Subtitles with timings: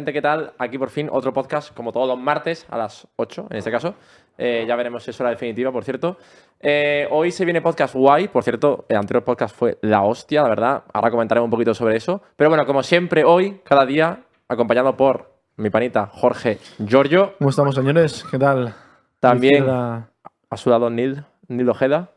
[0.00, 0.54] gente, ¿qué tal?
[0.56, 3.94] Aquí por fin otro podcast, como todos los martes, a las 8 en este caso.
[4.38, 6.16] Eh, ya veremos si es hora definitiva, por cierto.
[6.58, 10.48] Eh, hoy se viene podcast guay, por cierto, el anterior podcast fue la hostia, la
[10.48, 10.84] verdad.
[10.94, 12.22] Ahora comentaremos un poquito sobre eso.
[12.34, 17.34] Pero bueno, como siempre, hoy, cada día, acompañado por mi panita Jorge Giorgio.
[17.36, 18.24] ¿Cómo estamos, señores?
[18.30, 18.74] ¿Qué tal?
[19.18, 20.08] También ha
[20.56, 22.08] sudado Nil, Nil Ojeda.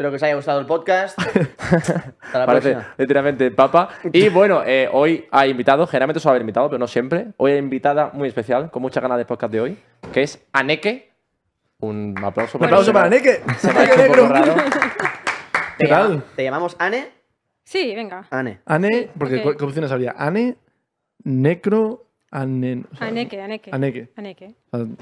[0.00, 1.18] Espero que os haya gustado el podcast.
[1.60, 2.94] Hasta la Parece próxima.
[2.96, 3.90] literalmente papa.
[4.10, 7.26] Y bueno, eh, hoy ha invitado, generalmente suele haber invitado, pero no siempre.
[7.36, 9.78] Hoy hay invitada muy especial, con muchas ganas de podcast de hoy,
[10.10, 11.10] que es Aneke.
[11.80, 13.42] Un aplauso Un aplauso para Neke.
[13.58, 14.22] Se me ha Neke hecho un negro.
[14.22, 14.54] poco raro.
[15.76, 16.22] ¿Te, ¿Qué tal?
[16.34, 17.08] ¿Te llamamos Ane?
[17.62, 18.26] Sí, venga.
[18.30, 18.60] Ane.
[18.64, 19.42] Ane, porque ok.
[19.42, 20.14] ¿cu- ¿qué opciones habría?
[20.16, 20.56] Ane,
[21.24, 22.84] Necro, Ane.
[22.90, 23.68] o sea, Aneke, Aneke.
[23.70, 24.08] Aneke.
[24.16, 24.54] Aneke.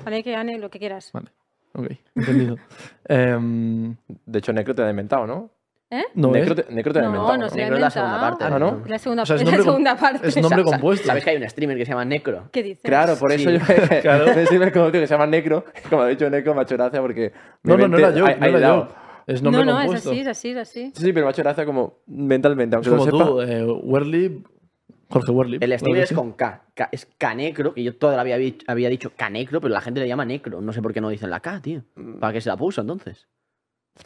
[0.04, 1.12] Aneke, Ane, lo que quieras.
[1.12, 1.28] Vale,
[1.74, 2.56] ok, entendido.
[3.08, 5.50] Em, De hecho, Necro te ha inventado, ¿no?
[5.90, 6.02] ¿Eh?
[6.14, 6.66] no Necro, es.
[6.66, 7.38] te, Necro te ha No, inventado.
[7.38, 8.38] no he Negro es la segunda inventado.
[8.38, 8.54] parte.
[8.54, 8.82] Ah, ¿no?
[8.86, 10.28] La segunda, O sea, es es la segunda parte.
[10.28, 11.06] es nombre compuesto.
[11.06, 12.50] ¿Sabes que hay un streamer que se llama Necro?
[12.52, 12.82] ¿Qué dices?
[12.84, 13.56] Claro, por eso Sí.
[13.58, 14.26] yo Claro.
[14.26, 15.64] me decirme como que se llama Necro.
[15.88, 17.32] Como ha dicho Necro, me ha hecho gracia porque.
[17.62, 18.88] No, no, no era yo, ha- no ha era yo.
[19.26, 20.10] Es nombre no, no, es compuesto.
[20.10, 20.92] así, es así, es así.
[20.94, 23.30] Sí, pero me ha hecho gracia como mentalmente, Es aunque como lo sepa.
[23.30, 24.42] tú, eh, Werly,
[25.10, 25.58] Jorge Werly.
[25.60, 26.62] El streamer ¿verdad es con K.
[26.74, 30.00] K- Es Canecro, que yo toda la vida había, había dicho Canecro, pero la gente
[30.00, 30.60] le llama Necro.
[30.60, 31.82] No sé por qué no dicen la K, tío.
[32.20, 33.26] ¿Para qué se la puso entonces?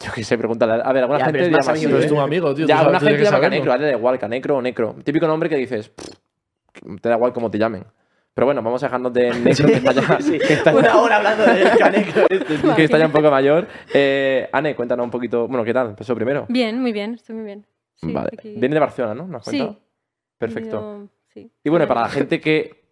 [0.03, 0.81] Yo qué sé, pregúntale.
[0.83, 1.85] A ver, alguna Ya, gente pero es le más llama así.
[1.85, 2.67] amigo Pero de- es tu amigo, tío.
[2.67, 3.49] Ya, alguna gente llama saberlo.
[3.63, 4.95] Canecro, da igual, Canecro o Necro.
[5.03, 7.83] Típico nombre que dices, "Pff, te da igual cómo te llamen.
[8.33, 11.17] Pero bueno, vamos a dejarnos de Necro, que está ya, Sí, que está- Una hora
[11.17, 13.67] hablando del Canecro este, que está ya un poco mayor.
[13.93, 15.47] Eh, Ane, cuéntanos un poquito.
[15.47, 15.89] Bueno, ¿qué tal?
[15.89, 16.45] Empezó primero.
[16.49, 17.67] Bien, muy bien, estoy muy bien.
[17.93, 18.29] Sí, vale.
[18.35, 19.27] aquí- Viene de Barcelona, ¿no?
[19.27, 19.59] ¿Me has Sí.
[20.37, 20.71] Perfecto.
[20.71, 21.51] Yo- sí.
[21.63, 22.83] Y bueno, para la gente que.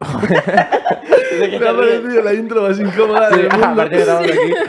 [0.00, 3.82] Me ha parecido la intro más incómoda Sí, del mundo.
[3.82, 3.96] aquí.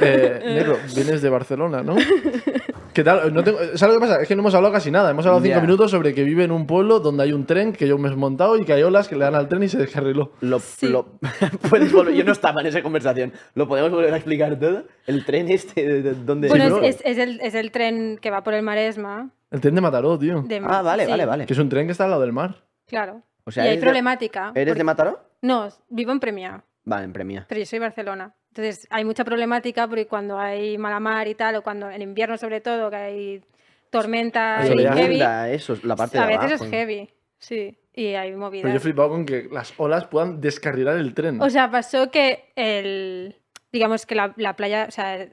[0.01, 1.95] Eh, Negro, vienes de Barcelona, ¿no?
[2.93, 3.33] ¿Qué tal?
[3.33, 4.21] No tengo- ¿Sabes lo que pasa?
[4.21, 5.09] Es que no hemos hablado casi nada.
[5.09, 7.87] Hemos hablado cinco minutos sobre que vive en un pueblo donde hay un tren que
[7.87, 9.79] yo me he montado y que hay olas que le dan al tren y se
[9.79, 10.31] descarriló.
[10.41, 10.87] Lo, Sí.
[10.89, 11.17] lo-
[11.69, 13.33] puedes volver- yo no estaba en esa conversación.
[13.55, 14.83] ¿Lo podemos volver a explicar todo?
[15.07, 16.77] El tren este, de, de- ¿dónde Bueno, ¿no?
[16.83, 19.31] es, es- es el, es el tren que va por el Maresma.
[19.53, 20.41] El tren de Mataró, tío.
[20.41, 21.45] de- Ah, vale, sí, vale, vale.
[21.45, 22.65] Que es un tren que está al lado del mar.
[22.87, 23.21] Claro.
[23.45, 24.51] O sea, y hay ¿eres de- problemática.
[24.55, 25.29] ¿Eres porque- de Mataró?
[25.41, 27.45] No, vivo en Premia, Vale, en Premia.
[27.47, 28.35] pero yo soy de Barcelona.
[28.49, 32.37] Entonces hay mucha problemática porque cuando hay mala mar y tal, o cuando en invierno
[32.37, 33.41] sobre todo, que hay
[33.89, 35.21] tormentas y heavy,
[35.53, 36.63] eso, la parte a de veces abajo.
[36.65, 37.09] es heavy.
[37.37, 38.63] Sí, y hay movidas.
[38.63, 41.41] Pero yo he flipado con que las olas puedan descarrilar el tren.
[41.41, 43.35] O sea, pasó que el.
[43.71, 44.85] Digamos que la, la playa.
[44.87, 45.27] O sea,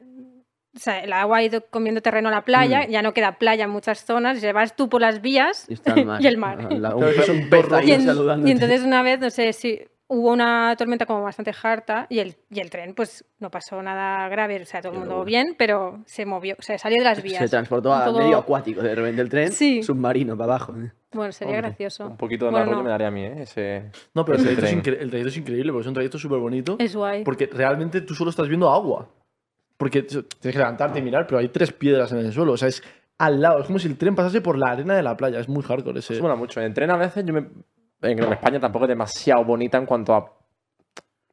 [0.74, 2.90] o sea, el agua ha ido comiendo terreno a la playa, Mm.
[2.90, 5.74] ya no queda playa en muchas zonas, y se vas tú por las vías Y
[5.74, 6.22] está el mar.
[6.22, 6.72] y el mar.
[6.72, 7.10] La- un, un
[7.74, 9.80] ahí Y, en- y entonces una vez, no sé si
[10.12, 14.28] hubo una tormenta como bastante harta y el, y el tren pues no pasó nada
[14.28, 17.18] grave, o sea, todo el mundo bien, pero se movió, o sea, salió de las
[17.18, 17.48] Se vías.
[17.50, 19.82] transportó a Todo- medio acuático de repente el tren, Sí.
[19.84, 20.74] submarino para abajo.
[21.12, 22.06] Bueno, sería Hombre, gracioso.
[22.08, 23.42] Un poquito de Bueno, más rollo no, me daría a mí, ¿eh?
[23.42, 23.90] Ese...
[24.14, 26.76] no, pero el trayecto, es el trayecto es increíble porque es un trayecto súper bonito.
[26.80, 27.22] Es guay.
[27.24, 29.08] Porque realmente tú solo estás viendo agua.
[29.80, 32.52] Porque tienes que levantarte y mirar, pero hay tres piedras en el suelo.
[32.52, 32.82] O sea, es
[33.16, 33.60] al lado.
[33.60, 35.40] Es como si el tren pasase por la arena de la playa.
[35.40, 36.12] Es muy hardcore ese.
[36.12, 36.60] Eso mola mucho.
[36.60, 37.48] En tren a veces yo me...
[38.02, 40.36] En España tampoco es demasiado bonita en cuanto a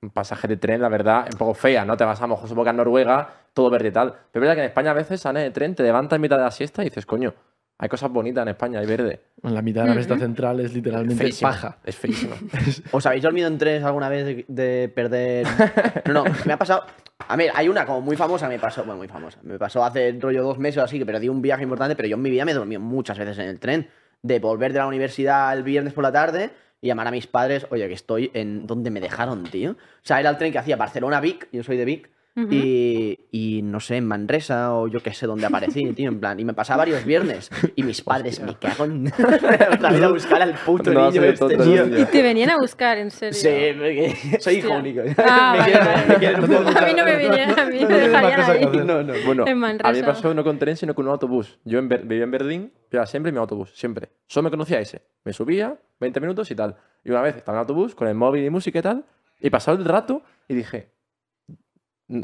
[0.02, 1.97] un pasaje de tren, la verdad, un poco fea, ¿no?
[1.97, 4.12] Te vas a lo mejor supongo que a Noruega, todo verde y tal.
[4.12, 6.38] Pero es verdad que en España a veces sales de tren, te levantas en mitad
[6.38, 7.34] de la siesta y dices, coño,
[7.79, 9.22] hay cosas bonitas en España, hay verde.
[9.44, 11.50] En la mitad de la meseta central es literalmente Feísimo.
[11.50, 11.78] paja.
[11.84, 12.35] Es feísimo.
[12.91, 15.46] ¿Os habéis dormido en trenes alguna vez de, de perder...?
[16.05, 16.84] No, no, me ha pasado...
[17.29, 19.40] A ver, hay una como muy famosa, me pasó, bueno, muy famosa.
[19.44, 22.16] Me pasó hace rollo dos meses o así, que perdí un viaje importante, pero yo
[22.16, 23.90] en mi vida me dormido muchas veces en el tren.
[24.22, 26.52] De volver de la universidad el viernes por la tarde
[26.82, 29.72] y llamar a mis padres, oye, que estoy en donde me dejaron, tío.
[29.72, 32.47] O sea, era el tren que hacía Barcelona-Vic, yo soy de Vic, Ujú.
[32.51, 36.39] y, y no sé, en Manresa o yo qué sé dónde aparecí, tío, en plan.
[36.39, 37.49] Y me pasaba varios viernes.
[37.75, 39.07] Y mis padres, me cago en.
[39.07, 41.85] Otra vez a buscar al puto No, niño este, tío.
[41.89, 41.99] tío.
[41.99, 43.34] Y te venían a buscar, en serio.
[43.34, 45.01] Sí, porque soy hijo único.
[45.17, 46.07] Ah, me vale, quieren, vale.
[46.07, 46.78] me quieren un poco.
[46.78, 48.66] A mí no me vinieron, a mí no me dejarían ahí.
[48.85, 49.13] No, no.
[49.25, 49.91] Bueno, En a mí Manresa.
[49.93, 51.59] me pasó no con tren, sino con un autobús.
[51.66, 54.09] Yo en vivía en Berlín, pero siempre mi autobús, siempre.
[54.28, 55.01] Solo me conocía ese.
[55.25, 56.75] Me subía, 20 minutos y tal.
[57.03, 59.05] Y una vez estaba en el autobús con el móvil y música y tal,
[59.40, 60.90] y pasado el rato y dije,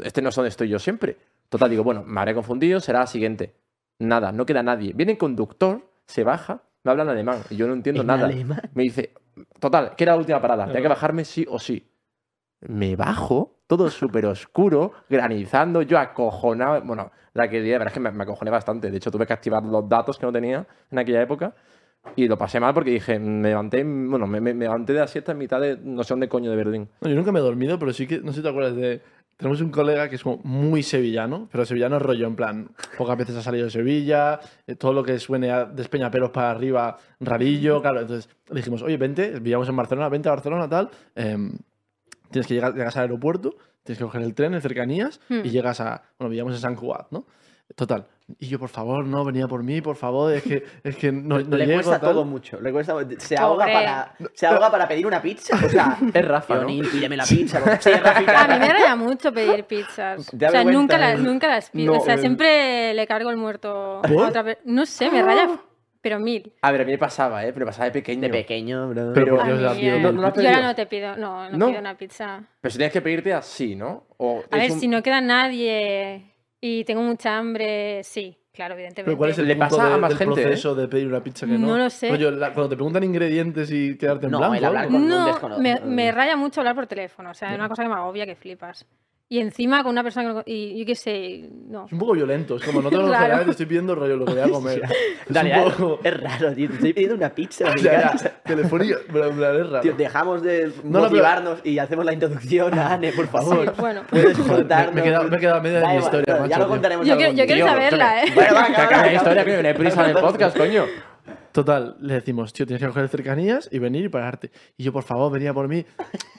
[0.02, 1.16] este no es donde estoy yo siempre.
[1.48, 3.54] Total, digo, bueno, me habré confundido, será la siguiente.
[3.98, 4.92] Nada, no queda nadie.
[4.94, 8.26] Viene el conductor, se baja, me habla en alemán y yo no entiendo ¿En nada.
[8.26, 8.60] alemán?
[8.74, 9.12] Me dice,
[9.60, 11.86] total, que era la última parada, tenía que bajarme sí o sí.
[12.66, 16.80] Me bajo, todo súper oscuro, granizando, yo acojonado.
[16.82, 18.90] Bueno, la que día, la verdad es que me, me acojoné bastante.
[18.90, 21.54] De hecho, tuve que activar los datos que no tenía en aquella época.
[22.16, 25.06] Y lo pasé mal porque dije, me levanté, bueno, me, me- me levanté de la
[25.06, 26.88] siesta en mitad de no sé dónde coño de Berlín.
[27.00, 28.18] No, yo nunca me he dormido, pero sí que.
[28.20, 29.00] No sé si te acuerdas de
[29.36, 33.16] tenemos un colega que es como muy sevillano, pero sevillano es rollo, en plan, pocas
[33.16, 37.80] veces ha salido de Sevilla, eh, todo lo que suene a despeñaperos para arriba, rarillo,
[37.82, 38.00] claro.
[38.00, 40.90] Entonces le dijimos, oye, vente, vivíamos en Barcelona, vente a Barcelona, tal.
[41.14, 41.56] em,
[42.30, 45.40] tienes que llegar llegas al aeropuerto, tienes que coger el tren en cercanías Hmm.
[45.44, 46.02] y llegas a.
[46.18, 47.26] Bueno, vivíamos en San Cugat, ¿no?
[47.76, 48.06] Total.
[48.38, 51.40] Y yo, por favor, no, venía por mí, por favor, es que, es que no,
[51.40, 52.12] no le llego, cuesta tal.
[52.12, 52.58] todo mucho.
[52.60, 53.74] Le cuesta, se, ahoga Pobre.
[53.74, 55.54] para, se ahoga para pedir una pizza.
[55.62, 56.66] O sea, Es Rafa, ¿no?
[56.66, 57.60] Pídeme la pizza.
[57.80, 57.90] Sí.
[58.34, 60.26] A mí me raya mucho pedir pizzas.
[60.30, 61.00] ¿Te da O sea, nunca, eh?
[61.00, 61.92] las, nunca las pido.
[61.92, 62.18] No, o sea, eh.
[62.18, 64.58] siempre le cargo el muerto a otra vez.
[64.64, 65.60] No sé, me raya,
[66.00, 66.50] pero mil.
[66.62, 67.52] A ver, a mí me pasaba, ¿eh?
[67.52, 68.22] Pero pasaba de pequeño.
[68.22, 69.12] De pequeño, bro.
[69.12, 69.98] Pero- yo mí, la pido.
[69.98, 71.66] ¿No- no la has yo ahora no te pido, no, no, ¿No?
[71.68, 72.42] pido una pizza.
[72.62, 74.06] Pero si tienes que pedirte así, ¿no?
[74.16, 76.33] O A ver, un- si no queda nadie
[76.66, 79.04] y tengo mucha hambre, sí, claro, evidentemente.
[79.10, 80.44] Pero ¿cuál es el Le punto pasa de- a más del gente, ¿eh?
[80.44, 81.66] proceso de pedir una pizza que no?
[81.66, 82.08] No lo sé.
[82.08, 84.54] Rollo, la- cuando te preguntan ingredientes y quedarte en No, blanco.
[84.54, 84.92] el hablar algo.
[84.94, 85.62] con- un No, desconocido.
[85.62, 87.30] me, me raya mucho hablar por teléfono.
[87.30, 88.86] O sea, es una cosa que me agobia que flipas.
[89.26, 91.86] Y encima con una persona que no- Y yo qué sé, no.
[91.86, 93.42] Es un poco violento, es como no te lo Claro.
[93.44, 94.82] te estoy pidiendo rollo lo que voy a comer.
[94.84, 96.00] es Dale, un es, poco...
[96.04, 96.68] es raro, tío.
[96.68, 97.64] Te estoy pidiendo una pizza.
[97.76, 98.30] Ya, ya, encanta.
[98.44, 99.80] telefónica, pero en plan, es raro.
[99.82, 103.64] Tío, dejamos de no, motivarnos y hacemos la introducción a Anne, por favor.
[103.74, 104.02] Sí, bueno.
[104.10, 106.40] Puedes Joder, me- me he quedado- me he quedado a media de igual, historia, Ya
[106.40, 106.68] macho, lo tío.
[106.68, 108.26] contaremos Yo quiero, yo quiero saberla, ¿eh?
[108.34, 110.84] Bueno, va, Que acabe la historia, coño, no hay prisa en el podcast, coño.
[111.52, 114.50] Total, le decimos, tío, tienes que coger cercanías y venir y pararte.
[114.76, 115.84] Y yo, por favor, venía por mí.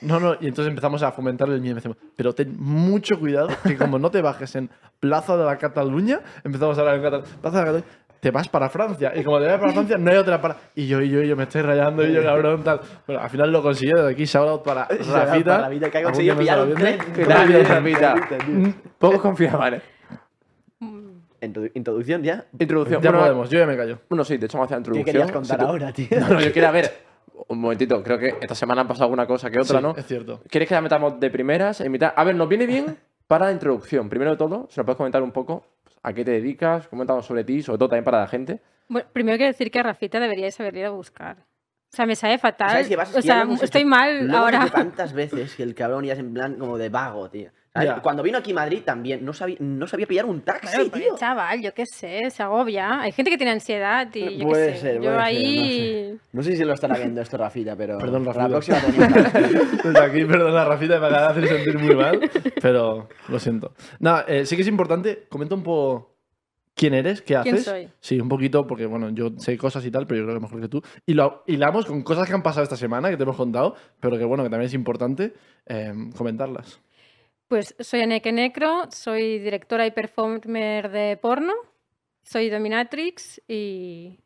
[0.02, 1.72] No, no, y entonces empezamos a fomentar el miedo.
[1.72, 5.56] y decimos, pero ten mucho cuidado, que como no te bajes en Plaza de la
[5.56, 7.84] Cataluña, empezamos a hablar en Plaza de la Cataluña,
[8.20, 9.12] te vas para Francia.
[9.14, 10.56] Y como te vas para Francia, no hay otra para.
[10.74, 12.80] Y yo, y yo, y yo, me estoy rayando, y yo, cabrón, tal.
[13.06, 15.44] Bueno, al final lo consiguió, desde aquí, shout out para Shout out Rafita.
[15.44, 16.98] para Rafita, que ha conseguido pillar un tren.
[17.14, 18.14] Gracias, Rafita.
[18.98, 19.82] Poco confiaban, ¿eh?
[21.40, 22.44] Introdu- Introducción ya.
[22.58, 23.02] Introducción.
[23.02, 23.98] Ya Bueno, podemos, yo ya me callo.
[24.08, 25.12] Bueno, sí, de hecho, vamos a hacer la ¿Qué introducción.
[25.14, 26.06] querías contar Si tú- ahora, tío?
[26.20, 26.92] No, no, yo quería ver.
[27.48, 29.94] Un momentito, creo que esta semana han pasado alguna cosa que otra, Sí, ¿no?
[29.96, 30.40] Es cierto.
[30.48, 32.12] ¿Quieres que la metamos de primeras, en mitad?
[32.16, 32.96] A ver, nos viene bien
[33.26, 34.08] para la introducción.
[34.08, 37.26] Primero de todo, si nos puedes comentar un poco pues, a qué te dedicas, comentamos
[37.26, 38.60] sobre ti, sobre todo también para la gente.
[38.88, 41.36] Bueno, primero quiero decir que a Rafita deberíais haber ido a buscar.
[41.92, 42.84] O sea, me sabe fatal.
[43.14, 44.66] O sea, lo hemos estoy hecho- mal ahora.
[44.72, 47.50] tantas veces que el cabrón ya es en plan como de vago, tío.
[47.84, 48.00] Ya.
[48.00, 51.02] Cuando vino aquí a Madrid también no sabía, no sabía pillar un taxi, Bueno, pues,
[51.02, 51.16] tío.
[51.16, 53.00] chaval, yo qué sé, se agobia.
[53.02, 54.80] Hay gente que tiene ansiedad y yo Puede qué sé.
[54.80, 56.18] ser, yo puede ser, ahí...
[56.32, 58.48] No sé si lo estará viendo esto Rafita, pero Perdón, la Rafita.
[58.48, 59.32] próxima tenemos
[59.84, 62.20] Desde aquí, perdona, Rafita, me acaba de hacer sentir muy mal,
[62.60, 63.74] pero lo siento.
[63.98, 66.14] Nada, eh, sí que es importante, comenta un poco
[66.74, 67.52] quién eres, qué haces.
[67.52, 67.88] ¿Quién soy?
[68.00, 70.60] Sí, un poquito, porque bueno, yo sé cosas y tal, pero yo creo que mejor
[70.60, 70.82] que tú.
[71.06, 74.18] Y lo hilamos con cosas que han pasado esta semana, que te hemos contado, pero
[74.18, 75.32] que bueno, que también es importante
[75.66, 76.78] eh, comentarlas.
[77.48, 81.52] Pues soy Aneke Necro, soy directora y performer de porno,
[82.22, 84.18] soy dominatrix y...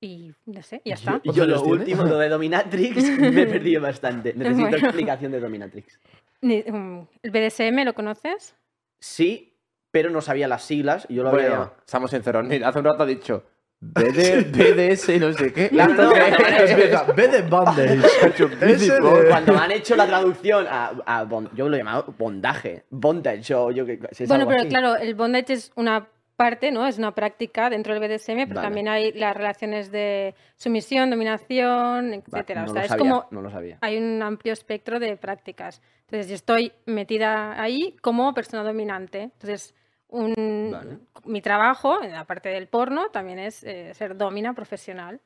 [0.00, 1.10] y no sé, ya está.
[1.24, 4.32] Y ¿Cuántos yo lo último, lo de Dominatrix, me he perdido bastante.
[4.34, 4.76] Necesito Bueno.
[4.86, 5.98] explicación de Dominatrix.
[6.40, 8.54] Mm, ¿El BDSM lo conoces?
[9.00, 9.56] Sí,
[9.90, 11.72] pero no sabía las siglas y yo lo Bueno, había...
[11.84, 12.46] estamos sinceros.
[12.46, 13.44] Ni- Hace un rato ha dicho
[13.80, 15.68] BD, BDS, no sé qué.
[15.68, 16.16] Claro, ¿Esto no?
[16.16, 17.04] Empieza,
[17.36, 19.28] de bondage.
[19.28, 23.70] Cuando han hecho la traducción a, a bon- yo lo he llamado bondaje, bondage o
[23.70, 24.68] yo que si bueno, pero así.
[24.68, 26.86] claro, el bondage es una parte, ¿no?
[26.86, 28.66] Es una práctica dentro del BDSM, pero Vale.
[28.66, 32.64] también hay las relaciones de sumisión, dominación, etcétera.
[32.64, 33.78] no o sea, es sabía, como no lo sabía.
[33.80, 35.82] hay un amplio espectro de prácticas.
[36.02, 39.22] Entonces, yo estoy metida ahí como persona dominante.
[39.22, 39.74] Entonces,
[40.08, 40.98] un- Vale.
[41.24, 45.20] mi trabajo, en la parte del porno, también es eh, ser domina profesional.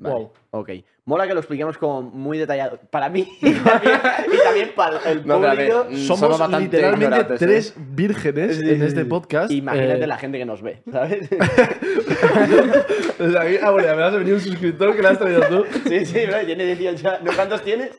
[0.00, 0.32] Vale, Wow.
[0.52, 0.70] Ok.
[1.06, 2.78] Mola que lo expliquemos como muy detallado.
[2.90, 4.00] Para mí y también,
[4.32, 5.86] y también para el No, a ver, público.
[5.90, 7.36] mm, Somos literalmente ¿eh?
[7.38, 9.50] tres vírgenes Sí, en sí, este podcast.
[9.50, 11.28] Imagínate Eh, la gente que nos ve, ¿sabes?
[13.62, 15.64] ah, bueno, me has venido un suscriptor que le has traído tú.
[15.88, 17.18] sí, sí, bro, tiene 18.
[17.24, 17.98] ¿No cuántos tienes?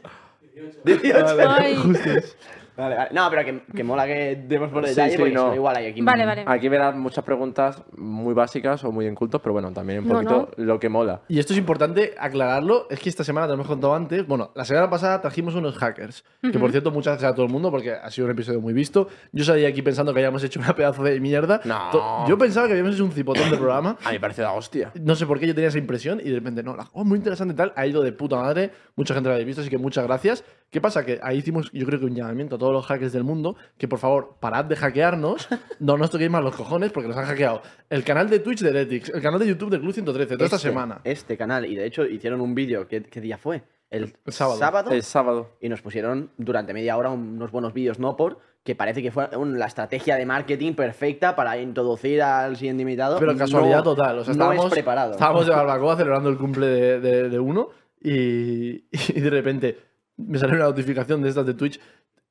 [0.85, 1.35] 18.
[1.35, 1.75] Vale, Ay.
[1.75, 2.37] justos.
[2.79, 3.09] Vale, vale.
[3.13, 5.53] No, pero que, que mola que demos por detalle sí, porque no.
[5.53, 6.01] igual hay aquí.
[6.01, 6.43] Vale, vale.
[6.47, 10.51] Aquí verás muchas preguntas muy básicas o muy incultos, pero bueno, también un No, poquito
[10.57, 11.21] lo que mola.
[11.27, 14.25] Y esto es importante aclararlo, es que esta semana te lo hemos contado antes.
[14.25, 17.51] Bueno, la semana pasada trajimos unos hackers, que por cierto, muchas gracias a todo el
[17.51, 19.07] mundo porque ha sido un episodio muy visto.
[19.31, 21.61] Yo salí aquí pensando que habíamos hecho una pedazo de mierda.
[21.65, 22.27] No.
[22.27, 23.97] Yo pensaba que habíamos hecho un cipotón de programa.
[24.03, 24.91] A mí me parece la hostia.
[25.01, 27.17] No sé por qué yo tenía esa impresión y de repente, no, la oh, muy
[27.17, 29.77] interesante y tal, ha ido de puta madre, mucha gente lo habéis visto, así que
[29.77, 30.43] muchas gracias.
[30.69, 31.03] ¿Qué pasa?
[31.03, 33.87] Que ahí hicimos, yo creo que un llamamiento a todos los hackers del mundo, que
[33.87, 35.47] por favor, parad de hackearnos,
[35.79, 38.69] no nos toquéis más los cojones porque nos han hackeado el canal de Twitch de
[38.69, 41.01] Heretics, el canal de YouTube de Club 113, toda esta Este- semana.
[41.03, 41.65] Este canal.
[41.65, 42.87] Y de hecho hicieron un vídeo.
[42.87, 43.63] ¿qué, qué día fue?
[43.89, 44.91] El, El sábado.
[44.91, 45.57] El sábado.
[45.59, 49.27] Y nos pusieron durante media hora unos buenos vídeos no por que parece que fue
[49.35, 53.17] un- la estrategia de marketing perfecta para introducir al siguiente invitado.
[53.17, 55.11] Pero casualidad No- total, o sea, no estábamos, es preparado.
[55.13, 57.69] estábamos de barbacoa celebrando el cumple de, de- de uno
[58.01, 59.77] y, y de repente
[60.17, 61.79] me salió una notificación de estas de Twitch.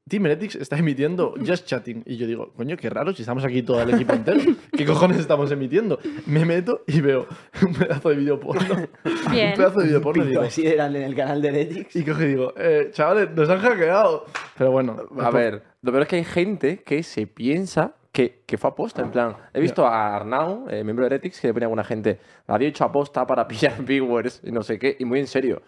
[0.09, 2.03] Team Heretics está emitiendo Just Chatting.
[2.07, 4.41] Y yo digo, coño, qué raro si estamos aquí todo el equipo entero.
[4.77, 5.99] ¿Qué cojones estamos emitiendo?
[6.27, 7.27] Me meto y veo
[7.63, 8.77] un pedazo de vídeo porno.
[9.31, 9.51] Bien.
[9.51, 10.25] Un pedazo de vídeo porno.
[10.25, 11.97] y digo, Así eran en el canal de Heretics.
[11.97, 14.25] y coge y digo, eh, chavales, nos han hackeado.
[14.57, 18.59] Pero bueno, A ver, lo peor es que hay gente que se piensa que, que
[18.59, 19.03] fue aposta.
[19.03, 21.85] En plan, he visto a Arnau, eh, miembro de Heretics, que le ponía a alguna
[21.85, 25.63] gente, había hecho aposta para pillar viewers y no sé qué, y muy en serio.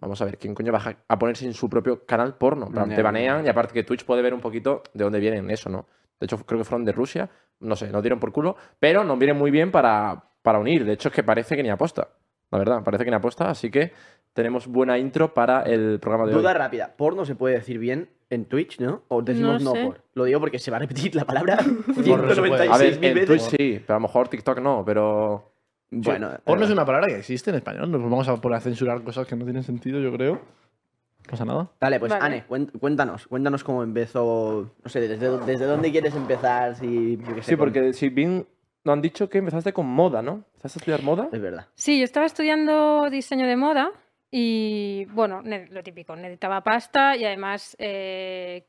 [0.00, 2.70] Vamos a ver, ¿quién coño va a, ponerse en su propio canal porno?
[2.70, 5.68] Plan, te banean y aparte que Twitch puede ver un poquito de dónde vienen eso,
[5.68, 5.86] ¿no?
[6.18, 7.28] De hecho, creo que fueron de Rusia,
[7.60, 10.84] no sé, nos dieron por culo, pero nos vienen muy bien para, para unir.
[10.84, 12.08] De hecho, es que parece que ni aposta.
[12.50, 13.92] La verdad, parece que ni aposta, así que
[14.32, 16.56] tenemos buena intro para el programa de Duda hoy.
[16.56, 16.94] rápida.
[16.96, 19.02] Porno se puede decir bien en Twitch, ¿no?
[19.08, 19.86] O decimos No no, sé.
[19.86, 20.02] por.
[20.14, 21.58] Lo digo porque se va a repetir la palabra
[22.06, 22.68] Porno se puede.
[22.68, 23.26] A ver, 196.000 en veces.
[23.26, 25.49] Twitch sí, pero a lo mejor TikTok no, pero...
[25.90, 27.90] Bueno, porno es una palabra que existe en español.
[27.90, 30.34] Nos vamos a poner a censurar cosas que no tienen sentido, yo creo.
[30.34, 31.68] No pasa nada.
[31.80, 32.24] Dale, pues Vale.
[32.24, 32.44] Ane,
[32.78, 37.50] cuéntanos, cuéntanos cómo empezó, no sé, desde, desde dónde quieres empezar, si, yo qué sé,
[37.50, 38.46] Sí, con- porque si bien
[38.84, 40.44] nos han dicho que empezaste con moda, ¿no?
[40.54, 41.28] ¿Empezaste a estudiar moda?
[41.32, 41.66] Es verdad.
[41.74, 43.90] Sí, yo estaba estudiando diseño de moda
[44.30, 48.64] y, bueno, lo típico, necesitaba pasta y además eh,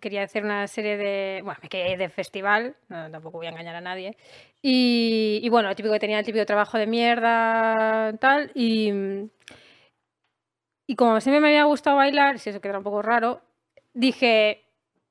[0.00, 3.50] quería hacer una serie de, bueno, me quería ir de festival, no, tampoco voy a
[3.50, 4.16] engañar a nadie.
[4.60, 8.92] Y, y, bueno, lo típico que tenía el típico trabajo de mierda, tal, y,
[10.86, 13.40] y como siempre me había gustado bailar, si eso queda un poco raro,
[13.94, 14.64] dije,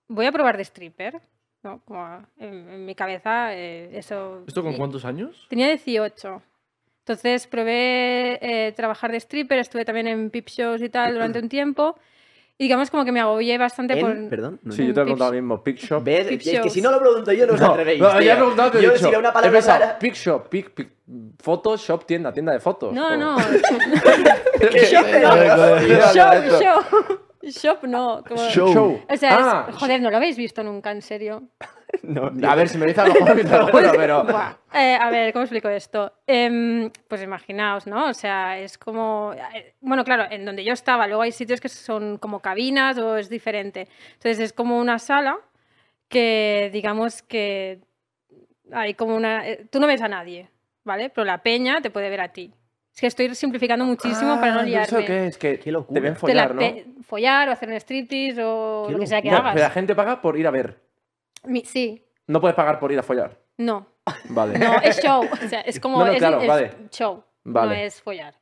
[0.07, 1.21] voy a probar de stripper.
[1.63, 1.79] ¿no?
[1.85, 4.43] Como en, en mi cabeza eh, eso...
[4.47, 5.45] ¿Esto con cuántos años?
[5.49, 6.41] Tenía 18.
[6.99, 11.49] Entonces probé eh, trabajar de stripper, estuve también en pip shows y tal durante un
[11.49, 11.95] tiempo.
[12.61, 14.01] Y digamos como que me agobié bastante ¿En?
[14.01, 14.29] por...
[14.29, 14.59] Perdón.
[14.61, 15.63] no Sí, yo en te he preguntado lo mismo.
[15.63, 16.03] Pic Shop.
[16.03, 16.27] ¿Ves?
[16.29, 17.99] Es que si no lo pregunto yo, no os No, atrevéis.
[17.99, 19.09] no, ya he preguntado, te he yo dicho.
[19.09, 20.89] si una palabra pensado, rara- Pic Shop, pic, pic,
[21.41, 22.93] foto, shop, tienda, tienda de fotos.
[22.93, 23.35] No, o- no.
[24.59, 24.79] ¿Qué?
[24.85, 25.75] Shop, no.
[25.77, 26.59] esto.
[26.61, 26.81] show.
[27.43, 28.23] Shop no.
[28.27, 29.01] como- Show.
[29.09, 31.41] O sea, es- Ah, joder, no lo habéis visto nunca, en serio.
[32.03, 34.25] No, A ver, si me dice a lo mejor me lo juro, pero...
[34.73, 36.13] Eh, a ver, ¿cómo explico esto?
[36.25, 38.07] Em, pues imaginaos, ¿no?
[38.07, 39.33] O sea, es como.
[39.53, 43.17] eh, Bueno, claro, en donde yo estaba, luego hay sitios que son como cabinas o
[43.17, 43.89] es diferente.
[44.13, 45.37] Entonces es como una sala
[46.07, 47.79] que, digamos que.
[48.71, 49.45] Hay como una.
[49.47, 50.49] eh, Tú no ves a nadie,
[50.85, 51.09] ¿vale?
[51.09, 52.53] Pero la peña te puede ver a ti.
[52.93, 54.97] Es que estoy simplificando muchísimo para no Ah, ¿yo liarme.
[54.99, 55.37] ¿Eso qué es?
[55.37, 55.93] Que Qué locura.
[55.95, 57.03] te ven Te la follar, ¿no?
[57.03, 59.53] follar o hacer un striptease o Qué lo que sea que No, hagas.
[59.53, 60.79] pero la gente paga por ir a ver.
[61.43, 63.37] Mi- sí, No puedes pagar por ir a follar.
[63.57, 63.87] no.
[64.29, 64.57] Vale.
[64.57, 65.23] No, es show.
[65.31, 65.97] O sea, es como.
[65.99, 66.71] No, no, es, claro, es vale.
[66.89, 67.23] show.
[67.43, 67.67] Vale.
[67.75, 68.33] No es follar.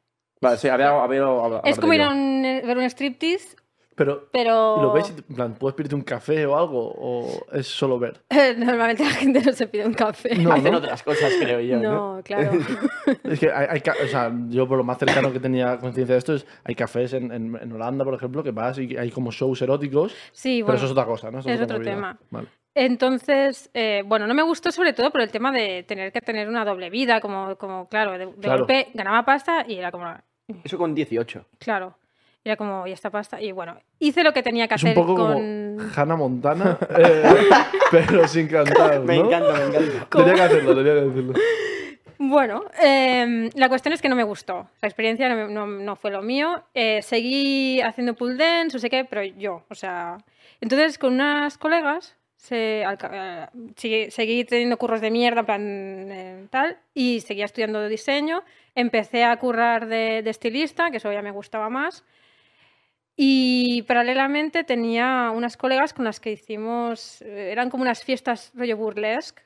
[0.42, 3.58] Vale, sí, había, había, había- Es como ir a un, eh, ver un striptease,
[3.94, 4.78] Pero, pero.
[4.80, 5.10] ¿y lo ves?
[5.28, 6.94] En plan, ¿puedes pedirte un café o algo?
[6.98, 8.24] ¿O es solo ver?
[8.58, 10.34] Normalmente la gente no se pide un café.
[10.36, 10.78] No, Hacen ¿no?
[10.78, 11.78] otras cosas, creo yo.
[11.78, 12.16] ¿no?
[12.16, 12.52] No, claro.
[13.26, 16.20] Es que hay, hay o sea, yo por lo más cercano que tenía conciencia de
[16.20, 19.32] esto es, hay cafés en, en, en Holanda, por ejemplo, que vas y hay como
[19.32, 20.78] shows eróticos, Sí, pero bueno.
[20.78, 21.40] eso es otra cosa, ¿no?
[21.40, 21.92] Eso es otra otro movida.
[21.92, 22.20] tema.
[22.32, 22.48] Vale.
[22.86, 26.48] Entonces, eh, bueno, no me gustó sobre todo por el tema de tener que tener
[26.48, 28.60] una doble vida, como, como claro, de, de Claro.
[28.60, 30.06] golpe ganaba pasta y era como,
[30.64, 31.46] Eso con 18.
[31.60, 31.96] claro,
[32.44, 34.96] era como, y esta pasta, y bueno, hice lo que tenía que Es un hacer
[34.96, 35.34] poco con...
[35.34, 37.24] como Hannah Montana, eh,
[37.92, 39.04] pero sin cantar, ¿no?
[39.06, 40.08] Me encanta, me encanta.
[40.10, 41.34] Tenía que hacerlo, tenía que decirlo.
[42.18, 44.68] Bueno, em, la cuestión es que no me gustó.
[44.82, 46.64] La experiencia no- no fue lo mío.
[46.74, 50.18] Eh, seguí haciendo pull dance, no sé qué, pero yo, o sea.
[50.60, 52.98] Entonces, con unas colegas, se, al
[53.84, 58.44] eh, seguí, teniendo curros de mierda, plan eh, tal, y seguía estudiando diseño.
[58.76, 62.06] Empecé a currar de, de estilista, que eso ya me gustaba más.
[63.18, 68.78] Y paralelamente tenía unas colegas con las que hicimos, eh, eran como unas fiestas rollo
[68.78, 69.42] burlesque.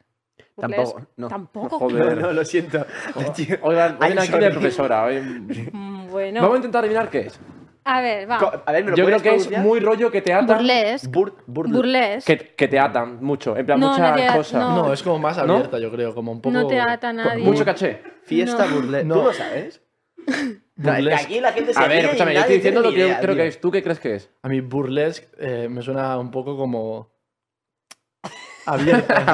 [0.55, 1.11] Tampoco, Burlesque.
[1.17, 1.27] no.
[1.27, 1.79] Tampoco.
[1.79, 2.15] Joder.
[2.15, 2.85] No, no, lo siento.
[3.63, 5.03] Oigan, ven aquí de profesora.
[5.05, 6.41] hoy- Mm, Bueno.
[6.41, 7.39] Vamos a intentar adivinar qué es.
[7.85, 8.37] A ver, va.
[8.65, 10.57] A ver, ¿me lo Yo creo que es muy rollo que te atan.
[10.57, 11.07] Burlesque.
[11.11, 12.37] Bur- burle- Burlesque.
[12.37, 13.57] Que, que te atan mucho.
[13.57, 14.61] En plan, No, muchas nadie- cosas.
[14.61, 14.75] no.
[14.87, 15.53] No, es como más ¿No?
[15.55, 16.53] abierta, yo creo, como un poco...
[16.53, 17.43] No te ata nadie.
[17.43, 18.01] Mucho caché.
[18.23, 18.75] Fiesta No.
[18.75, 19.05] burlesque.
[19.07, 19.15] No.
[19.15, 19.81] ¿Tú lo sabes?
[20.25, 21.25] No, es que Burlesque.
[21.25, 23.35] aquí la gente se A ver, escúchame, yo estoy diciendo lo que yo creo tío.
[23.35, 23.61] que es.
[23.61, 24.31] ¿Tú qué crees que es?
[24.41, 27.12] A mí burlesque eh, me suena un poco como...
[28.65, 29.27] Abiertas.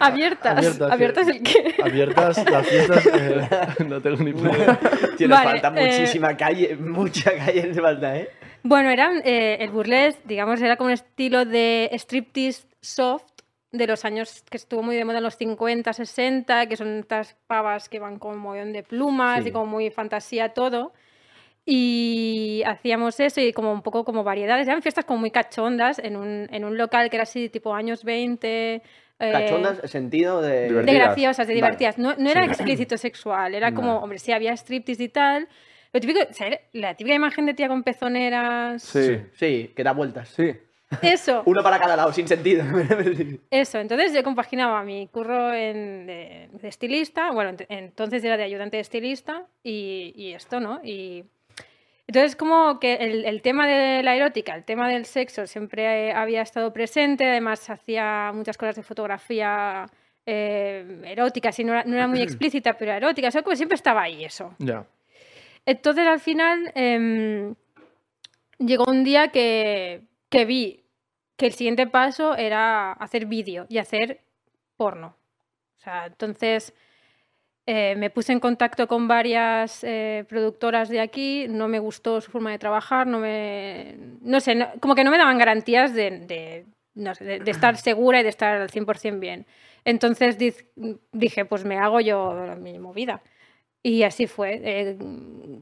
[0.00, 0.58] Abiertas.
[0.58, 1.74] Abiertas, ¿Abiertas, el qué?
[1.82, 3.06] Abiertas las fiestas...
[3.14, 3.48] eh,
[3.86, 4.78] no tengo ni idea.
[5.18, 8.30] Nos Vale, falta eh, muchísima calle, mucha calle nos falta, ¿eh?
[8.62, 13.24] Bueno, eran, eh, el burlesque, digamos, era como un estilo de striptease soft
[13.72, 17.36] de los años que estuvo muy de moda en los 50, 60, que son estas
[17.46, 19.48] pavas que van con un montón de plumas Sí.
[19.48, 20.92] y como muy fantasía todo.
[21.68, 24.68] Y hacíamos eso y como un poco como variedades.
[24.68, 28.04] Eran fiestas como muy cachondas en un, en un local que era así tipo años
[28.04, 28.74] 20.
[28.76, 28.82] eh,
[29.18, 30.70] Cachondas, sentido de...
[30.72, 31.56] de graciosas, de Vale.
[31.56, 31.98] divertidas.
[31.98, 34.02] No, no era explícito sexual, era como, Vale.
[34.04, 35.48] hombre, sí, había striptease y tal.
[35.92, 38.82] Lo típico, o sea, la típica imagen de tía con pezoneras.
[38.84, 39.18] Sí.
[39.34, 40.28] Sí, que da vueltas.
[40.28, 40.52] Sí.
[41.02, 41.42] Eso.
[41.46, 42.64] Uno para cada lado, sin sentido.
[43.50, 48.44] Eso, entonces yo compaginaba mi curro en- de, de estilista, bueno, ent- entonces era de
[48.44, 50.80] ayudante de estilista y, y esto, ¿no?
[50.84, 51.24] Y
[52.06, 56.42] entonces como que el, el tema de la erótica, el tema del sexo siempre había
[56.42, 59.86] estado presente, además hacía muchas cosas de fotografía
[60.24, 63.74] eh, erótica, y no era, no era muy explícita, pero erótica, o sea, como siempre
[63.74, 64.54] estaba ahí eso.
[64.58, 64.86] Ya.
[65.64, 67.54] Entonces al final em,
[68.58, 70.84] llegó un día que, que vi
[71.36, 74.20] que el siguiente paso era hacer vídeo y hacer
[74.76, 75.16] porno.
[75.78, 76.72] O sea, entonces
[77.66, 82.30] eh, me puse en contacto con varias eh, productoras de aquí, no me gustó su
[82.30, 83.96] forma de trabajar, no me.
[84.22, 87.50] No sé, no- como que no me daban garantías de, de, no sé, de- de
[87.50, 89.46] estar segura y de estar al 100% bien.
[89.84, 90.64] Entonces diz-
[91.12, 93.20] dije, pues me hago yo mi movida.
[93.82, 94.60] Y así fue.
[94.64, 94.96] Eh,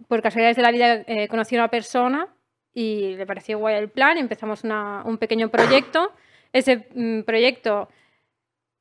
[0.08, 2.28] por casualidades de la vida eh, conocí a una persona
[2.74, 4.18] y le pareció guay el plan.
[4.18, 6.12] Empezamos una- un pequeño proyecto.
[6.52, 7.88] Ese mm, proyecto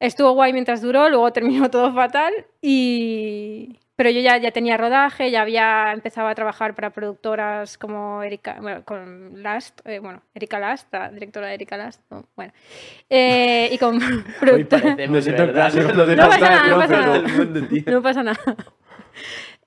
[0.07, 2.33] estuvo guay mientras duró, luego terminó todo fatal.
[2.61, 3.79] Y...
[3.95, 8.57] Pero yo ya, ya tenía rodaje, ya había empezado a trabajar para productoras como Erika,
[8.59, 12.51] bueno, con Last, eh, bueno, Erika Last, la directora de Erika Last, no, bueno,
[13.07, 13.99] Eh, y con
[14.39, 14.97] productoras.
[16.15, 16.27] ¿no?
[16.27, 17.23] pasa nada, no pasa nada.
[17.91, 18.39] No pasa nada.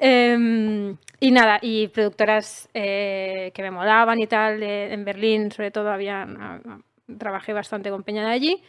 [0.00, 5.70] Em, y nada, y productoras eh, que me molaban y tal, de- en Berlín sobre
[5.70, 6.80] todo, había, a- a-
[7.16, 8.62] trabajé bastante con Peña de allí.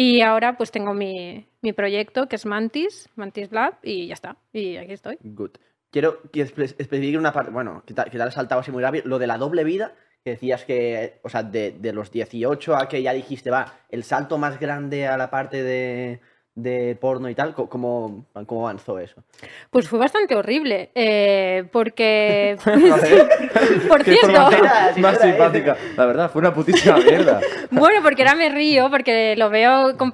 [0.00, 4.36] Y ahora pues tengo mi, mi proyecto que es Mantis, Mantis Lab, y ya está.
[4.52, 5.18] Y aquí estoy.
[5.24, 5.56] Good.
[5.90, 9.08] Quiero que espe- especifique una parte, bueno, que te, que has saltado así muy rápido,
[9.08, 12.88] lo de la doble vida, que decías que, o sea, de, de los 18 a
[12.88, 16.20] que ya dijiste, va, el salto más grande a la parte de,
[16.58, 19.22] de porno y tal, ¿cómo, cómo avanzó eso?
[19.70, 22.56] Pues fue bastante horrible, eh, porque...
[23.88, 24.50] Por cierto,
[24.98, 25.76] más simpática.
[25.96, 27.40] La verdad, fue una putísima mierda.
[27.70, 30.12] Bueno, porque ahora me río, porque lo veo con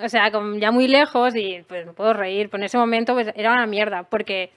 [0.00, 2.50] o sea, con ya muy lejos y pues me puedo reír.
[2.50, 4.50] Pero en ese momento pues era una mierda, porque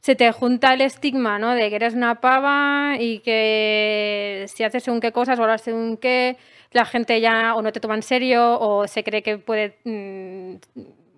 [0.00, 1.54] se te junta el estigma, ¿no?
[1.54, 5.96] De que eres una pava y que si haces según qué cosas o hablas según
[5.96, 6.36] qué,
[6.72, 10.54] la gente ya o no te toma en serio o se cree que puede, mm,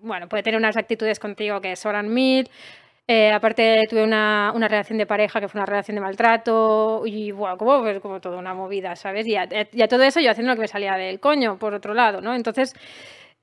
[0.01, 2.49] bueno, puede tener unas actitudes contigo que sobran mil.
[3.07, 7.31] Eh, aparte tuve una, una relación de pareja que fue una relación de maltrato y
[7.31, 9.27] bueno, como, pues, como toda una movida, ¿sabes?
[9.27, 11.73] Y a, y a todo eso yo haciendo lo que me salía del coño, por
[11.75, 12.33] otro lado, ¿no?
[12.35, 12.73] Entonces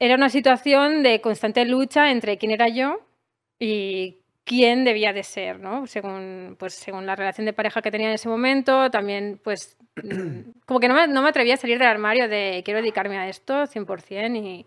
[0.01, 3.01] era una situación de constante lucha entre quién era yo
[3.61, 5.87] y quién debía de ser, ¿no?
[5.87, 9.77] Según, pues, según la relación de pareja que tenía en ese momento, también pues
[10.67, 13.29] como que no me, no me atrevía a salir del armario de quiero dedicarme a
[13.29, 14.67] esto 100% y,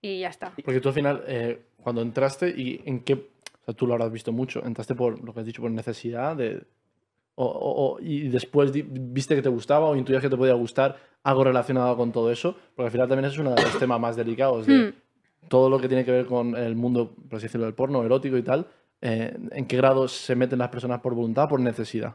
[0.00, 0.52] y ya está.
[0.64, 4.10] Porque tú al final, eh, cuando entraste y en qué, o sea, tú lo habrás
[4.12, 6.62] visto mucho, entraste por lo que has dicho, por necesidad de...
[7.36, 10.96] O, o- o- y después viste que te gustaba o intuías que te podía gustar
[11.24, 14.14] algo relacionado con todo eso, porque al final también es uno de los temas más
[14.14, 14.94] delicados de Hmm.
[15.48, 18.36] todo lo que tiene que ver con el mundo, por así decirlo, del porno erótico
[18.36, 18.68] y tal,
[19.00, 22.14] eh, en qué grado se meten las personas por voluntad por necesidad.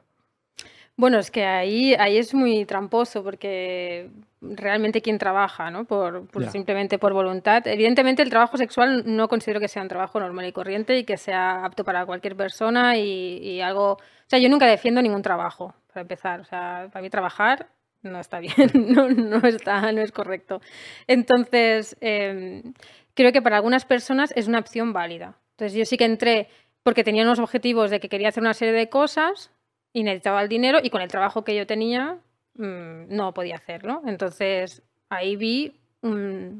[0.99, 4.09] Bueno, es que ahí, ahí es muy tramposo porque
[4.41, 5.85] realmente quien trabaja, ¿no?
[5.85, 7.65] Por, simplemente por voluntad.
[7.67, 11.15] Evidentemente el trabajo sexual no considero que sea un trabajo normal y corriente y que
[11.15, 13.93] sea apto para cualquier persona y, y algo...
[13.93, 16.41] O sea, yo nunca defiendo ningún trabajo, para empezar.
[16.41, 17.69] O sea, para mí trabajar
[18.01, 20.59] no está bien, no, no está, no es correcto.
[21.07, 22.73] Entonces, em,
[23.13, 25.37] creo que para algunas personas es una opción válida.
[25.51, 26.49] Entonces yo sí que entré
[26.83, 29.49] porque tenía unos objetivos de que quería hacer una serie de cosas
[29.93, 32.17] y necesitaba el dinero y con el trabajo que yo tenía
[32.55, 34.01] mm, no podía hacerlo.
[34.05, 36.59] Entonces ahí vi mm,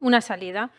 [0.00, 0.70] una salida.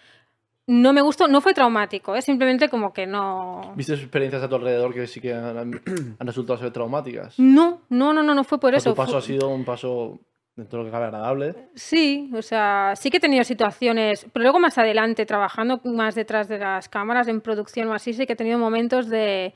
[0.69, 3.71] No me gustó, no fue traumático, es simplemente como que no...
[3.77, 5.57] ¿Viste experiencias a tu alrededor que sí que han,
[6.19, 7.39] han resultado ser traumáticas?
[7.39, 8.89] No, no, no, no, no fue por O sea, eso.
[8.91, 10.19] tu paso fue- ha sido un paso
[10.57, 11.55] dentro de lo que cabe agradable.
[11.75, 16.49] Sí, o sea, sí que he tenido situaciones, pero luego más adelante, trabajando más detrás
[16.49, 19.53] de las cámaras, en producción o así, sí que he tenido momentos de,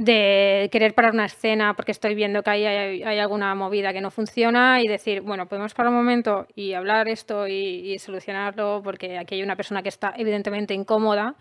[0.00, 2.64] de querer parar una escena porque estoy viendo que hay,
[3.02, 7.06] hay alguna movida que no funciona y decir, bueno, podemos parar un momento y hablar
[7.06, 11.36] esto y, y solucionarlo porque aquí hay una persona que está evidentemente incómoda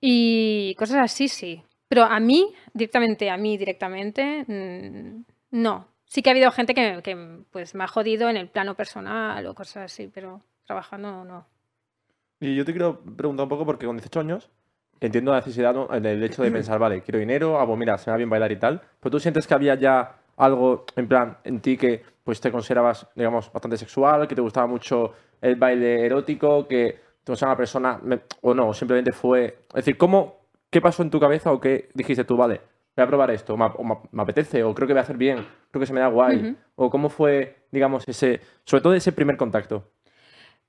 [0.00, 1.64] y cosas así, sí.
[1.88, 5.88] Pero a mí, directamente, a mí directamente, mm, no.
[6.04, 9.44] Sí que ha habido gente que, que, pues, me ha jodido en el plano personal
[9.46, 11.46] o cosas así, pero trabajando no.
[12.38, 14.50] Y yo te quiero preguntar un poco porque con 18 años
[15.00, 15.88] entiendo la necesidad, ¿no?
[15.92, 18.30] el el hecho de pensar, vale, quiero dinero, ah, pues mira, se me va bien
[18.30, 22.02] bailar y tal, pero tú sientes que había ya algo en plan en ti que
[22.24, 27.26] pues te considerabas, digamos, bastante sexual, que te gustaba mucho el baile erótico, que te
[27.26, 31.18] considerabas una persona, me- o no, simplemente fue, es decir, ¿cómo, qué pasó en tu
[31.18, 32.60] cabeza o qué dijiste tú, vale,
[32.96, 35.02] voy a probar esto, o me, o me- me apetece, o creo que voy a
[35.02, 36.56] hacer bien, creo que se me da guay.
[36.76, 39.90] O cómo fue, digamos, ese, sobre todo ese primer contacto.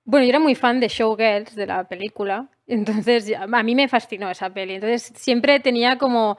[0.04, 4.30] Bueno, yo era muy fan de Showgirls, de la película, entonces a mí me fascinó
[4.30, 4.76] esa peli.
[4.76, 6.38] Entonces siempre tenía como,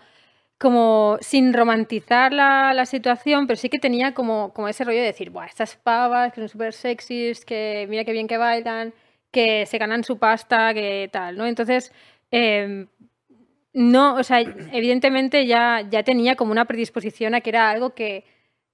[0.58, 5.06] como sin romantizar la, la situación, pero sí que tenía como, como ese rollo de
[5.06, 8.94] decir, Buah, estas pavas que son súper sexys, que mira qué bien que bailan,
[9.30, 11.46] que se ganan su pasta, que tal, ¿no?
[11.46, 11.92] Entonces,
[12.30, 12.86] em,
[13.74, 18.24] no, o sea, evidentemente ya, ya tenía como una predisposición a que era algo que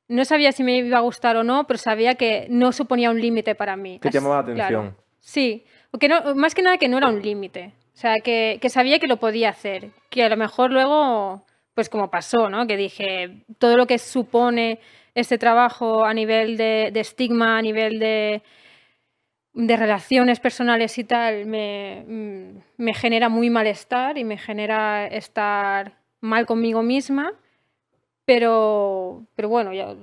[0.09, 3.21] no sabía si me iba a gustar o no, pero sabía que no suponía un
[3.21, 3.99] límite para mí.
[3.99, 4.79] Que llamaba la claro.
[4.79, 4.97] atención.
[5.21, 7.73] Sí, o que no, más que nada que no era un límite.
[7.95, 9.91] O sea, que, que sabía que lo podía hacer.
[10.11, 12.67] Que a lo mejor luego, pues como pasó, ¿no?
[12.67, 14.81] Que dije, todo lo que supone
[15.15, 18.43] este trabajo a nivel de, de estigma, a nivel de,
[19.53, 25.99] de relaciones personales y tal, me, mm, me genera muy malestar y me genera estar
[26.21, 27.33] mal conmigo misma.
[28.25, 29.97] Pero, pero bueno, ya,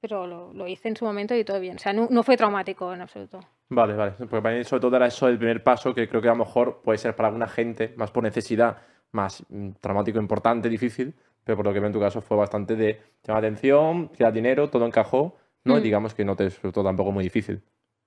[0.00, 1.76] pero lo, lo hice en su momento y todo bien.
[1.76, 3.40] O sea, no, no fue traumático en absoluto.
[3.68, 4.12] Vale, vale.
[4.18, 6.38] Porque para mí sobre todo era eso el primer paso que creo que a lo
[6.44, 8.78] mejor puede ser para alguna gente más por necesidad,
[9.12, 12.74] más mm, traumático, importante, difícil, pero por lo que veo en tu caso fue bastante
[12.76, 15.76] de llamar atención, tirar dinero, todo encajó, ¿no?
[15.76, 15.82] Y Mm.
[15.84, 17.62] digamos que no te resultó tampoco muy difícil.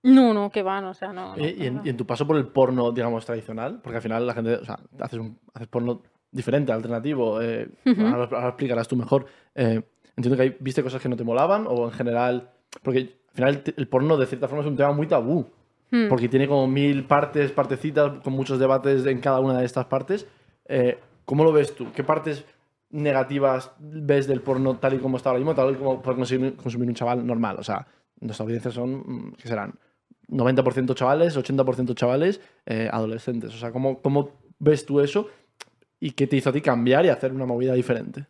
[0.05, 1.35] No, no, que van, o sea, no.
[1.37, 1.81] no, y, en, no.
[1.85, 4.65] y en tu paso por el porno, digamos, tradicional, porque al final la gente, o
[4.65, 8.01] sea, haces, un, haces porno diferente, alternativo, eh, Ujú.
[8.07, 9.27] ahora, ahora explicarás tú mejor.
[9.55, 9.81] Eh,
[10.15, 12.49] entiendo que ahí viste cosas que no te molaban o en general,
[12.81, 15.45] porque al final el, el porno de cierta forma es un tema muy tabú,
[15.93, 16.09] Hmm.
[16.09, 20.25] porque tiene como mil partes, partecitas, con muchos debates en cada una de estas partes.
[20.65, 21.91] Eh, ¿Cómo lo ves tú?
[21.93, 22.45] ¿Qué partes
[22.89, 26.55] negativas ves del porno tal y como está ahora mismo, tal y como puede consumir,
[26.55, 27.57] consumir un chaval normal?
[27.59, 27.85] O sea,
[28.19, 29.75] nuestra audiencia son, mm, ¿qué serán?
[30.29, 33.53] 90% chavales, 80% chavales, eh, adolescentes.
[33.53, 35.27] O sea, ¿cómo, ¿cómo ves tú eso?
[35.99, 38.25] ¿Y qué te hizo a ti cambiar y hacer una movida diferente?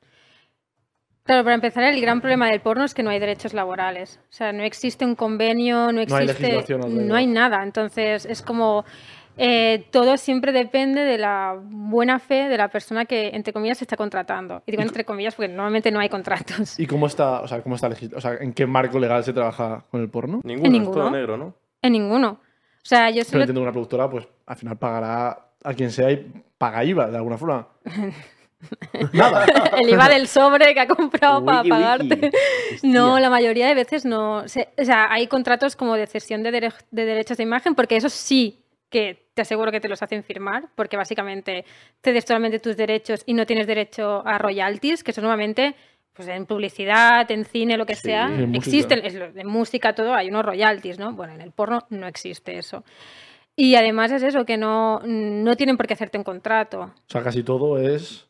[1.26, 4.20] Claro, para empezar, el gran problema del porno es que no hay derechos laborales.
[4.30, 6.42] O sea, no existe un convenio, no No hay existe.
[6.44, 7.64] legislación no hay nada.
[7.64, 8.84] Entonces, es como.
[9.38, 13.86] eh, todo siempre depende de la buena fe de la persona que, entre comillas, se
[13.86, 14.62] está contratando.
[14.68, 16.78] Y digo Y entre comillas porque normalmente no hay contratos.
[16.80, 19.86] ¿Y cómo está, o sea, cómo está o sea, en qué marco legal se trabaja
[19.90, 20.42] con el porno?
[20.44, 21.10] Ninguno, es todo ninguno.
[21.10, 21.56] negro, ¿no?
[21.82, 22.30] En ninguno.
[22.32, 23.42] O sea, yo Pero solo.
[23.44, 27.16] entiendo que una productora, pues al final pagará a quien sea y paga IVA de
[27.18, 27.70] alguna forma.
[29.14, 29.46] Nada.
[29.80, 32.32] el IVA del sobre que ha comprado para pagarte.
[32.84, 34.48] No, la mayoría de veces no.
[34.48, 37.96] Se- o sea, hay contratos como de cesión de, dere- de derechos de imagen, porque
[37.96, 41.66] eso sí que te aseguro que te los hacen firmar, porque básicamente
[42.04, 45.74] cedes totalmente tus derechos y no tienes derecho a royalties, que eso nuevamente,
[46.14, 50.30] pues en publicidad, en cine, lo que Sí, sea, en existen, en música todo hay
[50.30, 51.12] unos royalties, ¿no?
[51.14, 52.84] Bueno, en el porno no existe eso.
[53.56, 56.82] Y además es eso, que no, no tienen por qué hacerte un contrato.
[56.82, 58.28] O sea, casi todo es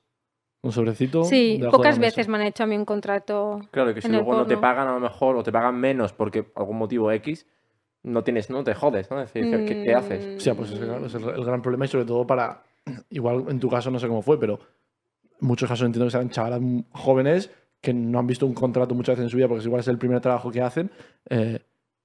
[0.64, 1.24] un sobrecito.
[1.26, 3.62] Sí, pocas veces me han hecho a mí un contrato.
[3.72, 6.12] Claro, y que si luego no te pagan a lo mejor o te pagan menos
[6.14, 7.46] porque algún motivo X,
[8.02, 9.22] no tienes, no te jodes, ¿no?
[9.22, 10.26] Es decir, ¿qué, qué- qué haces?
[10.26, 12.64] Mm, O sea, pues ese, claro, es el, el gran problema y sobre todo para,
[13.12, 14.60] igual en tu caso no sé cómo fue, pero
[15.42, 19.16] en muchos casos entiendo que sean chavalas jóvenes que no han visto un contrato muchas
[19.16, 20.90] veces en su vida porque igual es el primer trabajo que hacen.
[21.30, 21.60] eh,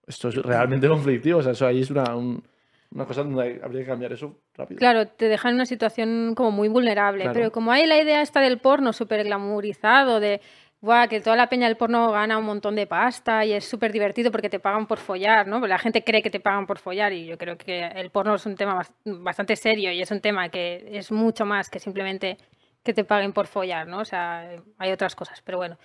[0.06, 2.42] esto es realmente conflictivo, o sea, eso ahí es una, un-
[2.90, 4.78] una cosa donde habría que cambiar eso rápido.
[4.78, 7.22] Claro, te deja en una situación como muy vulnerable.
[7.24, 7.34] Claro.
[7.34, 10.40] Pero como hay la idea esta del porno súper glamourizado, de
[10.80, 13.92] "Buah, que toda la peña del porno gana un montón de pasta y es súper
[13.92, 15.58] divertido porque te pagan por follar, ¿no?
[15.66, 18.46] La gente cree que te pagan por follar y yo creo que el porno es
[18.46, 22.38] un tema bas- bastante serio y es un tema que es mucho más que simplemente
[22.84, 23.98] que te paguen por follar, ¿no?
[23.98, 24.48] O sea,
[24.78, 25.76] hay otras cosas, pero bueno.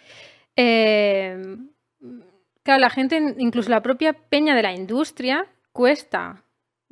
[0.55, 1.57] Eh,
[2.63, 6.43] claro, la gente, incluso la propia peña de la industria, cuesta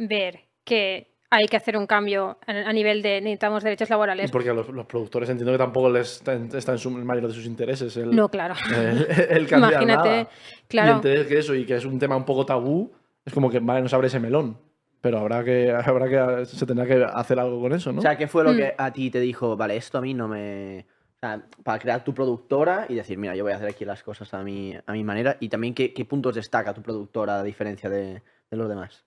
[0.08, 4.32] ver que hay que hacer un cambio a nivel de necesitamos derechos Y laborales.
[4.32, 7.06] porque a los, los productores entiendo que tampoco les está, en- está en su, el
[7.06, 8.54] mayor de sus intereses el, No, claro.
[8.76, 10.22] el, el cambiar Imagínate, nada.
[10.64, 10.96] Y claro.
[10.98, 12.92] entender que eso y que es un tema un poco tabú,
[13.26, 14.58] es como que, vale, no se abre ese melón.
[15.00, 16.10] Pero habrá que, habrá
[16.40, 18.00] que, se tendrá que hacer algo con eso, ¿no?
[18.00, 18.58] O sea, ¿qué fue lo Mm.
[18.58, 20.86] que a ti te dijo, vale, esto a mí no me...
[21.16, 24.04] O sea, para crear tu productora y decir, mira, yo voy a hacer aquí las
[24.04, 25.38] cosas a mi, a mi manera.
[25.40, 29.06] Y también, ¿qué, qué puntos destaca tu productora a diferencia de, de los demás?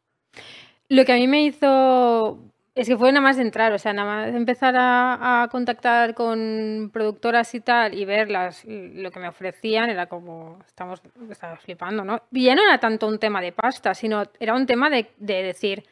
[0.88, 2.38] Lo que a mí me hizo
[2.74, 6.90] es que fue nada más entrar, o sea, nada más empezar a, a contactar con
[6.92, 12.04] productoras y tal y ver las, lo que me ofrecían, era como, estamos, estaba flipando,
[12.04, 12.20] ¿no?
[12.32, 15.42] Y ya no era tanto un tema de pasta, sino era un tema de, de
[15.44, 15.84] decir,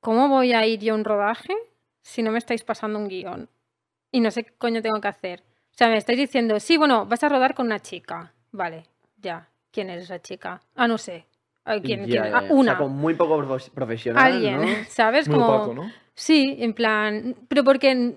[0.00, 1.54] ¿cómo voy a ir yo a un rodaje
[2.02, 3.48] si no me estáis pasando un guion?
[4.12, 5.40] Y no sé qué coño tengo que hacer.
[5.40, 8.34] O sea, me estáis diciendo, sí, bueno, vas a rodar con una chica.
[8.52, 8.84] Vale,
[9.16, 9.48] ya.
[9.70, 10.60] ¿Quién es esa chica?
[10.74, 11.26] Ah, no sé.
[11.82, 12.06] ¿Quién?
[12.06, 12.32] Ya, quién?
[12.32, 12.44] ya, Ah.
[12.50, 12.72] O una.
[12.72, 14.66] sea, con muy poco profes- profesional, Alguien, ¿no?
[14.88, 15.28] ¿sabes?
[15.28, 15.54] Muy Como...
[15.56, 15.90] opaco, ¿no?
[16.14, 18.16] Sí, en plan, pero porque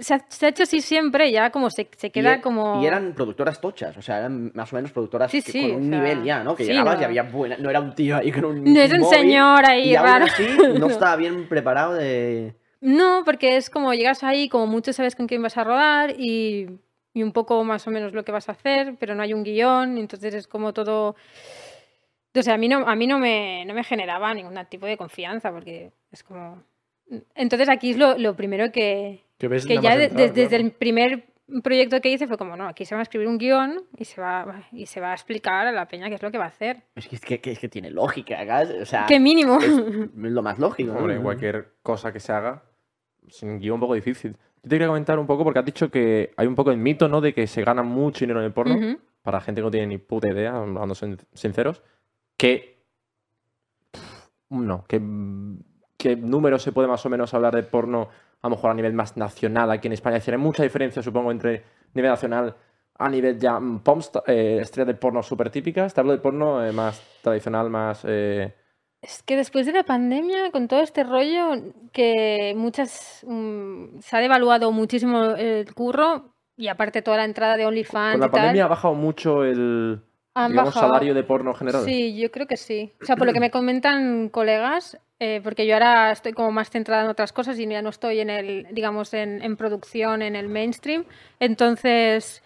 [0.00, 2.82] Se ha, se ha hecho así siempre, ya como se, queda e- como...
[2.82, 5.70] Y eran productoras tochas, o sea, eran más o menos productoras Sí, que sí, con
[5.70, 6.54] o un sea, nivel ya, ¿no?
[6.54, 7.00] Que sí, llegabas no.
[7.00, 7.56] y había buena.
[7.56, 8.64] No era un tío ahí con un.
[8.64, 10.26] No es un móvil, señor ahí y aún raro.
[10.78, 12.54] no estaba bien preparado de.
[12.82, 16.68] No, porque es como llegas ahí, como mucho sabes con quién vas a rodar y,
[17.14, 19.42] y un poco más o menos lo que vas a hacer, pero no hay un
[19.42, 21.16] guion, entonces es como todo...
[22.34, 24.96] O sea, a mí no, a mí no, me, no me generaba ningún tipo de
[24.96, 26.62] confianza, porque es como...
[27.34, 30.48] Entonces aquí es lo, lo primero que, Que ves que ya de- entrar, de- desde
[30.48, 30.64] claro.
[30.64, 31.24] el primer
[31.62, 34.18] proyecto que hice fue como, no, aquí se va a escribir un guion y se
[34.20, 36.48] va, y se va a explicar a la peña qué es lo que va a
[36.48, 36.84] hacer.
[36.94, 39.58] Es que, es que, que- es que tiene lógica, acá, O sea, ¡Qué mínimo!
[39.60, 39.68] es
[40.14, 40.92] lo más lógico.
[40.94, 41.00] ¿no?
[41.00, 42.62] Hombre, cualquier cosa que se haga,
[43.28, 44.32] sin guion un poco difícil.
[44.62, 47.08] Yo te quería comentar un poco porque has dicho que hay un poco el mito,
[47.08, 47.20] ¿no?
[47.20, 48.74] De que se gana mucho dinero en el porno.
[48.76, 48.98] Ujú.
[49.20, 51.82] Para gente que no tiene ni puta idea, hablando sin- sinceros.
[52.42, 52.82] Que.
[54.50, 55.00] No, que.
[55.96, 58.08] ¿Qué números se puede más o menos hablar de porno,
[58.40, 60.16] a lo mejor a nivel más nacional aquí en España?
[60.16, 61.62] Es decir, hay mucha diferencia, supongo, entre
[61.94, 62.56] nivel nacional
[62.98, 65.94] a nivel ya mm, pomsta- eh, estrella de porno súper típicas.
[65.94, 68.02] Te hablo de porno eh, más tradicional, más.
[68.04, 68.52] eh,
[69.00, 71.52] Es que después de la pandemia, con todo este rollo,
[71.92, 77.64] que muchas mm, se ha devaluado muchísimo el curro y aparte toda la entrada de
[77.66, 80.02] OnlyFans con la y tal, pandemia ha bajado mucho el
[80.34, 80.92] han digamos, bajado.
[80.92, 81.84] salario de porno general.
[81.84, 82.92] Sí, yo creo que sí.
[83.02, 86.70] O sea, por lo que me comentan colegas, eh, porque yo ahora estoy como más
[86.70, 90.36] centrada en otras cosas y ya no estoy en el, digamos, en, en producción, en
[90.36, 91.04] el mainstream.
[91.38, 92.42] Entonces,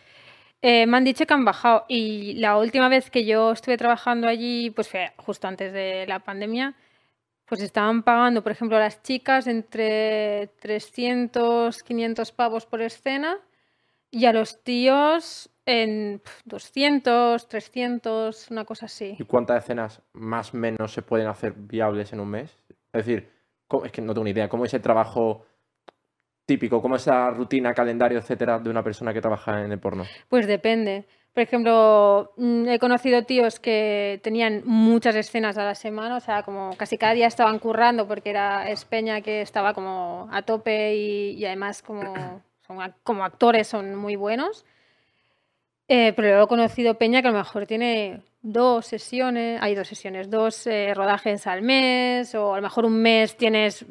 [0.63, 1.85] eh, me han dicho que han bajado.
[1.89, 6.21] Y la última vez que yo estuve trabajando allí, pues fue justo antes de la
[6.21, 6.75] pandemia,
[7.47, 13.39] pues estaban pagando, por ejemplo, las chicas entre 300, 500 pavos por escena
[14.11, 19.17] y a los tíos en pf, 200, 300, una cosa así.
[19.19, 22.57] ¿Y cuántas escenas más o menos se pueden hacer viables en un mes?
[22.93, 23.29] Es decir,
[23.69, 24.49] ¿cómo- es que no tengo ni idea.
[24.49, 25.45] ¿Cómo es el trabajo
[26.47, 26.81] típico?
[26.81, 30.05] ¿Cómo es la rutina, calendario, etcétera, de una persona que trabaja en el porno?
[30.29, 31.05] Pues depende.
[31.35, 36.43] Por ejemplo, mm, he conocido tíos que tenían muchas escenas a la semana, o sea,
[36.45, 41.31] como casi cada día estaban currando porque era Espeña que estaba como a tope y,
[41.33, 44.65] y además como, son como actores son muy buenos.
[45.89, 49.87] Eh, pero luego he conocido Peña que a lo mejor tiene dos sesiones, hay dos
[49.87, 53.85] sesiones, dos eh, rodajes al mes, o a lo mejor un mes tienes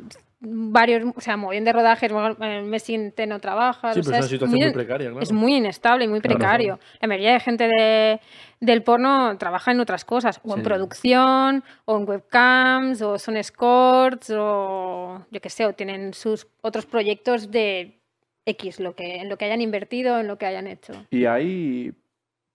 [0.47, 3.93] varios, o sea, bien de rodajes, el mes siguiente no trabajas.
[3.95, 5.23] Sí, o sea, es una situación muy- muy precaria, claro.
[5.23, 6.79] es muy inestable y muy Claro, precario.
[7.01, 8.19] La mayoría de gente de-
[8.59, 14.31] del porno trabaja en otras cosas, o en producción, o en webcams, o son escorts,
[14.35, 17.99] o yo qué sé, o tienen sus otros proyectos de
[18.45, 20.93] X, lo que, en lo que hayan invertido, en lo que hayan hecho.
[21.09, 21.93] ¿Y hay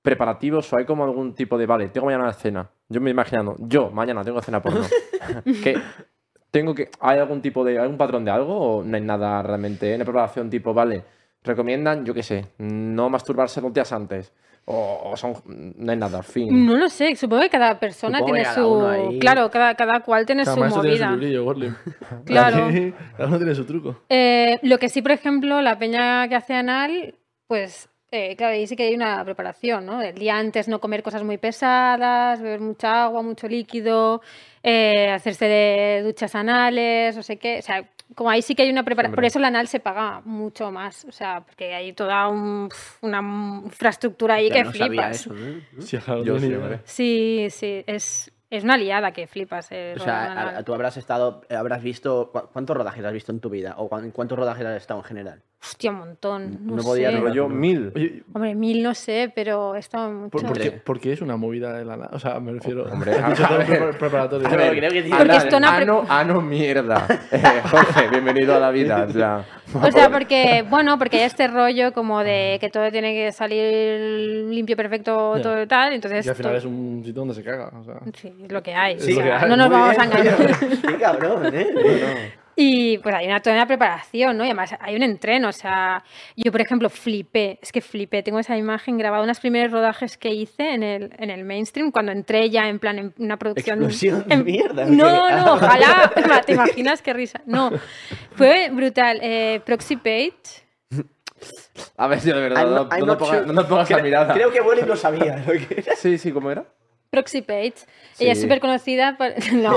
[0.02, 2.70] preparativos o hay como algún tipo de, vale, tengo mañana cena?
[2.88, 4.84] Yo me imaginando, yo mañana tengo cena porno.
[5.62, 5.76] que
[6.50, 9.94] tengo que, ¿Hay algún tipo de, algún patrón de algo o no hay nada realmente?
[9.94, 11.04] En preparación tipo, vale,
[11.42, 14.32] recomiendan, yo qué sé, no masturbarse dos días antes.
[14.66, 16.64] O, o son, no hay nada, fin.
[16.64, 19.18] No lo sé, supongo que cada persona Supongo tiene cada su...
[19.18, 21.40] Claro, cada, cada cual tiene Cada su maestro tiene su movida.
[21.40, 21.74] Gorlim.
[22.24, 22.68] Claro.
[23.16, 24.02] Cada uno tiene su truco.
[24.08, 27.14] Eh, lo que sí, por ejemplo, la peña que hace anal,
[27.48, 30.02] pues eh, claro, ahí sí que hay una preparación, ¿no?
[30.02, 34.20] El día antes no comer cosas muy pesadas, beber mucha agua, mucho líquido,
[34.64, 37.58] eh, hacerse de duchas anales, no sé qué.
[37.58, 39.14] O sea, como ahí sí que hay una preparación.
[39.14, 42.68] Por eso el anal se paga mucho más, o sea, porque hay toda un-
[43.02, 43.20] una
[43.64, 45.20] infraestructura ahí Ya que no sabía flipas.
[45.20, 45.60] eso, ¿eh?
[46.84, 49.68] Sí, Yo sí, es, es una liada que flipas.
[49.70, 53.32] eh, O sea, a- tú habrás estado, eh, habrás visto, ¿cu- ¿cuántos rodajes has visto
[53.32, 53.74] en tu vida?
[53.78, 55.42] ¿O cuán- cuántos rodajes has estado en general?
[55.62, 56.58] Hostia, un montón.
[56.66, 57.18] No, No podía sé.
[57.18, 57.92] Rollo mil.
[57.94, 59.82] Oye, Hombre, mil no sé, pero en
[60.14, 60.30] mucho.
[60.30, 62.84] ¿por, por Entre- qué, por qué es una movida de la O sea, me refiero.
[62.90, 63.66] Hombre, a todo ver.
[63.66, 64.48] pre- preparatorio.
[64.48, 67.06] A ver, creo que tiene- Porque esto no pre- ano, ano, mierda.
[67.32, 69.04] Eh, Jorge, bienvenido a la vida.
[69.06, 69.44] O sea,
[69.82, 74.46] O sea, porque, bueno, porque hay este rollo como de que todo tiene que salir
[74.50, 75.42] limpio, perfecto, Ya.
[75.42, 75.92] todo y tal.
[75.92, 77.70] Entonces, Y al final es un sitio donde se caga.
[77.78, 78.00] O sea.
[78.14, 78.98] sí, es lo que hay.
[78.98, 79.48] Sí, o sea, que hay.
[79.50, 80.58] no nos Muy vamos bien, a engañar.
[80.88, 82.32] Qué cabrón, ¿eh?
[82.56, 84.44] Y pues hay una, toda una preparación, ¿no?
[84.44, 86.04] Y además hay un entreno, o sea,
[86.36, 90.30] yo por ejemplo flipé, es que flipé, tengo esa imagen grabada, unos primeros rodajes que
[90.30, 93.78] hice en el, en el mainstream, cuando entré ya en plan en una producción...
[93.78, 96.12] Explosión de en- mierda, ¿o No, no, ojalá,
[96.44, 97.40] ¿te imaginas qué risa?
[97.46, 97.70] No,
[98.34, 99.20] fue brutal.
[99.22, 100.32] Eh, Proxy Page,
[101.96, 104.34] a ver, yo de verdad, I'm no, I'm no pongas, no pongas la mirada.
[104.34, 105.36] Creo que Bolly lo sabía.
[105.38, 105.96] lo que era.
[105.96, 106.64] Sí, sí, ¿cómo era?
[107.10, 107.74] Proxy Page,
[108.18, 108.42] ella es Sí.
[108.42, 109.32] súper conocida por...
[109.54, 109.74] No,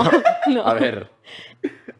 [0.47, 0.67] no.
[0.67, 1.07] A ver.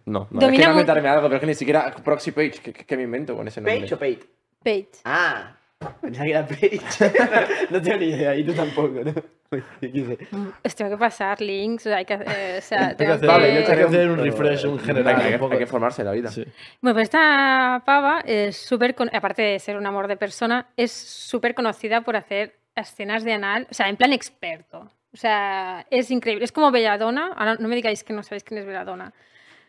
[0.05, 0.39] No, no.
[0.41, 3.03] Domina es que inventarme algo, pero es que ni siquiera Proxy Page, que, que me
[3.03, 3.79] invento con ese nombre.
[3.81, 4.19] ¿Page o Pate?
[4.63, 4.87] Page.
[5.05, 5.55] Ah,
[6.01, 6.79] Pensaba que era Page.
[7.69, 9.13] no tengo ni idea, y tú tampoco, ¿no?
[9.81, 10.17] ¿Qué quise?
[10.61, 13.13] Pues tengo que pasar links, o sea, hay que, eh, o sea, Hay que tengo
[13.13, 15.21] hacer, Vale, yo hay que hacer un refresh, un Hay, general.
[15.27, 15.53] que- un poco.
[15.53, 16.31] hay que formarse en la vida.
[16.31, 16.43] Sí.
[16.81, 20.91] Bueno, pues esta pava es súper, con- aparte de ser un amor de persona, es
[20.91, 24.89] súper conocida por hacer escenas de anal, o sea, en plan experto.
[25.13, 26.43] O sea, es increíble.
[26.43, 27.33] Es como Belladonna.
[27.35, 29.13] Ahora no me digáis que no sabéis quién es Belladonna.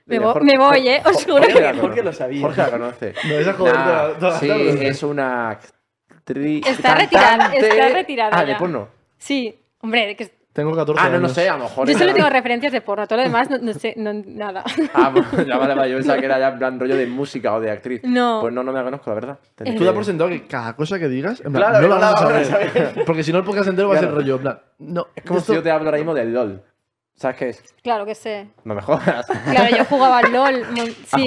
[0.07, 1.03] Me, Mira, vo- Jorge- me voy, ¿eh?
[1.05, 1.43] Os juro.
[1.43, 2.43] Jorge Jorge lo sabía.
[2.43, 3.15] Jorge la conoce.
[3.29, 4.89] No, esa joder Nah, toda- sí, tarde.
[4.89, 6.67] es una actriz.
[6.67, 8.89] Está retirada, está retirada Ah, de porno.
[9.17, 11.21] Sí, hombre, que Tengo 14 Ah, años.
[11.23, 11.89] no, no sé, a lo mejor.
[11.89, 14.63] yo solo tengo referencias de porno, todo lo demás no, no sé, no, nada.
[14.95, 15.91] Ah, pues, ya vale, vale.
[15.91, 18.03] Yo pensaba que era ya en plan rollo de música o de actriz.
[18.05, 18.39] No.
[18.41, 19.39] Pues no, no me la conozco, la verdad.
[19.57, 21.99] Tendré Tú que- da por sentado que cada cosa que digas, en plan, Claro, no
[21.99, 23.03] la vas a saber.
[23.05, 24.37] Porque si no, el podcast entero va a ser rollo.
[24.37, 25.09] En plan, no.
[25.17, 26.63] Es como esto- si yo te hablo ahora mismo del LOL.
[27.17, 27.75] ¿Sabes qué es?
[27.83, 28.49] Claro que sé.
[28.65, 29.25] No me jodas.
[29.51, 30.65] Claro, yo jugaba al LOL.
[30.77, 31.27] mon- Sí,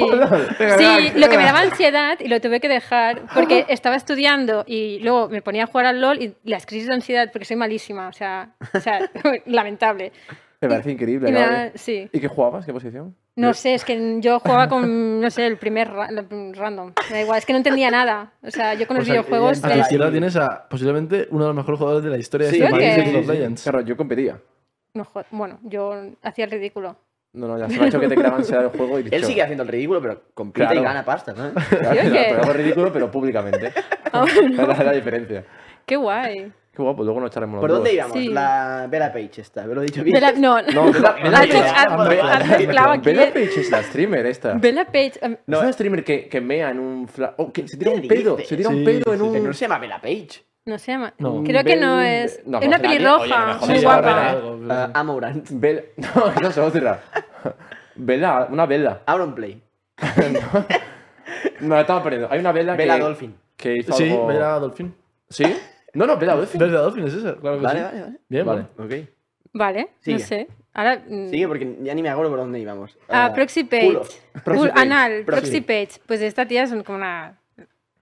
[0.78, 5.00] sí lo que me daba ansiedad y lo tuve que dejar porque estaba estudiando y
[5.00, 8.10] luego me ponía a jugar al LOL y las crisis de ansiedad, porque soy malísima,
[8.10, 9.00] o sea, o sea
[9.46, 10.12] lamentable.
[10.60, 11.30] Me parece increíble.
[11.30, 11.46] Y me ¿no?
[11.48, 12.10] da- sí.
[12.12, 12.66] ¿Y qué jugabas?
[12.66, 13.16] ¿Qué posición?
[13.36, 16.94] No sé, es que yo jugaba con, no sé, el primer ra- random.
[17.12, 18.34] Me da igual, es que no entendía nada.
[18.42, 19.64] O sea, yo con O los sea, videojuegos.
[19.64, 22.50] A tu de- izquierda tienes a posiblemente uno de los mejores jugadores de la historia
[22.50, 23.28] Sí, de este país, League of.
[23.28, 23.62] Legends.
[23.64, 24.40] Claro, yo competía.
[24.94, 26.96] No, bueno, yo hacía el ridículo.
[27.34, 29.10] No, no, ya se me ha hecho que te creaba ansiedad del juego y Él
[29.12, 30.80] dicho, sigue haciendo el ridículo, pero compite Claro.
[30.80, 31.52] y gana pasta, ¿no?
[31.70, 32.26] Claro, ¿Yo qué?
[32.30, 33.74] pero hago ridículo, pero públicamente.
[34.12, 35.46] Ah, Esa es la diferencia.
[35.86, 36.52] Qué guay.
[36.72, 38.06] Qué guapo, luego nos echaremos los ¿Por dónde huevos.
[38.12, 38.18] íbamos?
[38.28, 38.28] Sí.
[38.34, 40.16] La Bella Page esta, ¿me lo he dicho bien?
[40.16, 41.40] Bella- no, No, Bella, Bella
[42.68, 42.98] Bella-.
[43.04, 44.54] Bella Page es la streamer esta.
[44.54, 45.14] Bella Page.
[45.22, 47.34] em, No, es una streamer que, que mea en un fla...
[47.38, 48.50] oh, que se tira ¿Qué un pedo, dices?
[48.50, 49.32] se tira un Sí, pedo en sí, un...
[49.34, 50.30] Pero no se llama Bella Page.
[50.68, 51.14] No se llama.
[51.18, 51.44] No.
[51.44, 52.42] Creo que no Bel- es.
[52.46, 54.36] no, es una pelirroja, muy guapa.
[54.44, 54.92] Uh, sí.
[54.94, 55.48] Amorant.
[55.52, 55.82] Bella...
[55.98, 57.02] No, esa es otra.
[57.96, 59.02] Bella, una Bella.
[59.06, 59.62] Auronplay.
[61.62, 62.30] No, la estamos perdiendo.
[62.32, 62.84] Hay una Bella que...
[62.84, 63.36] Bella Dolphin.
[63.56, 64.28] Que hizo Sí, algo...
[64.28, 64.94] Bella Dolphin.
[65.30, 65.44] ¿Sí?
[65.94, 66.60] No, no, Bella Dolphin.
[66.60, 67.86] Bella Dolphin es esa, claro que Vale, sí.
[67.86, 68.18] vale, vale.
[68.30, 68.62] Bien, Vale.
[68.78, 69.10] Ok.
[69.54, 70.18] Vale, Sigue.
[70.20, 70.48] no sé.
[70.74, 71.02] Ahora.
[71.08, 72.98] mm, Sigue porque ya ni me acuerdo por dónde íbamos.
[73.10, 73.86] Ah, Ah, Proxy Page.
[73.88, 74.02] culo.
[74.44, 74.80] Proxy Page.
[74.82, 75.42] Anal, Proxy.
[75.42, 76.02] Proxy Page.
[76.06, 77.40] Pues esta tía es como una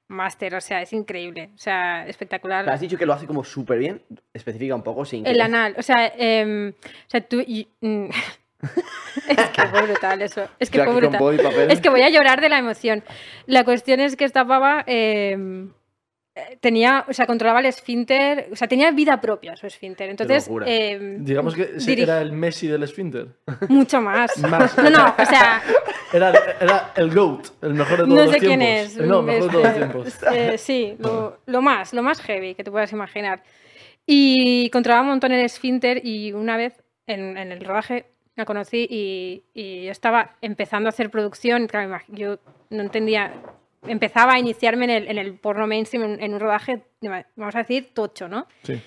[0.07, 1.49] máster, o sea, es increíble.
[1.55, 2.69] O sea, espectacular.
[2.69, 4.01] has dicho que lo hace como súper bien.
[4.33, 5.25] Especifica un poco sin.
[5.25, 7.39] El anal, o sea, em, o sea, tú.
[7.45, 8.05] y- mm,
[9.29, 10.47] es que fue brutal eso.
[10.59, 11.71] Es que fue brutal.
[11.71, 13.03] Es que voy a llorar de la emoción.
[13.45, 15.71] La cuestión es que esta pava em,
[16.35, 20.09] eh, tenía, o sea, controlaba el esfínter, o sea, tenía vida propia su esfínter.
[20.09, 20.65] Entonces, locura.
[20.67, 23.27] em, Digamos que Dirige- era el Messi del esfínter.
[23.69, 24.37] mucho más.
[24.49, 24.77] Más.
[24.77, 25.61] No, no, o sea,
[26.13, 28.47] Era, era el GOAT, el mejor de todos no los sé tiempos.
[28.47, 28.97] quién es.
[28.97, 30.23] No, mejor de todos los tiempos.
[30.33, 33.43] eh, sí, lo, lo más, lo más heavy que te puedas imaginar.
[34.05, 38.85] Y controlaba un montón el esfínter y una vez en, en el rodaje la conocí
[38.89, 41.67] y, y yo estaba empezando a hacer producción.
[41.67, 42.37] Claro, yo
[42.69, 43.33] no entendía,
[43.87, 46.83] empezaba a iniciarme en el, en el porno mainstream, en, en un rodaje,
[47.35, 48.47] vamos a decir, tocho, ¿no?
[48.63, 48.81] Sí.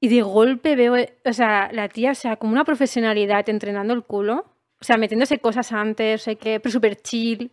[0.00, 0.94] Y de golpe veo,
[1.24, 4.46] o sea, la tía, o sea, como una profesionalidad entrenando el culo,
[4.80, 7.50] o sea, metiéndose cosas antes, sé qué, pero súper chill.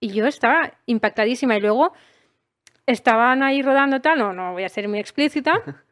[0.00, 1.56] Y yo estaba impactadísima.
[1.56, 1.92] Y luego
[2.86, 5.62] estaban ahí rodando tal, no, no voy a ser muy explícita.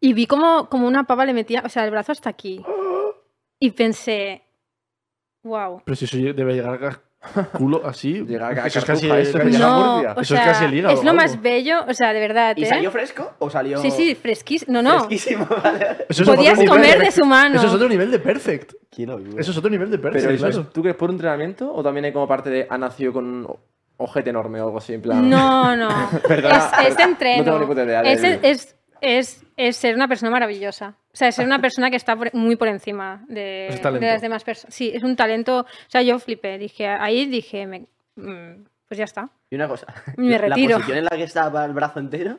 [0.00, 2.64] Y vi como, como una pava le metía, o sea, el brazo hasta aquí.
[3.60, 4.44] Y pensé,
[5.42, 5.82] wow.
[5.84, 7.02] Pero si eso debe llegar a
[7.52, 8.12] culo así.
[8.26, 10.14] Llegar a eso es casi, a No, Murcia.
[10.16, 12.62] o Eso es casi el hígado, es lo más bello, o sea, de verdad, ¿Y
[12.64, 12.66] ¿eh?
[12.66, 13.78] salió fresco o salió...?
[13.78, 14.72] Sí, sí, fresquísimo.
[14.72, 14.98] No, no.
[15.04, 16.06] Fresquísimo, vale.
[16.08, 17.56] eso es Podías comer de- de su mano.
[17.56, 18.72] Eso es otro nivel de perfect.
[18.90, 20.60] Quiero, Eso es otro nivel de perfect, Pero eso claro.
[20.62, 23.24] es, ¿tú crees por un entrenamiento o también hay como parte de ha nacido con
[23.24, 23.56] un
[23.96, 24.94] ojete enorme o algo así?
[24.94, 25.28] En plan...
[25.28, 25.88] No, no.
[26.26, 27.38] Perdona, es, es entreno.
[27.38, 30.94] no tengo ni puta idea de- es, es, es, es ser una persona maravillosa.
[31.12, 34.44] O sea, es ser una persona que está por- muy por encima de, las demás
[34.44, 34.74] personas.
[34.74, 35.60] Sí, es un talento.
[35.60, 36.58] O sea, yo flipé.
[36.58, 39.28] Dije, ahí dije, me- mm, pues ya está.
[39.50, 39.86] Y una cosa.
[40.16, 40.70] Me retiro.
[40.70, 42.38] La posición en la que estaba el brazo entero,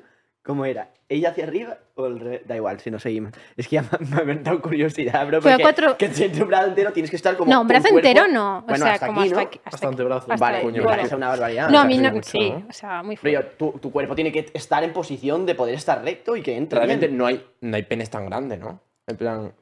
[0.50, 0.89] ¿cómo era?
[1.08, 2.41] ¿Ella hacia arriba o el revés?
[2.47, 3.34] Da igual, si no seguimos.
[3.56, 5.41] Es que ya me, me ha entrado curiosidad, bro.
[5.41, 7.52] Porque cuatro- Que si entre un brazo entero tienes que estar como.
[7.52, 8.58] no, un tu brazo cuerpo- entero no.
[8.58, 9.47] O Bueno, sea, hasta como aquí, hasta ¿no?
[9.47, 9.62] aquí.
[9.64, 10.32] Hasta antebrazo.
[10.32, 11.70] hasta Vale, el coño, parece una barbaridad.
[11.70, 12.10] No, o a mí no.
[12.10, 12.66] sí, mucho, sí, ¿no?
[12.68, 13.56] o sea, muy Pero fuerte.
[13.60, 16.58] yo, tu, tu cuerpo tiene que estar en posición de poder estar recto y que
[16.58, 16.78] entre.
[16.80, 17.18] Realmente bien.
[17.20, 18.80] no hay, no hay penes tan grandes, ¿no?
[19.06, 19.54] En plan,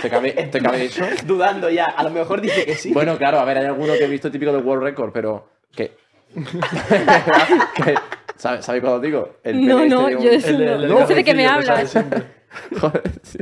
[0.00, 1.04] ¿te cabe, ¿te cabe eso?
[1.26, 2.92] Dudando ya, a lo mejor dice que sí.
[2.92, 5.92] Bueno, claro, a ver, hay alguno que he visto típico del World Record, pero que...
[7.76, 7.94] que
[8.38, 9.36] ¿Sabes sabe cuando digo?
[9.44, 10.72] El No, no, este yo eso El- no.
[10.84, 11.92] el- No sé de qué me el hablas.
[12.80, 13.38] Joder, sí.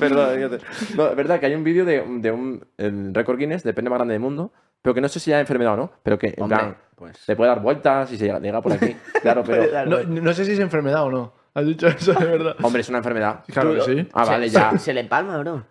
[0.00, 0.58] Perdón, fíjate.
[0.96, 3.88] No, es verdad que hay un vídeo de, de un el récord Guinness de pene
[3.88, 4.52] más grande del mundo,
[4.82, 7.18] pero que no sé si ya enfermedad o no, pero que en Hombre, plan pues.
[7.18, 8.96] se puede dar vueltas y se llega, llega por aquí.
[9.22, 9.86] Claro, pero.
[9.86, 11.34] No, no sé si es enfermedad o no.
[11.54, 12.56] Has dicho eso de verdad.
[12.62, 13.44] hombre, es una enfermedad.
[13.46, 14.08] Claro que sí.
[14.14, 14.76] Ah, vale, se- ya.
[14.78, 15.64] Se, le empalma, bro.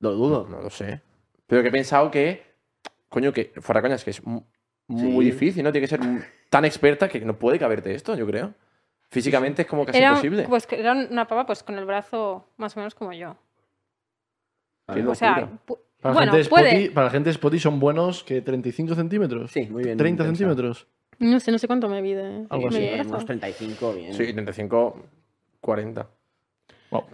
[0.00, 0.46] Lo dudo.
[0.50, 1.02] No lo sé.
[1.46, 2.42] Pero que he pensado que,
[3.10, 4.42] coño, que fuera coñas, que es mu-
[4.88, 5.30] muy Sí.
[5.30, 5.70] difícil, ¿no?
[5.70, 6.00] Tiene que ser
[6.52, 8.52] tan experta que no puede caberte esto, yo creo.
[9.08, 10.44] Físicamente es como casi Era, imposible.
[10.46, 13.36] pues, era una pava pues, con el brazo más o menos como yo.
[14.92, 15.48] Qué O sea,
[16.02, 16.70] Para, bueno, la gente de puede.
[16.70, 19.50] Spotty, para la gente de Spotty son buenos que 35 centímetros.
[19.50, 19.96] Sí, muy bien.
[19.96, 20.36] 30 pensado.
[20.36, 20.86] centímetros.
[21.20, 22.46] No sé, no sé cuánto me mide.
[22.50, 23.08] Algo mi así.
[23.08, 24.12] Unos 35, bien.
[24.12, 25.06] Sí, 35,
[25.62, 26.06] 40.
[26.90, 27.04] Wow.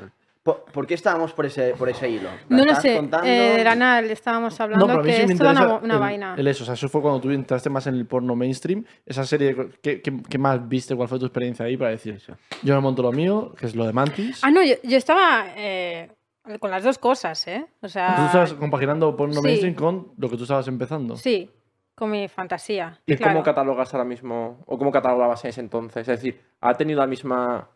[0.49, 2.31] ¿Por, por qué estábamos por ese, por ese hilo?
[2.49, 2.97] ¿La No lo sé.
[2.97, 6.01] Eh, de le estábamos hablando No, que sí me es toda interesa una, una el,
[6.01, 6.35] vaina.
[6.39, 6.63] el eso.
[6.63, 8.83] O sea, eso fue cuando tú entraste más en el porno mainstream.
[9.05, 10.97] Esa serie, ¿qué, qué, qué más viste?
[10.97, 12.35] ¿Cuál fue tu experiencia ahí para decir eso?
[12.63, 14.41] Yo me monto lo mío, que es lo de Mantis.
[14.43, 16.13] Ah, no, yo, yo estaba eh,
[16.59, 17.67] con las dos cosas, ¿eh?
[17.83, 19.43] O sea, Tú estabas compaginando porno sí.
[19.43, 21.15] mainstream con lo que tú estabas empezando.
[21.17, 21.51] sí,
[21.95, 22.99] con mi fantasía.
[23.05, 23.35] ¿Y claro.
[23.35, 24.63] cómo catalogas ahora mismo?
[24.67, 26.09] ¿O cómo catalogabas en ese entonces?
[26.09, 27.69] Es decir, ¿ha tenido la misma.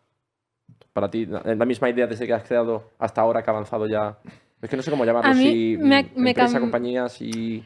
[0.93, 4.18] Para ti, la misma idea desde que has creado hasta ahora que ha avanzado ya?
[4.61, 5.30] Es que no sé cómo llamarlo.
[5.30, 7.64] A mí si me- me empresa, cam- compañía, si.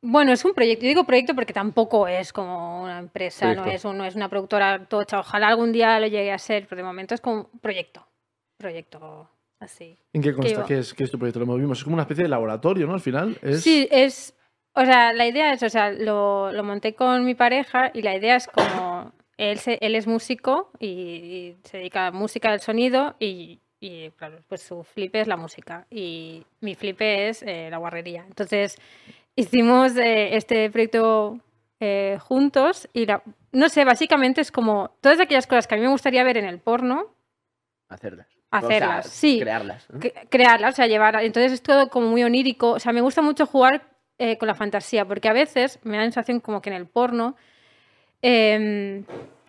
[0.00, 0.82] Bueno, es un proyecto.
[0.84, 4.28] Yo digo proyecto porque tampoco es como una empresa, no es, un- no es una
[4.28, 5.20] productora tocha.
[5.20, 8.04] Ojalá algún día lo llegue a ser, pero de momento es como un proyecto.
[8.56, 9.28] Proyecto
[9.60, 9.96] así.
[10.12, 10.64] ¿En qué consta?
[10.64, 11.40] ¿Qué es, ¿Qué es tu proyecto?
[11.40, 11.78] Lo movimos.
[11.78, 12.94] Es como una especie de laboratorio, ¿no?
[12.94, 13.36] Al final.
[13.42, 13.62] Es...
[13.62, 14.34] Sí, es.
[14.74, 18.16] O sea, la idea es, o sea, lo, lo monté con mi pareja y la
[18.16, 18.91] idea es como.
[19.50, 24.38] Él, se- él es músico y, se dedica a música del sonido y, y, claro,
[24.48, 28.24] pues su flipe es la música y mi flipe es eh, la guarrería.
[28.28, 28.76] Entonces,
[29.36, 31.38] hicimos eh, este proyecto
[31.80, 33.22] eh, juntos y la-
[33.52, 36.44] no sé, básicamente es como todas aquellas cosas que a mí me gustaría ver en
[36.46, 37.06] el porno,
[37.88, 38.26] Hacerlas.
[38.50, 39.38] Hacerlas, O sea, sí.
[39.40, 39.86] Crearlas.
[39.90, 40.00] ¿no?
[40.00, 41.16] cre- crearlas, o sea, llevar.
[41.22, 42.70] Entonces es todo como muy onírico.
[42.72, 43.82] O sea, me gusta mucho jugar
[44.18, 46.86] eh, con la fantasía, porque a veces me da la sensación como que en el
[46.86, 47.36] porno,
[48.22, 49.02] eh,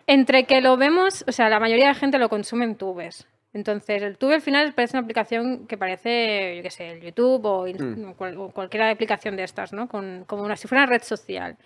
[0.06, 3.26] entre que lo vemos, o sea, la mayoría de la gente lo consume en tubes.
[3.52, 7.44] Entonces, el tube al final parece una aplicación que parece, yo qué sé, el YouTube
[7.44, 8.10] o, Mm.
[8.10, 9.86] o cual- o cualquier aplicación de estas, ¿no?
[9.88, 11.56] Con, como una, si fuera una red social.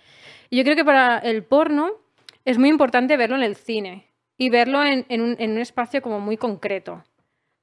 [0.51, 1.89] Y yo creo que para el porno
[2.45, 4.05] es muy importante verlo en el cine
[4.37, 7.03] y verlo en, en un, en un espacio como muy concreto.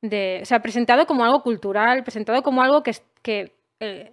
[0.03, 4.13] De, o sea, presentado como algo cultural, presentado como algo que eh,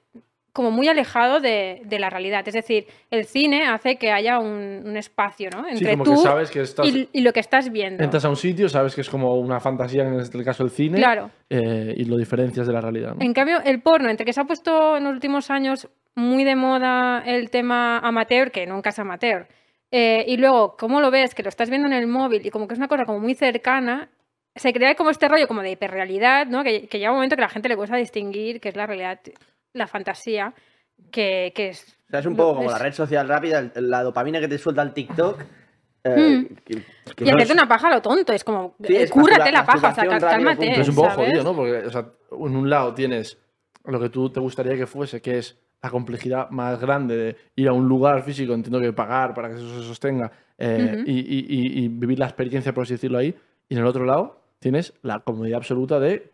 [0.53, 2.47] como muy alejado de, de la realidad.
[2.47, 5.63] Es decir, el cine hace que haya un, un espacio, ¿no?
[5.65, 8.03] Sí, Entre como tú que sabes que estás, y, y lo que estás viendo.
[8.03, 10.99] entras a un sitio, sabes que es como una fantasía, en este caso el cine,
[10.99, 11.31] Claro.
[11.49, 13.15] eh, y lo diferencias de la realidad.
[13.15, 13.25] ¿no?
[13.25, 16.55] En cambio, el porno, entre que se ha puesto en los últimos años muy de
[16.55, 19.47] moda el tema amateur, que nunca es amateur,
[19.89, 21.33] eh, y luego, ¿cómo lo ves?
[21.33, 23.33] Que lo estás viendo en el móvil y como que es una cosa como muy
[23.33, 24.09] cercana,
[24.55, 26.63] se crea como este rollo como de hiperrealidad, ¿no?
[26.63, 29.19] Que, que llega un momento que la gente le cuesta distinguir qué es la realidad,
[29.73, 30.53] la fantasía,
[31.11, 31.97] que, que es...
[32.07, 34.57] O sea, es un poco como es- la red social rápida, la dopamina que te
[34.57, 35.41] suelta el TikTok.
[36.05, 36.55] eh, Mm.
[36.65, 36.75] que-
[37.15, 39.51] que Y no hacerte es- una paja lo tonto, es como, Sí, es cúrrate masturba-
[39.53, 40.67] la paja, o sea, cálmate.
[40.69, 41.27] Pero es un poco ¿sabes?
[41.29, 41.55] jodido, ¿no?
[41.55, 43.37] Porque, o sea, en un lado tienes
[43.85, 47.69] lo que tú te gustaría que fuese, que es la complejidad más grande de ir
[47.69, 51.03] a un lugar físico, entiendo que pagar para que eso se sostenga eh, Ujú.
[51.09, 53.33] y, y- y- y vivir la experiencia, por así decirlo, ahí.
[53.69, 56.31] Y en el otro lado tienes la comodidad absoluta de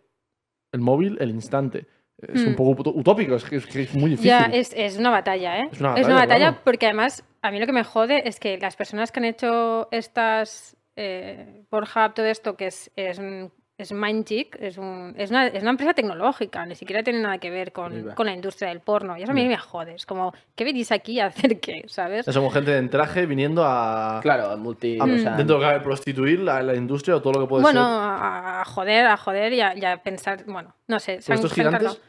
[0.71, 1.85] el móvil, el instante.
[2.27, 2.55] Es un Mm.
[2.55, 4.29] poco ut- utópico, es que es, que es muy difícil.
[4.29, 5.69] Ya, es, es una batalla, ¿eh?
[5.71, 6.57] Es una batalla, claro.
[6.63, 9.87] porque además a mí lo que me jode es que las personas que han hecho
[9.91, 15.47] estas eh, Pornhub, todo esto, que es, es, un- es Mindgeek, es, un- es, una,
[15.47, 18.81] es una empresa tecnológica, ni siquiera tiene nada que ver con, con la industria del
[18.81, 19.17] porno.
[19.17, 21.83] Y eso a mí me jode, es como, ¿qué venís aquí a hacer qué?
[21.87, 22.25] ¿Sabes?
[22.25, 24.99] Somos gente en traje viniendo a, Claro, multi.
[24.99, 27.39] a- o sea, dentro de lo que cabe, prostituir la, la industria o todo lo
[27.41, 27.89] que puede Bueno, ser.
[27.89, 31.19] a, a joder, a joder y a, y a pensar, bueno, no sé.
[31.25, 31.99] Pero estos gigantes, cargado.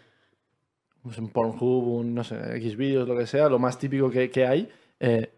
[1.04, 4.28] pues en Pornhub, un, no sé, X vídeos, lo que sea, lo más típico que,
[4.30, 4.68] que hay,
[4.98, 5.30] eh,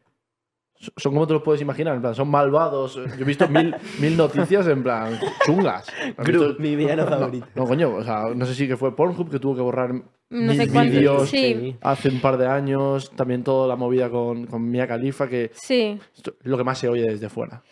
[0.97, 2.95] son como te los puedes imaginar, en plan, son malvados.
[2.97, 5.87] Yo he visto mil, mil noticias en plan chungas.
[6.17, 6.63] ¿Has Gru, visto?
[6.63, 7.47] mi villano No, favorito.
[7.55, 10.03] No, coño, o sea, no sé si que fue Pornhub que tuvo que borrar No
[10.31, 10.57] mil
[10.91, 15.29] vídeos Sí, hace un par de años, también toda la movida con, con Mia Khalifa,
[15.29, 15.99] que sí.
[16.17, 17.63] es lo que más se oye desde fuera.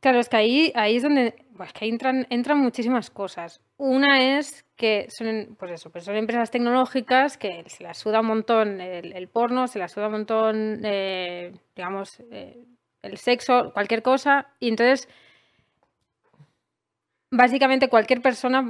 [0.00, 3.60] Claro, es que ahí, ahí es donde pues que ahí entran, entran muchísimas cosas.
[3.76, 8.26] Una es que son, pues eso, pues son empresas tecnológicas que se las suda un
[8.26, 12.64] montón el, el porno, se las suda un montón, eh, digamos, eh,
[13.02, 14.48] el sexo, cualquier cosa.
[14.58, 15.08] Y entonces,
[17.30, 18.64] básicamente cualquier persona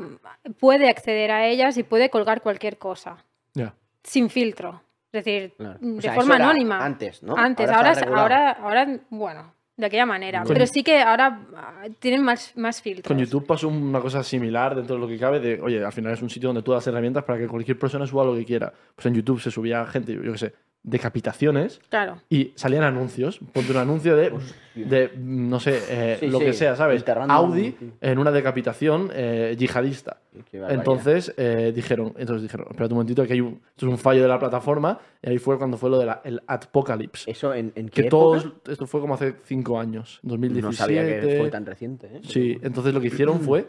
[0.59, 3.25] puede acceder a ellas y puede colgar cualquier cosa,
[3.55, 3.75] Ya.
[4.03, 4.83] sin filtro.
[5.13, 5.79] Es decir, Claro.
[5.81, 6.85] de O sea, forma anónima.
[6.85, 7.37] Antes, ¿no?
[7.37, 8.23] Antes, ahora, es- regulado.
[8.25, 10.43] ahora, ahora, bueno, de aquella manera.
[10.43, 13.09] Con- Pero sí que ahora ah, tienen más, más filtros.
[13.09, 16.13] Con YouTube pasó una cosa similar dentro de lo que cabe de, oye, al final
[16.13, 18.73] es un sitio donde tú das herramientas para que cualquier persona suba lo que quiera.
[18.95, 20.55] Pues en YouTube se subía gente, yo qué sé,
[20.85, 22.19] decapitaciones Claro.
[22.31, 23.41] y salían anuncios.
[23.53, 24.33] Ponte un anuncio de,
[24.75, 26.99] de no sé, eh, Sí, lo sí, que sea, ¿sabes?
[27.01, 30.19] enterrando Audi un- en una decapitación eh, yihadista.
[30.53, 34.23] Entonces eh, dijeron, entonces dijeron, espérate un momentito, que hay un, esto es un fallo
[34.23, 37.31] de la plataforma, y ahí fue cuando fue lo del apocalypse.
[37.31, 38.11] ¿Eso en, en qué Que época?
[38.43, 40.67] todos, esto fue como hace cinco años, 2017.
[40.67, 42.21] No sabía que fue tan reciente, ¿eh?
[42.23, 43.69] Sí, entonces lo que hicieron fue,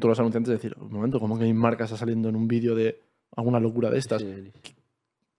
[0.00, 2.74] todos los anunciantes decir, un momento, ¿cómo que mi marca está saliendo en un vídeo
[2.74, 3.00] de
[3.36, 4.22] alguna locura de estas?
[4.22, 4.72] Sí, sí.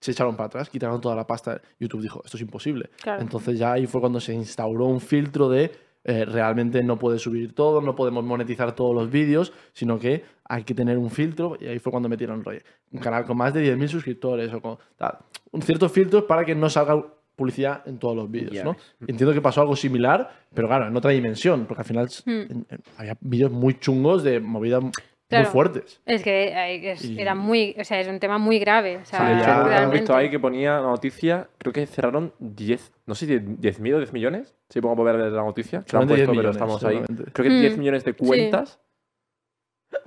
[0.00, 1.60] Se echaron para atrás, quitaron toda la pasta.
[1.80, 2.90] YouTube dijo, esto es imposible.
[3.02, 3.20] Claro.
[3.22, 5.70] Entonces ya ahí fue cuando se instauró un filtro de
[6.04, 10.62] eh, realmente no puedes subir todo, no podemos monetizar todos los vídeos, sino que hay
[10.64, 11.56] que tener un filtro.
[11.60, 12.60] Y ahí fue cuando metieron rollo,
[12.92, 15.18] un canal con más de 10.000 suscriptores o con tal.
[15.50, 17.04] Un cierto filtro para que no salga
[17.36, 18.72] publicidad en todos los vídeos, ¿no?
[19.00, 19.10] ves.
[19.10, 22.80] Entiendo que pasó algo similar, pero claro, en otra dimensión, porque al final en- en-
[22.96, 24.82] había vídeos muy chungos de movidas
[25.28, 25.44] Claro.
[25.44, 26.00] muy fuertes.
[26.06, 28.96] Es que es- Y- era muy, o sea, es un tema muy grave.
[28.96, 29.98] O sea, Sí, ya- realmente.
[29.98, 33.98] visto ahí que ponía la noticia, creo que cerraron 10, no sé si 10.000 o
[33.98, 36.50] 10 millones, si pongo a ver la noticia, que lo han Solamente 10 puesto, pero
[36.50, 37.02] estamos ahí.
[37.32, 38.80] Creo que Mm, 10 millones de cuentas.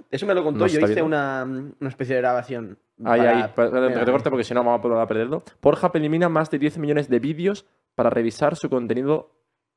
[0.09, 0.59] Eso me lo contó.
[0.61, 1.43] No Yo hice una,
[1.79, 2.77] una especie de grabación.
[3.03, 4.05] Ahí, para- ahí, pa- pa- que Mira.
[4.05, 5.43] te corte porque si no vamos a poder perderlo.
[5.59, 7.65] Pornhub elimina más de 10 millones de vídeos
[7.95, 9.31] para revisar su contenido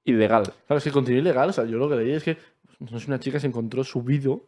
[0.04, 0.44] ilegal.
[0.66, 2.36] Claro, es que contenido ilegal, o sea, yo lo que leí es que
[2.80, 4.44] no sé, una chica se encontró su vídeo,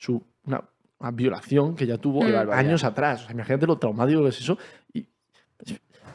[0.00, 0.62] su, una,
[0.98, 2.58] una violación que ya tuvo barbaridad.
[2.58, 3.22] años atrás.
[3.22, 4.58] O sea, imagínate lo traumático que es eso.
[4.92, 5.06] Y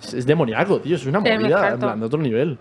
[0.01, 2.57] es, es demoníaco, tío, es una muy movida en plan, de otro nivel.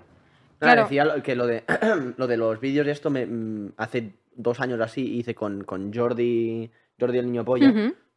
[0.61, 0.83] Nada, Claro.
[0.83, 1.65] decía que lo de,
[2.17, 5.93] lo de los vídeos de esto, me, mm, hace dos años así hice con, con
[5.93, 6.71] Jordi,
[7.01, 7.73] Jordi el niño polla.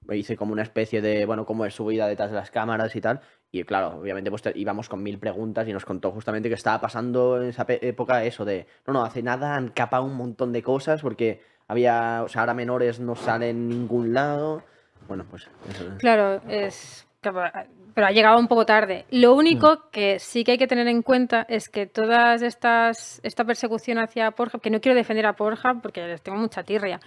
[0.06, 2.96] Me hice como una especie de, bueno, cómo es su vida detrás de las cámaras
[2.96, 3.20] y tal.
[3.52, 6.80] Y claro, obviamente pues te- íbamos con mil preguntas y nos contó justamente que estaba
[6.80, 10.62] pasando en esa época eso de, no, no, hace nada han capado un montón de
[10.64, 14.64] cosas porque había, o sea, ahora menores no salen en ningún lado.
[15.08, 15.86] Bueno, pues eso.
[15.98, 17.08] Claro, es.
[17.22, 19.06] Pero ha llegado un poco tarde.
[19.10, 23.20] Lo único que sí que hay que tener en cuenta es que todas estas.
[23.24, 27.00] esta persecución hacia Pornhub, que no quiero defender a Pornhub porque les tengo mucha tirria.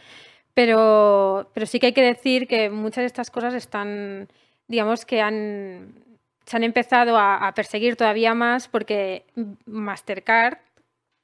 [0.52, 4.28] Pero, pero sí que hay que decir que muchas de estas cosas están.
[4.68, 5.94] digamos que han.
[6.44, 9.24] se han empezado a, a perseguir todavía más porque
[9.66, 10.58] Mastercard,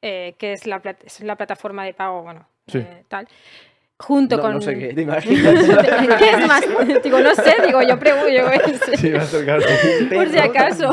[0.01, 2.79] eh, que es la, es la plataforma de pago, bueno, Sí.
[2.79, 3.29] eh, tal.
[3.99, 4.55] Junto No, con.
[4.55, 5.55] no sé qué, te imaginas.
[6.19, 6.63] ¿Qué es más?
[7.03, 8.45] Digo, no sé, digo, yo pregunto, yo
[8.97, 9.61] Sí, va a acercar.
[10.15, 10.91] por si acaso.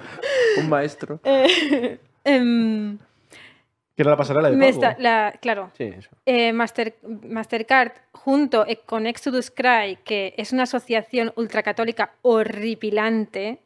[0.58, 1.20] Un maestro.
[1.24, 1.46] Eh,
[3.94, 4.82] que era la pasarela de me pago.
[4.84, 6.10] está- la- claro, Sí, eso.
[6.26, 6.96] eh, Master-
[7.28, 13.58] Mastercard junto eh, con Exodus Cry, que es una asociación ultracatólica horripilante,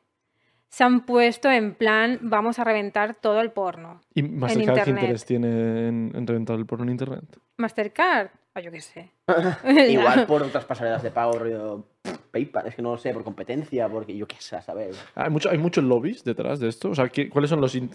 [0.71, 4.01] se han puesto en plan, vamos a reventar todo el porno.
[4.15, 5.03] ¿Y Mastercard qué internet.
[5.03, 7.25] interés tiene en, en reventar el porno en internet?
[7.59, 9.11] Mastercard, ah, yo qué sé.
[9.89, 11.85] Igual por otras pasarelas de pago, rollo
[12.31, 14.93] PayPal, es que no lo sé, por competencia, porque yo qué sé, a saber.
[15.17, 16.91] Hay, mucho, hay muchos lobbies detrás de esto.
[16.91, 17.73] O sea, ¿qué- ¿cuáles son los.
[17.73, 17.89] ¿De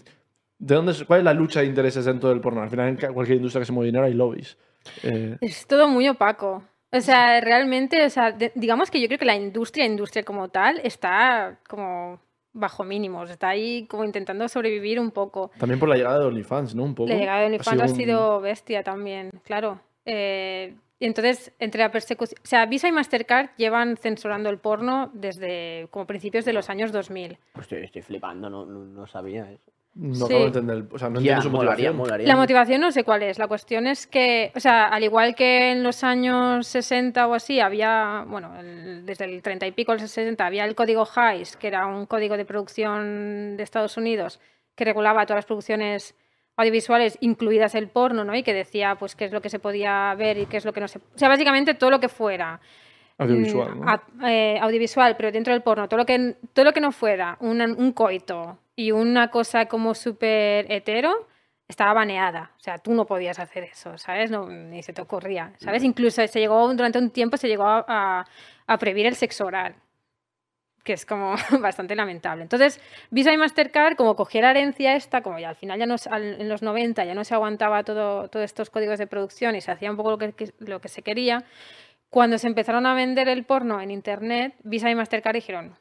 [0.74, 2.60] dónde, es- ¿Cuál es la lucha de intereses dentro del porno?
[2.62, 4.56] Al final, en cualquier industria que se mueve dinero hay lobbies.
[5.02, 6.62] Eh, Es todo muy opaco.
[6.92, 10.48] O sea, realmente, o sea, de- digamos que yo creo que la industria, industria como
[10.48, 12.20] tal, está como
[12.56, 15.50] bajo mínimos, está ahí como intentando sobrevivir un poco.
[15.58, 16.84] también por la llegada de OnlyFans, ¿no?
[16.84, 17.08] Un poco.
[17.08, 19.80] La llegada de OnlyFans ha sido bestia también, claro.
[20.04, 22.40] Eh, y entonces, entre la persecución...
[22.42, 26.90] O sea, Visa y Mastercard llevan censurando el porno desde como principios de los años
[26.90, 27.38] 2000.
[27.52, 29.75] Pues estoy, estoy flipando, no, no, no sabía eso.
[29.98, 30.24] No Sí.
[30.24, 30.84] acabo de entender.
[30.92, 31.96] O sea, no Ya, entiendo su molaría, motivación.
[31.96, 32.26] molaría.
[32.28, 33.38] La motivación no sé cuál es.
[33.38, 37.60] La cuestión es que, o sea, al igual que en los años 60 o así,
[37.60, 41.68] había, bueno, el- desde el 30 y pico al 60, había el código Hays, que
[41.68, 44.38] era un código de producción de Estados Unidos
[44.74, 46.14] que regulaba todas las producciones
[46.58, 48.34] audiovisuales, incluidas el porno, ¿no?
[48.34, 50.72] Y que decía, pues, qué es lo que se podía ver y qué es lo
[50.74, 50.98] que no se...
[50.98, 52.60] O sea, básicamente todo lo que fuera
[53.18, 53.90] Audiovisual, mm, ¿no?
[53.90, 57.38] a- eh, audiovisual, pero dentro del porno, todo lo que, todo lo que no fuera
[57.40, 61.26] un coito y una cosa como súper hetero,
[61.66, 62.52] estaba baneada.
[62.58, 64.30] O sea, tú no podías hacer eso, ¿sabes?
[64.30, 65.82] No, ni se te ocurría, ¿sabes?
[65.82, 68.24] Incluso se llegó, durante un tiempo se llegó a, a-
[68.68, 69.74] a prohibir el sexo oral,
[70.84, 72.42] que es como bastante lamentable.
[72.42, 75.96] Entonces, Visa y Mastercard, como cogió la herencia esta, como ya al final ya no,
[76.10, 79.60] al- en los 90 ya no se aguantaba todo, todos estos códigos de producción y
[79.60, 81.42] se hacía un poco lo que, que- lo que se quería,
[82.10, 85.76] cuando se empezaron a vender el porno en internet, Visa y Mastercard dijeron,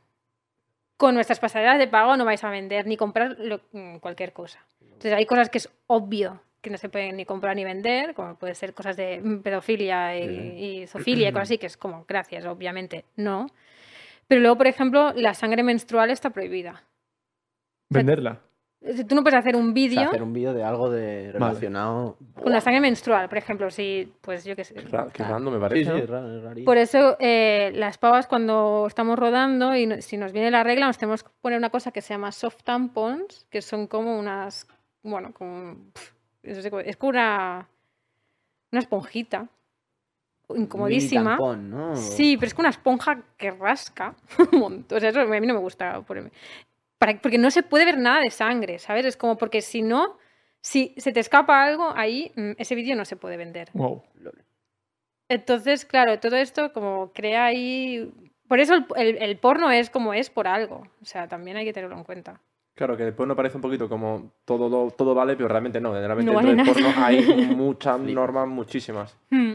[0.98, 4.66] con nuestras pasarelas de pago no vais a vender ni comprar lo- mm, cualquier cosa.
[4.82, 8.36] Entonces hay cosas que es obvio que no se pueden ni comprar ni vender, como
[8.36, 10.24] puede ser cosas de mm, pedofilia y,
[10.84, 13.48] y zoofilia y cosas así, que es como, gracias, obviamente, no.
[14.28, 16.84] Pero luego, por ejemplo, la sangre menstrual está prohibida.
[17.90, 18.42] Venderla.
[19.08, 22.18] Tú no puedes hacer un O vídeo sea, hacer un vídeo de algo de relacionado.
[22.42, 24.76] con la sangre menstrual, por ejemplo, si, pues yo qué sé.
[24.82, 25.92] Ra- Qué random me parece.
[25.92, 26.66] sí, es raro, es rarillo.
[26.66, 30.86] Por eso eh, las pavas cuando estamos rodando y no- si nos viene la regla
[30.86, 34.68] nos tenemos que poner una cosa que se llama soft tampons, que son como unas,
[35.02, 35.78] bueno, como,
[36.44, 37.68] es como una,
[38.72, 39.48] una esponjita,
[40.50, 41.32] Mini incomodísima.
[41.38, 41.96] tampón, ¿no?
[41.96, 44.14] Sí, pero es que una esponja que rasca
[44.52, 44.98] un montón.
[44.98, 46.32] O sea, eso a mí no me gusta ponerme.
[46.98, 49.06] Para, porque no se puede ver nada de sangre, ¿sabes?
[49.06, 50.18] Es como porque si no,
[50.62, 53.70] si se te escapa algo, ahí mm, ese vídeo no se puede vender.
[53.74, 54.02] Wow.
[55.28, 58.12] Entonces, claro, todo esto como crea ahí...
[58.48, 60.84] Por eso el, el- el porno es como es por algo.
[61.02, 62.40] O sea, también hay que tenerlo en cuenta.
[62.76, 65.94] Claro, que después nos parece un poquito como todo, lo- todo vale, pero realmente no.
[65.94, 69.18] Realmente No dentro vale del porno hay muchas normas, muchísimas.
[69.32, 69.54] Hmm.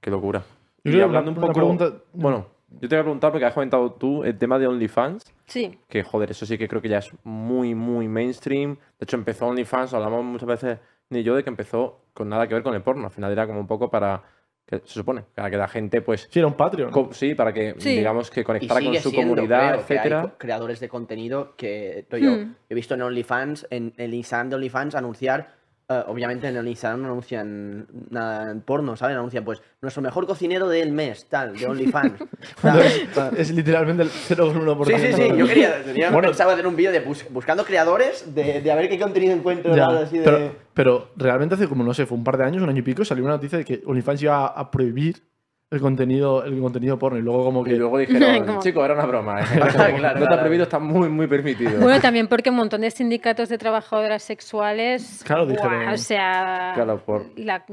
[0.00, 0.44] Qué locura.
[0.84, 1.54] Yo Y hablando un una poco.
[1.54, 2.46] pregunta- Bueno,
[2.80, 5.24] yo te voy a preguntar porque has comentado tú el tema de OnlyFans.
[5.46, 5.78] Sí.
[5.88, 8.74] Que joder, eso sí que creo que ya es muy, muy mainstream.
[8.98, 10.78] De hecho, empezó OnlyFans, hablamos muchas veces
[11.10, 13.04] ni yo de que empezó con nada que ver con el porno.
[13.04, 14.22] Al final era como un poco para.
[14.68, 16.26] Que se supone, para que la gente, pues.
[16.28, 16.90] Sí, era un Patreon.
[16.90, 17.90] co- sí, para que, Sí.
[17.98, 20.22] digamos, que conectara con sigue su siendo, comunidad, creo, que hay etcétera.
[20.22, 22.54] co- creadores de contenido que rollo, Hmm.
[22.68, 25.54] he visto en OnlyFans, en el Instagram de OnlyFans anunciar,
[25.88, 29.16] eh, obviamente en el Instagram no anuncian nada en porno, ¿saben?
[29.16, 32.14] Anuncian pues nuestro mejor cocinero del mes, tal, de OnlyFans.
[33.36, 34.84] es literalmente el 0,1%.
[34.86, 36.28] Sí, sí, sí, yo quería, tenía Bueno.
[36.28, 39.74] pensaba hacer un vídeo de bus- buscando creadores, de, de a ver qué contenido encuentro,
[39.76, 40.24] Ya, así de...
[40.24, 42.82] pero, pero realmente hace como, no sé, fue un par de años, un año y
[42.82, 45.22] pico, salió una noticia de que OnlyFans iba a, a prohibir
[45.70, 47.18] el contenido, el contenido porno.
[47.18, 47.72] Y luego como que...
[47.72, 49.40] Y luego dijeron, Como- chico, era una broma.
[49.40, 49.44] ¿eh?
[49.98, 51.80] Claro, no está prohibido, está muy, muy permitido.
[51.80, 55.22] Bueno, también porque un montón de sindicatos de trabajadoras sexuales.
[55.24, 56.72] Claro, dijeron- O sea.
[56.74, 57.64] Claro, por- la-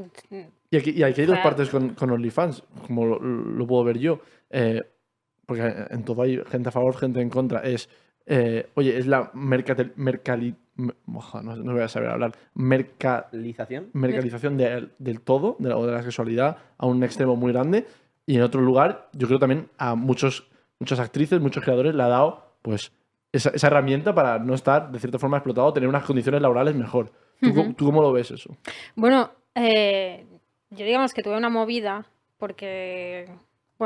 [0.72, 1.44] Y aquí, y aquí hay dos Claro.
[1.50, 4.20] partes con, con OnlyFans, como lo, lo puedo ver yo.
[4.50, 4.82] Eh,
[5.46, 7.60] porque en todo hay gente a favor, gente en contra.
[7.60, 7.90] Es,
[8.26, 12.32] eh, oye, es la mercatel, mercali, no, no voy a saber hablar.
[12.56, 13.90] Merca, ¿Realización?
[13.94, 17.86] mercalización de- del todo, de la, o de la sexualidad, a un extremo muy grande.
[18.26, 20.48] Y en otro lugar, yo creo también a muchos,
[20.80, 22.92] muchas actrices, muchos creadores le ha dado pues
[23.34, 27.12] esa, esa herramienta para no estar de cierta forma explotado, tener unas condiciones laborales mejor.
[27.42, 27.56] ¿Tú, Ujú.
[27.58, 28.56] cómo- ¿tú cómo lo ves eso?
[28.96, 30.26] Bueno, eh,
[30.70, 32.06] yo digamos que tuve una movida
[32.38, 33.28] porque,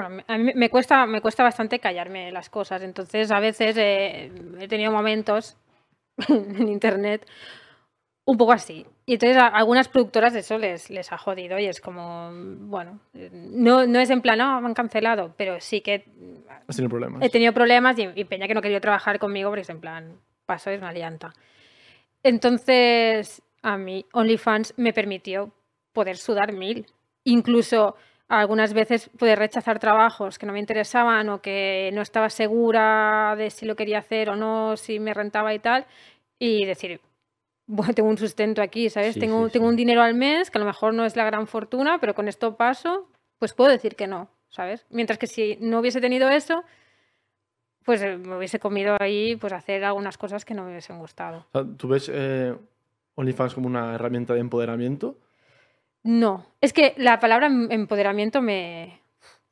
[0.01, 2.83] bueno, a mí me cuesta, me cuesta bastante callarme las cosas.
[2.83, 5.57] Entonces, a veces eh, he tenido momentos
[6.27, 7.25] en internet
[8.25, 8.85] un poco así.
[9.05, 12.99] Y entonces a algunas productoras de eso les, les ha jodido y es como, bueno,
[13.13, 16.05] no, no es en plan, no, me han cancelado, pero sí que
[16.67, 17.23] ¿Has tenido problemas?
[17.23, 20.19] he tenido problemas y, y Peña que no quería trabajar conmigo porque es en plan,
[20.45, 21.33] paso es una lianta.
[22.21, 25.53] Entonces, a mí OnlyFans me permitió
[25.93, 26.85] poder sudar mil.
[27.23, 27.95] Incluso
[28.29, 33.49] algunas veces poder rechazar trabajos que no me interesaban o que no estaba segura de
[33.49, 35.85] si lo quería hacer o no, si me rentaba y tal.
[36.39, 36.99] Y decir,
[37.67, 39.13] bueno, tengo un sustento aquí, ¿sabes?
[39.13, 39.69] Sí, tengo sí, tengo sí.
[39.69, 42.27] un dinero al mes, que a lo mejor no es la gran fortuna, pero con
[42.27, 43.09] esto paso,
[43.39, 44.85] pues puedo decir que no, ¿sabes?
[44.89, 46.63] Mientras que si no hubiese tenido eso,
[47.85, 51.45] pues eh, me hubiese comido ahí pues hacer algunas cosas que no me hubiesen gustado.
[51.77, 52.53] ¿Tú ves eh,
[53.15, 55.17] OnlyFans como una herramienta de empoderamiento?
[56.03, 59.01] No, es que la palabra em- empoderamiento me,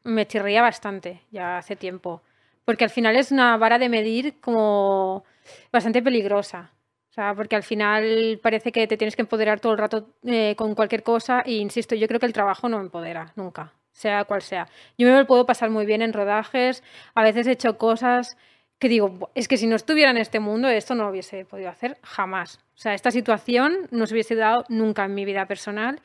[0.03, 2.21] me chirría bastante ya hace tiempo,
[2.63, 5.23] porque al final es una vara de medir como
[5.71, 6.71] bastante peligrosa.
[7.09, 10.53] O sea, porque al final parece que te tienes que empoderar todo el rato eh,
[10.57, 14.41] con cualquier cosa e insisto, yo creo que el trabajo no empodera nunca, sea cual
[14.41, 14.67] sea.
[14.97, 16.83] Yo me lo puedo pasar muy bien en rodajes,
[17.13, 18.37] a veces he hecho cosas
[18.79, 21.45] que digo, "Buah, es que si no estuviera en este mundo esto no lo hubiese
[21.45, 22.57] podido hacer jamás.
[22.75, 26.01] O sea, esta situación no se hubiese dado nunca en mi vida personal.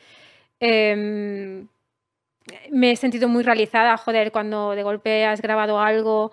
[0.60, 1.66] Em,
[2.70, 6.32] me he sentido muy realizada, joder, cuando de golpe has grabado algo,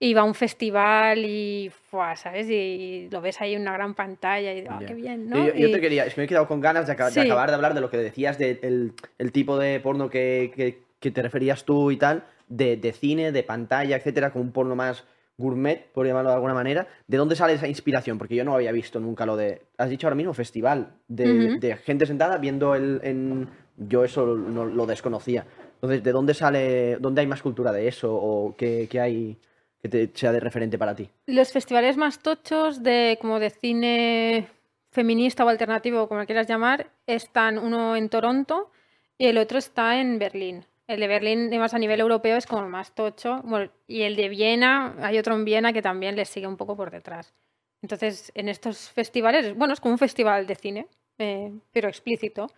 [0.00, 2.14] iba a un festival y, ¡fua!
[2.16, 2.48] ¿sabes?
[2.48, 4.86] Y lo ves ahí en una gran pantalla y, ¡ah, Ya.
[4.86, 5.36] qué bien, ¿no?
[5.46, 7.48] Yo, yo Y- te quería, es que me he quedado con ganas de, de acabar
[7.48, 11.10] de hablar de lo que decías del el, el tipo de porno que, que- que
[11.12, 15.04] te referías tú y tal, de, de cine, de pantalla, etcétera, como un porno más
[15.36, 16.88] gourmet, por llamarlo de alguna manera.
[17.06, 18.18] ¿De dónde sale esa inspiración?
[18.18, 19.62] Porque yo no había visto nunca lo de.
[19.76, 23.00] Has dicho ahora mismo festival, de, de gente sentada viendo el.
[23.04, 23.48] En,
[23.78, 25.46] yo eso no, lo desconocía.
[25.74, 29.36] Entonces, ¿de dónde sale, dónde hay más cultura de eso o qué, qué hay
[29.80, 31.08] que te sea de referente para ti?
[31.26, 34.48] Los festivales más tochos de como de cine
[34.90, 38.70] feminista o alternativo, como lo quieras llamar, están uno en Toronto
[39.16, 40.64] y el otro está en Berlín.
[40.88, 43.42] El de Berlín, además a nivel europeo, es como el más tocho.
[43.86, 46.90] Y el de Viena, hay otro en Viena que también le sigue un poco por
[46.90, 47.34] detrás.
[47.82, 50.86] Entonces, en estos festivales, bueno, es como un festival de cine,
[51.18, 52.50] eh, pero explícito.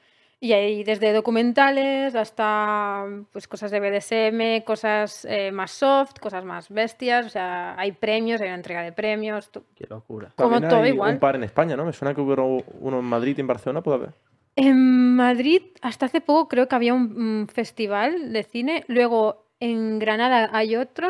[0.43, 6.71] Y hay desde documentales hasta pues, cosas de BDSM, cosas eh, más soft, cosas más
[6.71, 7.27] bestias.
[7.27, 9.51] O sea, hay premios, hay una entrega de premios.
[9.51, 10.33] tú- Qué locura.
[10.37, 11.13] Como También todo hay igual.
[11.13, 11.85] un par en España, ¿no?
[11.85, 14.15] Me suena que hubo uno en Madrid y en Barcelona, ¿puede haber?
[14.57, 18.85] En Madrid, hasta hace poco, creo que había un, festival de cine.
[18.89, 21.09] Luego, en Granada hay otro,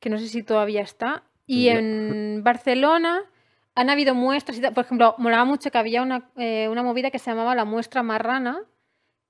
[0.00, 1.24] que no sé si todavía está.
[1.46, 3.22] Y en Barcelona
[3.74, 4.58] han habido muestras.
[4.58, 4.74] y tal.
[4.74, 8.02] Por ejemplo, molaba mucho que había una, eh, una movida que se llamaba la Muestra
[8.02, 8.60] Marrana.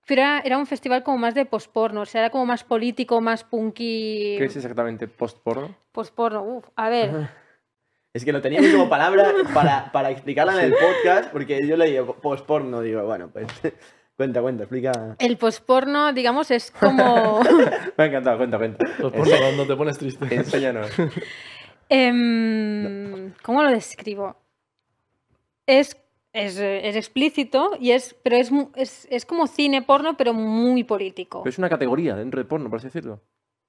[0.07, 3.21] Pero era, era un festival como más de posporno, o sea, era como más político,
[3.21, 4.35] más punky.
[4.37, 5.77] ¿Qué es exactamente post-porno?
[5.93, 7.29] Posporno, uf, a ver.
[8.13, 11.87] Es que lo teníamos como palabra para, para explicarla en el podcast, porque yo le
[11.87, 13.47] digo post-porno, digo, bueno, pues
[14.17, 14.93] cuenta, cuenta, explica.
[15.19, 17.41] El posporno, digamos, es como.
[17.97, 18.85] Me ha encantado, cuenta, cuenta.
[19.01, 20.35] Por cuando te pones triste.
[20.35, 20.91] Enséñanos.
[21.93, 24.37] Em, ¿Cómo lo describo?
[25.67, 25.97] Es,
[26.33, 31.43] es, es explícito, y es, pero es, es, es como cine porno, pero muy político.
[31.43, 33.21] Pero es una categoría dentro de porno, por así decirlo.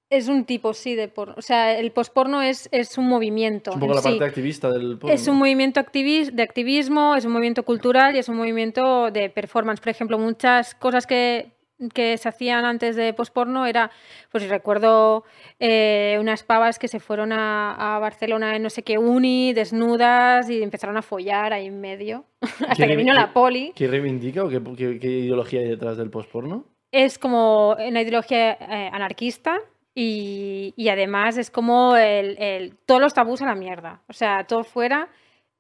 [0.10, 1.34] Es un tipo, sí, de porno.
[1.38, 3.72] O sea, el posporno es, es un movimiento.
[3.72, 4.10] Es un poco la sí.
[4.10, 5.14] parte activista del porno.
[5.14, 9.30] Es un movimiento activis- de activismo, es un movimiento cultural y es un movimiento de
[9.30, 9.80] performance.
[9.82, 11.52] Por ejemplo, muchas cosas que,
[11.90, 13.92] que se hacían antes de posporno era,
[14.32, 15.24] pues recuerdo
[15.60, 20.50] eh, unas pavas que se fueron a, a Barcelona en no sé qué uni, desnudas
[20.50, 22.26] y empezaron a follar ahí en medio,
[22.68, 23.72] hasta que ¿Qué- vino la poli.
[23.76, 26.66] ¿Qué reivindica o qué, qué- qué ideología hay detrás del postporno?
[26.92, 29.58] Es como una ideología eh, anarquista.
[29.96, 34.02] Y, y además es como el, el- todos los tabús a la mierda.
[34.10, 35.08] O sea, todo fuera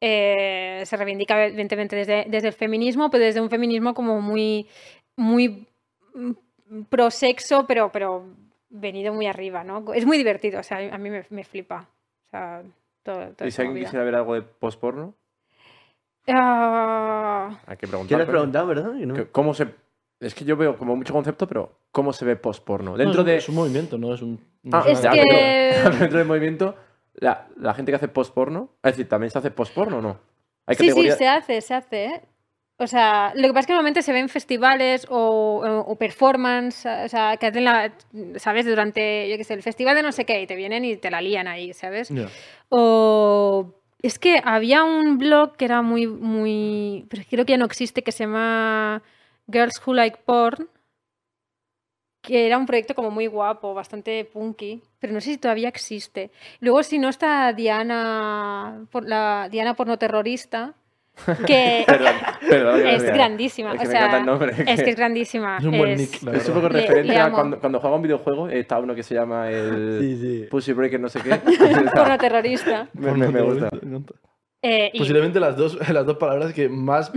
[0.01, 4.67] eh, se reivindica evidentemente desde, desde el feminismo, pero desde un feminismo como muy,
[5.15, 5.67] muy
[6.89, 8.25] pro sexo, pero, pero
[8.69, 9.93] venido muy arriba, ¿no?
[9.93, 11.87] Es muy divertido, o sea, a mí me, me flipa.
[12.25, 12.63] O sea,
[13.03, 15.13] todo, toda ¿Y si alguien quisiera ver algo de post-porno?
[16.27, 18.07] Ah, Hay que preguntar.
[18.09, 18.91] ¿Qué le has pero- preguntado, verdad?
[18.93, 19.27] No.
[19.31, 19.67] ¿Cómo se...?
[20.19, 22.91] Es que yo veo como mucho concepto, pero ¿cómo se ve post-porno?
[22.91, 23.35] No, Dentro es, un- de...
[23.37, 24.39] es un movimiento, no es un.
[24.63, 26.75] no Ah, es Es una- ya, que- pero dentro del movimiento,
[27.15, 28.69] la, la gente que hace post-porno...
[28.81, 30.17] Es decir, ¿también se hace post-porno o no?
[30.65, 32.05] Hay Sí, sí, se hace, se hace.
[32.05, 32.21] ¿eh?
[32.77, 36.85] O sea, lo que pasa es que normalmente se ven festivales o, o- o performance,
[36.85, 37.93] o sea, que hacen la,
[38.37, 38.65] ¿sabes?
[38.65, 41.11] Durante, yo qué sé, el festival de no sé qué, y te vienen y te
[41.11, 42.09] la lían ahí, ¿sabes?
[42.69, 47.65] O es que había un blog que era muy, muy, pero creo que ya no
[47.65, 49.03] existe, que se llama
[49.51, 50.67] Girls Who Like Porn,
[52.21, 56.31] que era un proyecto como muy guapo, bastante punky, pero no sé si todavía existe.
[56.61, 60.73] Luego, si no está Diana, por la Diana pornoterrorista,
[61.45, 62.13] que Perdón,
[62.49, 63.73] perdón, es grandísima.
[63.73, 64.53] Es que o me encanta sea, el nombre.
[64.71, 65.57] es que es grandísima.
[65.59, 68.01] Es un buen es- nick, Es un poco referente le a cuando, cuando juega un
[68.01, 70.47] videojuego, está uno que se llama el Sí, sí.
[70.49, 71.35] Pussy Breaker no sé qué.
[71.95, 72.87] pornoterrorista.
[72.93, 73.69] me, me- me gusta.
[73.81, 74.13] Me encanta.
[74.65, 77.11] Eh, y- Posiblemente las dos, las dos palabras que más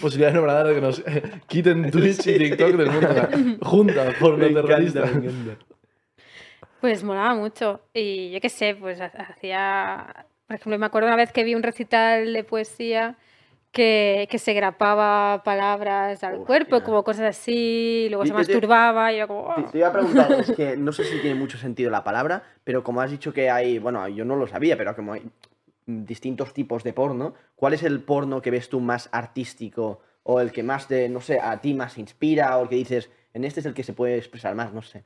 [0.00, 3.58] posibilidades no van a dar de que nos eh, quiten Twitch y TikTok del mundo.
[3.62, 5.14] Juntas por Me los encanta, terroristas.
[5.16, 5.64] me encanta.
[6.80, 7.80] Pues molaba mucho.
[7.92, 10.26] Y yo qué sé, pues ha- hacía.
[10.46, 13.16] Por ejemplo, me acuerdo una vez que vi un recital de poesía
[13.72, 16.46] que, que se grapaba palabras al Hostia.
[16.46, 19.40] cuerpo, como cosas así, luego Y se te- masturbaba y era como.
[19.48, 19.64] "Oh".
[19.70, 22.84] te iba a preguntar, es que no sé si tiene mucho sentido la palabra, pero
[22.84, 25.22] como has dicho que hay, bueno, yo no lo sabía, pero como hay
[25.86, 30.52] distintos tipos de porno, ¿cuál es el porno que ves tú más artístico o el
[30.52, 33.60] que más de, no sé, a ti más inspira o el que dices, en este
[33.60, 35.02] es el que se puede expresar más, no sé?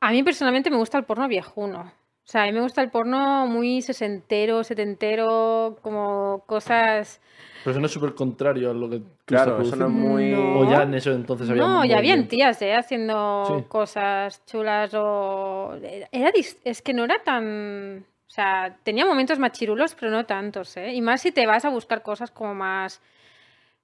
[0.00, 1.92] A mí personalmente me gusta el porno viejuno.
[2.24, 7.20] O sea, a mí me gusta el porno muy sesentero, setentero, como cosas.
[7.62, 10.10] Pero eso no es súper contrario a lo que Claro, estás eso no es produciendo.
[10.10, 10.30] muy...
[10.30, 10.60] No.
[10.60, 12.74] O ya en eso entonces había No, ya habían tías, ¿eh?
[12.74, 13.64] Haciendo Sí.
[13.68, 15.74] cosas chulas o...
[16.12, 18.06] Era dis- Es que no era tan...
[18.26, 20.94] O sea, tenía momentos machirulos, pero no tantos, ¿eh?
[20.94, 23.02] Y más si te vas a buscar cosas como más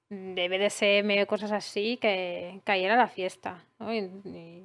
[0.09, 3.95] de BDSM cosas así, que cayera la fiesta, ¿no?
[3.95, 4.65] Y- y-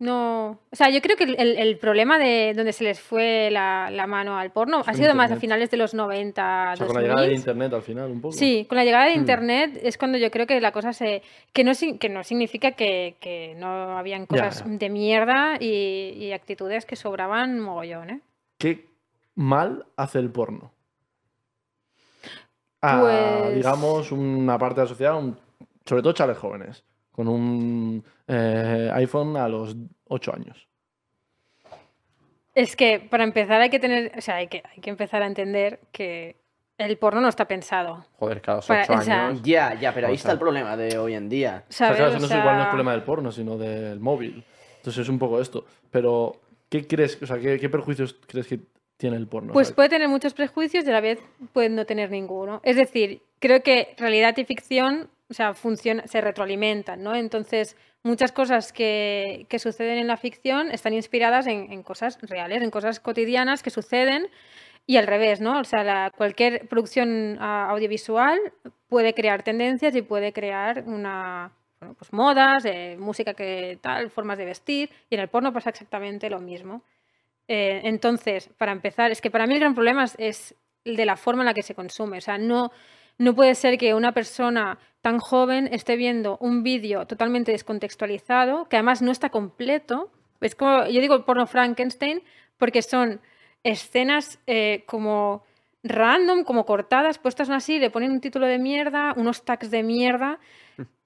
[0.00, 0.50] No...
[0.70, 4.38] O sea, yo creo que el, problema de donde se les fue la, la mano
[4.38, 7.22] al porno ha sido más a finales de los 90, O sea, con la llegada
[7.22, 7.38] de 2000.
[7.40, 8.32] internet al final, un poco.
[8.32, 9.18] Sí, con la llegada de Mm.
[9.18, 11.22] internet es cuando yo creo que la cosa se.
[11.52, 14.70] que no, que no significa que, que no habían cosas Ya.
[14.70, 18.20] de mierda y, y actitudes que sobraban mogollón, ¿eh?
[18.56, 18.86] ¿Qué
[19.34, 20.70] mal hace el porno?
[22.80, 25.36] A, Pues- digamos, una parte de la sociedad, un-
[25.84, 26.84] sobre todo chavales jóvenes,
[27.18, 29.74] con un eh, iPhone a los
[30.06, 30.68] 8 años.
[32.54, 34.12] Es que para empezar hay que tener.
[34.16, 36.36] O sea, hay que, hay que empezar a entender que
[36.78, 38.06] el porno no está pensado.
[38.20, 39.42] Joder, cada ocho o sea, años.
[39.42, 41.64] Ya, ya, pero ahí está sea- el problema de hoy en día.
[41.68, 41.96] O sea, ¿Sabes?
[41.96, 44.44] claro, O eso no es igual no es sea, problema del porno, sino del móvil.
[44.76, 45.64] Entonces es un poco esto.
[45.90, 46.36] Pero,
[46.68, 47.20] ¿qué crees?
[47.20, 48.60] O sea, ¿qué, qué perjuicios crees que
[48.96, 49.52] tiene el porno?
[49.54, 51.18] Pues sea, puede tener muchos prejuicios y a la vez
[51.52, 52.60] puede no tener ninguno.
[52.62, 57.14] Es decir, creo que realidad y ficción o sea, funciona, se retroalimentan, ¿no?
[57.14, 62.62] Entonces, muchas cosas que, que suceden en la ficción están inspiradas en, en cosas reales,
[62.62, 64.28] en cosas cotidianas que suceden
[64.88, 65.60] y al revés, ¿no?
[65.60, 68.38] O sea, cualquier producción audiovisual
[68.88, 72.64] puede crear tendencias y puede crear una, bueno, pues modas,
[72.96, 76.82] música que tal, formas de vestir, y en el porno pasa exactamente lo mismo.
[77.48, 80.54] Eh, entonces, para empezar, es que para mí el gran problema es, es
[80.84, 82.16] de la forma en la que se consume.
[82.16, 82.72] O sea, no,
[83.18, 88.76] no puede ser que una persona tan joven esté viendo un vídeo totalmente descontextualizado, que
[88.76, 90.10] además no está completo.
[90.40, 92.22] Es como, yo digo porno Frankenstein,
[92.58, 93.20] porque son
[93.64, 95.42] escenas eh, como
[95.82, 100.38] random, como cortadas, puestas así, le ponen un título de mierda, unos tags de mierda,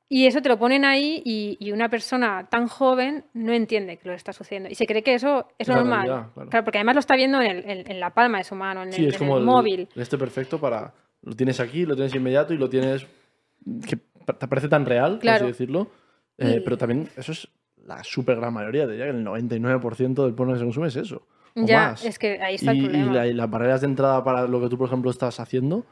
[0.08, 4.08] y eso te lo ponen ahí y, y una persona tan joven no entiende que
[4.08, 6.04] lo está sucediendo y se cree que eso es normal.
[6.34, 6.50] claro.
[6.50, 8.82] Claro, porque además lo está viendo en, el- en- en la palma de su mano,
[8.82, 9.88] en Sí, el, es en como el el, móvil.
[9.96, 10.92] este perfecto para.
[11.22, 13.06] Lo tienes aquí, lo tienes inmediato y lo tienes.
[13.88, 15.88] que te parece tan real, por así decirlo.
[16.38, 17.48] Eh, Y- Pero también eso es
[17.84, 21.26] la súper gran mayoría, diría que el 99% del porno que se consume es eso.
[21.54, 22.04] o Ya, más.
[22.04, 23.12] es que ahí está y, el y problema.
[23.12, 25.84] la- y las barreras de entrada para lo que tú, por ejemplo, estás haciendo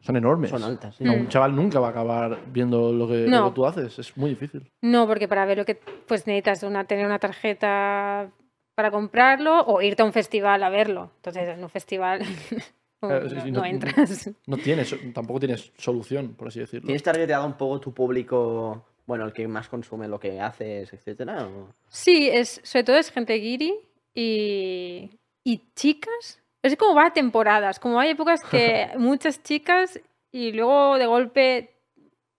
[0.00, 0.50] son enormes.
[0.50, 1.04] Son altas, sí.
[1.04, 1.20] Sea, Mm.
[1.20, 3.48] Un chaval nunca va a acabar viendo lo que, lo No.
[3.50, 3.98] que tú haces.
[3.98, 4.70] Es muy difícil.
[4.82, 8.30] No, porque para ver lo que pues necesitas una, tener una tarjeta
[8.74, 11.10] para comprarlo o irte a un festival a verlo.
[11.16, 12.20] Entonces, en un festival
[13.02, 14.30] no, entras.
[14.46, 16.86] No tienes, tampoco tienes solución, por así decirlo.
[16.86, 21.46] ¿Tienes targeteado un poco tu público, bueno, el que más consume lo que haces, etcétera?
[21.46, 23.74] o- Sí, es, sobre todo es gente guiri
[24.14, 25.10] y,
[25.44, 26.40] y chicas.
[26.62, 30.00] Es como va a temporadas, como hay épocas que muchas chicas
[30.32, 31.74] y luego de golpe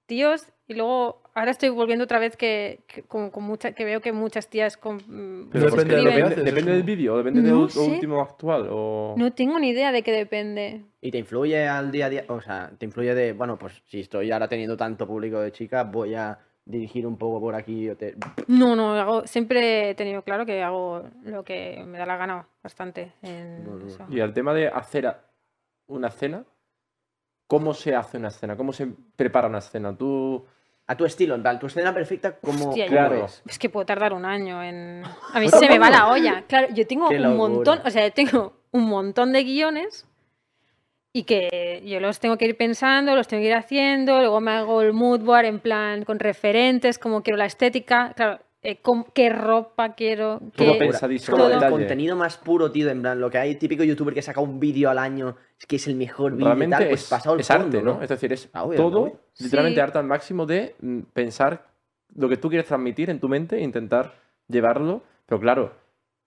[0.05, 4.02] tíos y luego ahora estoy volviendo otra vez que, que como con mucha, que veo
[4.02, 7.42] que muchas tías con, mm, Pero Depende porque de lo que depende, del vídeo, depende
[7.42, 7.80] del No ul- sé.
[7.80, 8.68] último actual.
[8.72, 9.16] O...
[9.18, 10.84] No tengo ni idea de qué depende.
[11.02, 12.26] ¿Y te influye al día a día?
[12.28, 15.90] O sea, te influye de, bueno, pues si estoy ahora teniendo tanto público de chicas,
[15.92, 17.90] voy a dirigir un poco por aquí.
[17.90, 18.16] o te-
[18.48, 22.48] No, no, hago, siempre he tenido claro que hago lo que me da la gana
[22.62, 23.14] bastante.
[23.24, 24.06] en Bueno, eso.
[24.10, 25.12] Y el tema de hacer
[25.88, 26.46] una cena,
[27.48, 28.56] ¿cómo se hace una escena?
[28.56, 29.96] ¿Cómo se prepara una escena?
[29.98, 30.46] Tú...
[30.90, 33.26] A tu estilo, en plan, tu escena perfecta, como Claro.
[33.26, 33.44] es?
[33.48, 35.04] Es que puedo tardar un año en...
[35.34, 36.44] A mí se me va la olla.
[36.48, 40.08] Claro, yo tengo un montón, o sea, yo tengo un montón de guiones
[41.14, 44.50] y que yo los tengo que ir pensando, los tengo que ir haciendo, luego me
[44.52, 48.80] hago el mood board en plan con referentes, como quiero la estética, claro, eh,
[49.14, 50.80] qué ropa quiero, Todo qué...
[50.80, 51.12] pensado.
[51.14, 51.66] Es pensadísimo, como todo.
[51.66, 54.60] el contenido más puro, tío, en plan, lo que hay típico youtuber que saca un
[54.60, 57.41] vídeo al año, es que es el mejor vídeo Realmente tal, pues es, pasado el
[57.41, 58.01] es arte, ¿no?
[58.01, 59.20] Es decir, es Ah, obvio, todo, obvio.
[59.39, 59.82] literalmente Sí.
[59.82, 61.66] arte al máximo de mm, pensar
[62.16, 64.14] lo que tú quieres transmitir en tu mente e intentar
[64.47, 65.03] llevarlo.
[65.26, 65.72] Pero claro,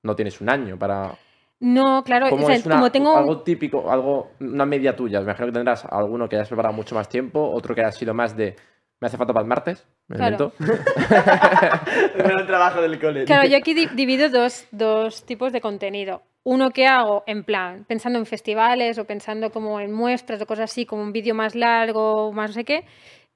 [0.05, 1.12] no tienes un año para...
[1.59, 3.16] No, claro, o ¿Cómo sea, es una- como tengo...
[3.16, 5.18] algo típico, algo, una media tuya?
[5.18, 8.14] Me imagino que tendrás alguno que hayas preparado mucho más tiempo, otro que haya sido
[8.14, 8.57] más de...
[9.03, 10.53] Me hace falta para el martes, me Claro.
[10.55, 10.55] invento.
[12.15, 13.25] El gran trabajo del cole.
[13.25, 16.23] Claro, yo aquí di- divido dos, dos tipos de contenido.
[16.45, 20.71] Uno que hago en plan, pensando en festivales o pensando como en muestras o cosas
[20.71, 22.85] así, como un vídeo más largo, más no sé qué.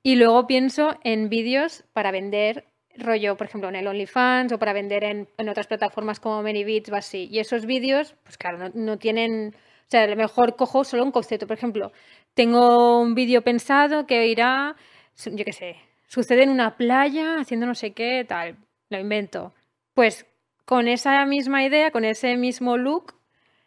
[0.04, 2.64] Y luego pienso en vídeos para vender,
[2.96, 6.90] rollo, por ejemplo, en el OnlyFans o para vender en, en otras plataformas como ManyVids
[6.92, 7.28] o así.
[7.28, 9.52] Y esos vídeos, pues claro, no, no tienen...
[9.56, 11.48] O sea, a lo mejor cojo solo un concepto.
[11.48, 11.90] Por ejemplo,
[12.34, 14.74] tengo un vídeo pensado que irá,
[15.16, 18.56] yo qué sé, sucede en una playa haciendo no sé qué, tal.
[18.88, 19.52] Lo invento.
[19.94, 20.26] Pues
[20.64, 23.14] con esa misma idea, con ese mismo look,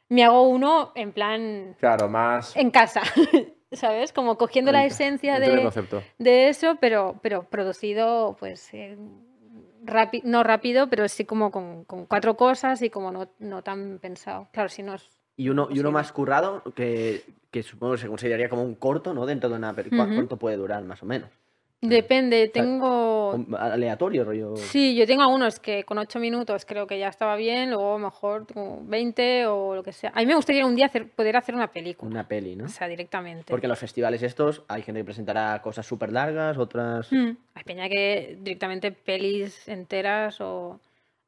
[0.10, 2.56] me hago uno en plan Claro, más...
[2.56, 3.02] en casa,
[3.72, 4.14] ¿sabes?
[4.14, 5.70] Como cogiendo la esencia de,
[6.18, 8.98] de eso, pero, pero producido, pues, eh,
[9.86, 14.00] rápi- no rápido, pero sí como con, con cuatro cosas y como no, no tan
[14.00, 14.48] pensado.
[14.52, 15.10] Claro, si no es...
[15.40, 15.92] Y uno, y uno Posible.
[15.92, 19.26] más currado, que, que supongo que se consideraría como un corto, ¿no?
[19.26, 20.04] Dentro de una película.
[20.04, 20.14] Ujú.
[20.16, 21.30] ¿Cuánto puede durar, más o menos?
[21.82, 23.46] Depende, tengo...
[23.58, 24.58] Aleatorio, rollo.
[24.58, 28.46] Sí, yo tengo algunos que con 8 minutos creo que ya estaba bien, luego mejor
[28.48, 30.12] tengo 20 o lo que sea.
[30.14, 32.66] A mí me gustaría un día hacer, poder hacer una película, Una peli, ¿no?
[32.66, 33.46] o sea, directamente.
[33.48, 37.10] Porque en los festivales estos hay gente que presentará cosas súper largas, otras.
[37.14, 40.82] Mm, Hay peña que directamente pelis enteras o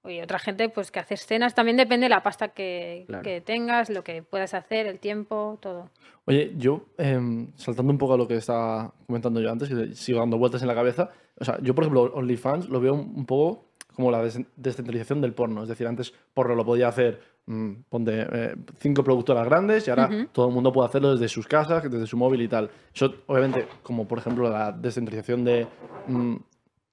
[0.06, 1.54] y otra gente pues que hace escenas.
[1.54, 3.24] También depende de la pasta que, Claro.
[3.24, 5.90] que tengas, lo que puedas hacer, el tiempo, todo.
[6.26, 10.20] Oye, yo, em, saltando un poco a lo que estaba comentando yo antes, que sigo
[10.20, 13.66] dando vueltas en la cabeza, o sea, yo, por ejemplo, OnlyFans lo veo un poco
[13.96, 15.64] como la des- descentralización del porno.
[15.64, 20.10] Es decir, antes porno lo podía hacer, mm, ponte, eh, cinco productoras grandes y ahora
[20.32, 22.70] todo el mundo puede hacerlo desde sus casas, desde su móvil y tal.
[22.94, 25.68] Eso, obviamente, como por ejemplo la descentralización de
[26.08, 26.36] mm,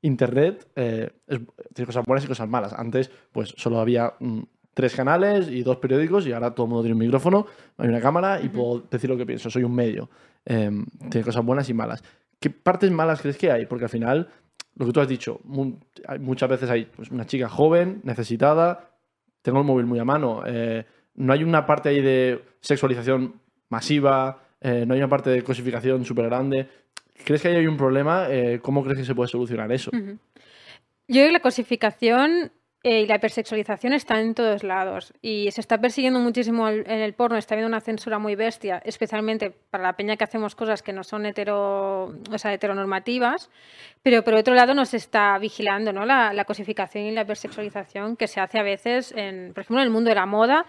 [0.03, 1.41] Internet, eh, es-
[1.75, 2.73] tiene cosas buenas y cosas malas.
[2.73, 4.41] Antes, pues solo había mm,
[4.75, 7.47] tres canales y dos periódicos y ahora todo el mundo tiene un micrófono,
[7.77, 10.09] hay una cámara y puedo decir lo que pienso, soy un medio.
[10.45, 12.03] Em, tiene cosas buenas y malas.
[12.41, 13.67] ¿qué partes malas crees que hay?
[13.67, 14.29] Porque al final,
[14.77, 15.75] lo que tú has dicho, mu-
[16.21, 18.93] muchas veces hay pues, una chica joven, necesitada,
[19.43, 20.85] tengo el móvil muy a mano, eh,
[21.17, 23.41] no hay una parte ahí de sexualización
[23.71, 26.69] masiva, eh, no hay una parte de cosificación súper grande.
[27.25, 28.27] ¿Crees que hay un problema?
[28.31, 29.91] Eh, ¿Cómo crees que se puede solucionar eso?
[29.93, 30.09] Yo
[31.09, 32.53] creo que la cosificación
[32.85, 37.13] eh, y la hipersexualización están en todos lados y se está persiguiendo muchísimo en el
[37.13, 40.93] porno, está habiendo una censura muy bestia, especialmente para la peña que hacemos cosas que
[40.93, 43.51] no son hetero, o sea, heteronormativas,
[44.03, 46.07] pero por otro lado nos está vigilando ¿no?
[46.07, 49.87] la, la cosificación y la hipersexualización que se hace a veces, en, por ejemplo, en
[49.87, 50.65] el mundo de la moda.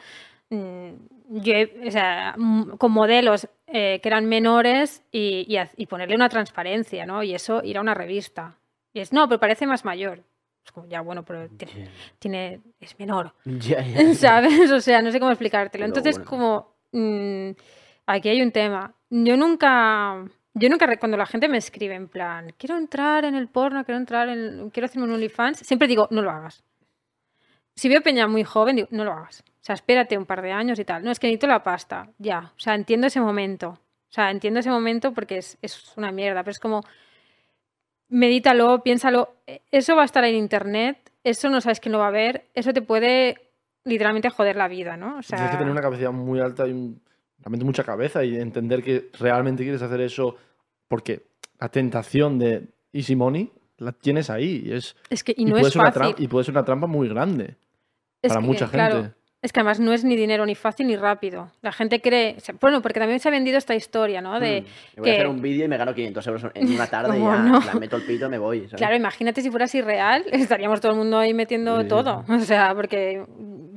[0.49, 0.93] mm,
[1.29, 6.27] yo he- o sea, mm, con modelos eh, que eran menores y, y ponerle una
[6.29, 7.21] transparencia, ¿no?
[7.23, 8.55] Y eso ir a una revista.
[8.93, 10.23] Y es, no, pero parece más mayor.
[10.65, 13.33] Es como, ya, bueno, pero tiene, tiene- es menor.
[14.15, 14.71] ¿sabes?
[14.71, 15.83] O sea, no sé cómo explicártelo.
[15.83, 16.29] Pero Entonces, bueno.
[16.29, 17.51] como, mm,
[18.07, 18.93] aquí hay un tema.
[19.11, 20.25] Yo nunca,
[20.55, 23.99] yo nunca, cuando la gente me escribe en plan, quiero entrar en el porno, quiero
[23.99, 26.63] entrar en, quiero hacerme un OnlyFans, siempre digo, no lo hagas.
[27.75, 29.43] Si veo peña muy joven, digo, no lo hagas.
[29.61, 31.03] O sea, espérate un par de años y tal.
[31.03, 32.09] No, es que necesito la pasta.
[32.17, 32.51] Ya.
[32.55, 33.69] O sea, entiendo ese momento.
[33.69, 36.41] O sea, entiendo ese momento porque es, es una mierda.
[36.43, 36.81] Pero es como,
[38.07, 39.35] medítalo, piénsalo.
[39.71, 41.11] Eso va a estar en internet.
[41.23, 42.45] Eso no sabes quién lo va a ver.
[42.53, 43.49] Eso te puede
[43.83, 45.17] literalmente joder la vida, ¿no?
[45.17, 47.01] O sea, Tienes que tener una capacidad muy alta y un-
[47.39, 50.35] realmente mucha cabeza y entender que realmente quieres hacer eso
[50.87, 51.27] porque
[51.59, 55.51] la tentación de easy money la tienes ahí y es es que y y no
[55.51, 56.15] puede es ser una fácil.
[56.15, 57.55] tram- y puede ser una trampa muy grande
[58.21, 59.15] Es para que, mucha claro, gente.
[59.41, 61.49] Es que además no es ni dinero ni fácil ni rápido.
[61.61, 64.39] La gente cree, o sea, bueno, porque también se ha vendido esta historia, ¿no?
[64.39, 64.65] De, Mm,
[64.97, 67.19] me voy a hacer un vídeo y me gano 500 euros en una tarde y
[67.21, 67.59] ¿Cómo ya no?
[67.61, 68.59] la meto el pito y me voy.
[68.65, 68.73] ¿sabes?
[68.75, 71.87] Claro, imagínate si fuera así real, estaríamos todo el mundo ahí metiendo Sí.
[71.87, 72.25] todo.
[72.27, 73.23] O sea, porque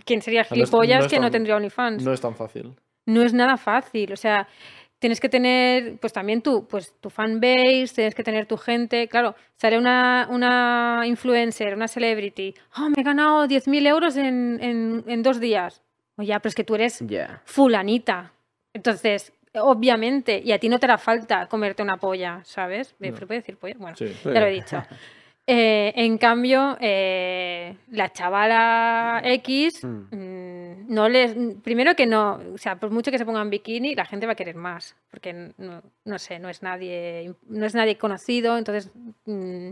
[0.05, 2.03] ¿quién sería sea, no es- gilipollas no es que no tendría OnlyFans?
[2.03, 2.75] No es tan fácil.
[3.07, 4.13] No es nada fácil.
[4.13, 4.47] O sea,
[5.03, 9.09] tienes que tener, pues también tu, pues, tu fanbase, tienes que tener tu gente.
[9.09, 12.55] Claro, sale una, una influencer, una celebrity.
[12.75, 15.83] Ah, me he ganado 10.000 euros en, en, en dos días.
[16.17, 17.03] Oye, ya, pero es que tú eres
[17.45, 18.33] fulanita.
[18.73, 22.95] Entonces, obviamente, y a ti no te hará falta comerte una polla, ¿sabes?
[23.01, 23.17] ¿Me No.
[23.17, 23.75] puedo decir polla?
[23.79, 24.07] Bueno, Sí.
[24.25, 24.83] ya lo he dicho.
[25.47, 30.15] Eh, en cambio, eh, la chavala X, Mm.
[30.15, 31.35] mm, no les.
[31.65, 34.37] Primero que no, o sea, por mucho que se pongan bikini, la gente va a
[34.37, 38.91] querer más, porque no, no sé, no es nadie, no es nadie conocido, entonces.
[39.27, 39.71] mm,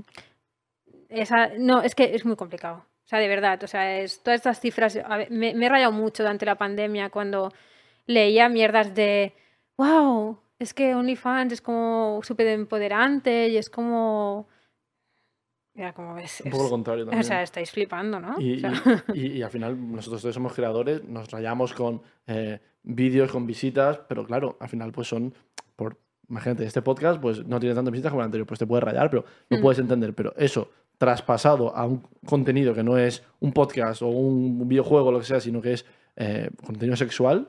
[1.09, 2.85] esa, no, es que es muy complicado.
[3.05, 4.97] O sea, de verdad, o sea, es, todas estas cifras.
[4.97, 7.53] a ver, me, me he rayado mucho durante la pandemia cuando
[8.07, 9.35] leía mierdas de.
[9.77, 10.39] ¡Wow!
[10.59, 14.49] Es que OnlyFans es como súper empoderante y es como.
[15.81, 16.43] Mira, como ves.
[16.45, 17.25] Un poco lo contrario o también.
[17.25, 18.39] sea, estáis flipando, ¿no?
[18.39, 22.03] Y, O sea, y- y- y al final nosotros todos somos creadores, nos rayamos con
[22.27, 25.33] eh, vídeos, con visitas, pero claro, al final pues son,
[25.77, 25.97] por,
[26.29, 29.09] imagínate, este podcast pues no tiene tantas visitas como el anterior, pues te puedes rayar,
[29.09, 29.63] pero no Mm.
[29.63, 34.69] puedes entender, pero eso traspasado a un contenido que no es un podcast o un
[34.69, 37.49] videojuego o lo que sea, sino que es eh, contenido sexual,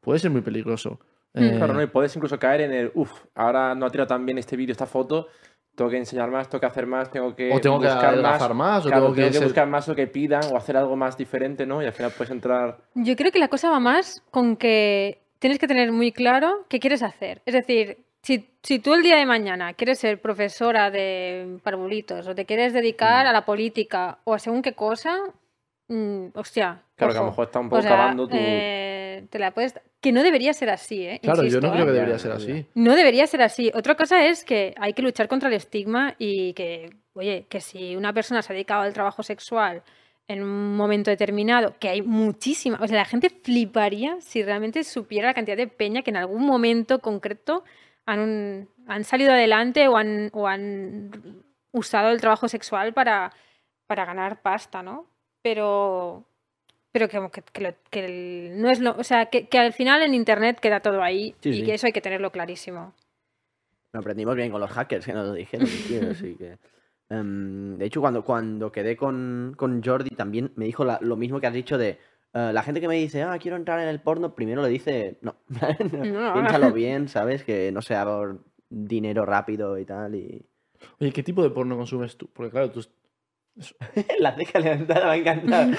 [0.00, 1.00] puede ser muy peligroso.
[1.34, 1.42] Mm.
[1.42, 1.82] Eh, Claro, ¿no?
[1.82, 4.70] Y puedes incluso caer en el, uff, ahora no ha tirado tan bien este vídeo,
[4.72, 5.26] esta foto,
[5.74, 8.54] tengo que enseñar más, tengo que hacer más, tengo que o tengo que buscar adelgazar
[8.54, 11.16] más, o claro, tengo que, ser- buscar más lo que pidan o hacer algo más
[11.16, 11.82] diferente, ¿no?
[11.82, 12.78] Y al final puedes entrar...
[12.94, 16.78] Yo creo que la cosa va más con que tienes que tener muy claro qué
[16.78, 17.42] quieres hacer.
[17.46, 22.34] Es decir, si, si tú el día de mañana quieres ser profesora de parvulitos o
[22.34, 25.16] te quieres dedicar a la política o a según qué cosa,
[25.88, 26.82] mm, hostia.
[26.96, 28.36] Claro, que a lo mejor está un poco O sea, acabando tu...
[28.38, 29.74] eh, te la puedes...
[30.02, 31.20] Que no debería ser así, ¿eh?
[31.22, 31.86] Claro, yo no creo ¿eh?
[31.86, 32.66] que Ya, debería ser así.
[32.74, 33.70] No debería ser así.
[33.72, 37.94] Otra cosa es que hay que luchar contra el estigma y que, oye, que si
[37.94, 39.84] una persona se ha dedicado al trabajo sexual
[40.26, 45.28] en un momento determinado, que hay muchísima, o sea, la gente fliparía si realmente supiera
[45.28, 47.62] la cantidad de peña que en algún momento concreto
[48.04, 53.32] han, han salido adelante o han, o han usado el trabajo sexual para,
[53.86, 55.06] para ganar pasta, ¿no?
[55.42, 56.26] Pero,
[56.92, 59.72] pero que, que- que lo- que el- no es lo, o sea, que, que al
[59.72, 61.64] final en internet queda todo ahí Sí, y sí.
[61.64, 62.92] que eso hay que tenerlo clarísimo.
[63.92, 66.58] Lo aprendimos bien con los hackers que nos lo dijeron, tío, así que...
[67.10, 71.40] em, de hecho, cuando, cuando quedé con, con Jordi también me dijo la- lo mismo
[71.40, 71.98] que has dicho de...
[72.34, 75.18] eh, la gente que me dice, ah, quiero entrar en el porno, primero le dice,
[75.22, 76.34] no, No.
[76.34, 77.42] piénsalo bien, ¿sabes?
[77.44, 80.14] Que no sea por dinero rápido y tal.
[80.14, 80.42] Y...
[81.00, 82.28] Oye, ¿qué tipo de porno consumes tú?
[82.32, 82.84] Porque claro, tú,
[84.18, 85.70] la ceja levantada me ha encantado.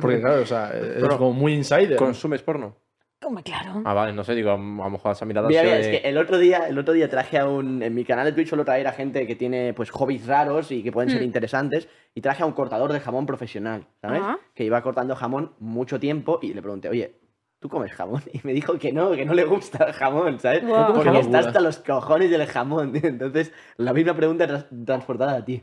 [0.00, 1.96] Porque claro, o sea, Pero- como muy insider.
[1.96, 2.76] ¿Consumes porno?
[3.18, 3.80] Como claro.
[3.86, 6.06] Ah, vale, no sé, digo, a, a lo mejor esa mirada Mira, mira, es que
[6.08, 7.82] el otro día, el otro día traje a un.
[7.82, 10.82] En mi canal de Twitch suelo traer a gente que tiene pues hobbies raros y
[10.82, 11.24] que pueden ser Hmm.
[11.24, 11.88] interesantes.
[12.14, 14.20] Y traje a un cortador de jamón profesional, ¿sabes?
[14.54, 17.16] Que iba cortando jamón mucho tiempo y le pregunté, oye,
[17.58, 18.22] ¿tú comes jamón?
[18.34, 20.62] Y me dijo que no, que no le gusta el jamón, ¿sabes?
[20.94, 22.92] Porque está hasta los cojones del jamón.
[23.02, 25.62] Entonces, la misma pregunta transportada a ti.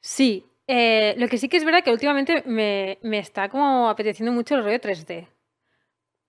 [0.00, 4.32] Sí, eh, lo que sí que es verdad que últimamente me, me está como apeteciendo
[4.32, 5.26] mucho el rollo 3D.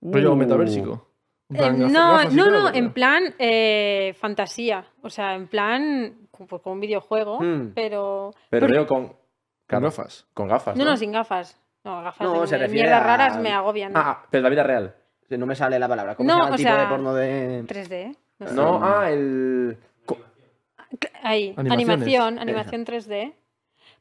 [0.01, 0.35] Rollo Uh.
[0.35, 1.07] metaversico.
[1.53, 4.85] Eh, no, no, no, en plan eh, fantasía.
[5.01, 7.71] O sea, en plan pues, como un videojuego, Hmm.
[7.75, 8.33] pero...
[8.49, 9.13] Pero con,
[9.67, 10.25] Con gafas.
[10.33, 10.75] con gafas.
[10.77, 11.57] No, No, no, sin gafas.
[11.83, 13.91] No, gafas No, de, se de refiere mierdas a- raras me agobian.
[13.95, 14.95] Ah, pero la vida real.
[15.29, 16.15] No me sale la palabra.
[16.15, 17.63] ¿Cómo No, se llama el o tipo de sea, porno de...?
[17.65, 18.15] 3D.
[18.39, 18.53] No sé.
[18.55, 19.77] No, ah, el.
[21.23, 23.33] Ahí, animación, animación 3D.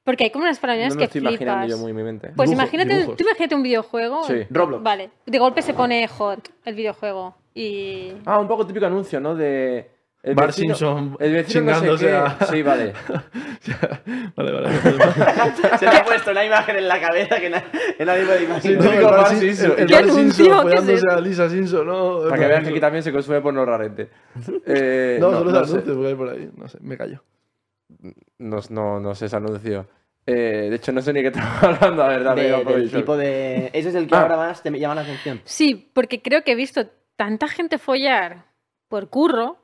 [0.04, 1.78] Porque hay como unas palabrinas No me que estoy imaginando flipas.
[1.78, 2.32] yo muy en mi mente.
[2.34, 3.16] Pues Dibujo- imagínate, dibujos.
[3.16, 4.24] tú imagínate un videojuego.
[4.24, 4.46] Sí.
[4.50, 4.82] Roblox.
[4.82, 7.36] Vale, de golpe se pone hot el videojuego.
[7.54, 8.12] Y.
[8.24, 9.34] Ah, un poco típico anuncio, ¿no?
[9.34, 9.90] De.
[10.22, 12.12] El vecino- Simpson El vecino no sé chingándose qué.
[12.14, 12.92] a- Sí, vale.
[14.36, 14.68] vale, vale.
[15.78, 17.64] Se le ha puesto una imagen en la cabeza que, na-
[17.96, 18.84] que nadie puede Sí, imaginar.
[18.84, 19.70] no, Típico el Sim- Simpson.
[19.72, 20.22] el- el ¿Qué Bart anuncio?
[20.24, 21.10] Simpson ¿Qué es follándose esto?
[21.10, 22.20] a Lisa Simpson, ¿no?
[22.28, 24.10] Para que vean que aquí también se consume rarete.
[24.66, 26.50] Eh, No, solo no, es sé, anuncio, porque hay por ahí.
[26.54, 27.22] No sé, me callo.
[28.40, 29.86] No, no, no sé ese anuncio.
[30.26, 32.36] Eh, de hecho, no sé ni qué estamos hablando, la verdad.
[32.36, 33.70] De- del tipo de...
[33.72, 34.22] Ese es el que Ah.
[34.22, 35.40] ahora más te llama la atención.
[35.44, 36.86] Sí, porque creo que he visto
[37.16, 38.44] tanta gente follar
[38.88, 39.56] por curro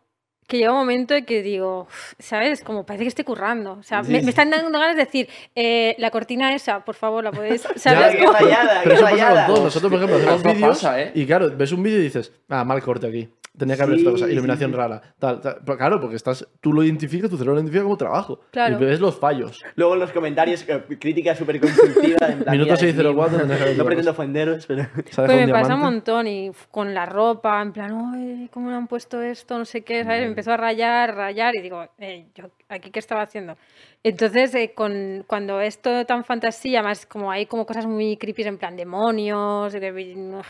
[0.48, 1.88] que llega un momento en que digo,
[2.20, 2.62] ¿sabes?
[2.62, 3.72] Como parece que estoy currando.
[3.72, 6.94] O sea, Sí, me, me están dando ganas de decir, eh, la cortina esa, por
[6.94, 7.62] favor, la podéis.
[7.74, 8.14] Ya, ¿Sabes?
[8.16, 9.46] qué Como- fallada, Pero qué eso pasa con fallada.
[9.48, 9.64] todos.
[9.64, 11.10] Nosotros, por ejemplo, hacemos vídeos ¿eh?
[11.14, 13.28] y claro, ves un vídeo y dices, ah, mal corte aquí.
[13.56, 14.76] Tenía que haber Sí, esta cosa, iluminación sí.
[14.76, 15.02] rara.
[15.18, 15.58] Tal, tal.
[15.64, 18.40] Pero claro, porque estás, tú lo identificas, tu cerebro lo identifica como trabajo.
[18.50, 18.76] Claro.
[18.80, 19.62] Y ves los fallos.
[19.76, 22.26] Luego en los comentarios, eh, crítica súper constructiva.
[22.28, 24.86] Minuto mira, 604, sí, tenés que haber No pretendo ofenderos, pero...
[25.16, 28.76] Pues me un pasa un montón y con la ropa, en plan, "Ay, ¿cómo le
[28.76, 29.58] han puesto esto?
[29.58, 30.20] No sé qué, ¿sabes?
[30.20, 33.56] Me empezó a rayar, rayar y digo, eh, ¿yo aquí qué estaba haciendo?
[34.02, 38.42] Entonces, eh, con, cuando es todo tan fantasía, más como hay como cosas muy creepy
[38.42, 39.74] en plan demonios,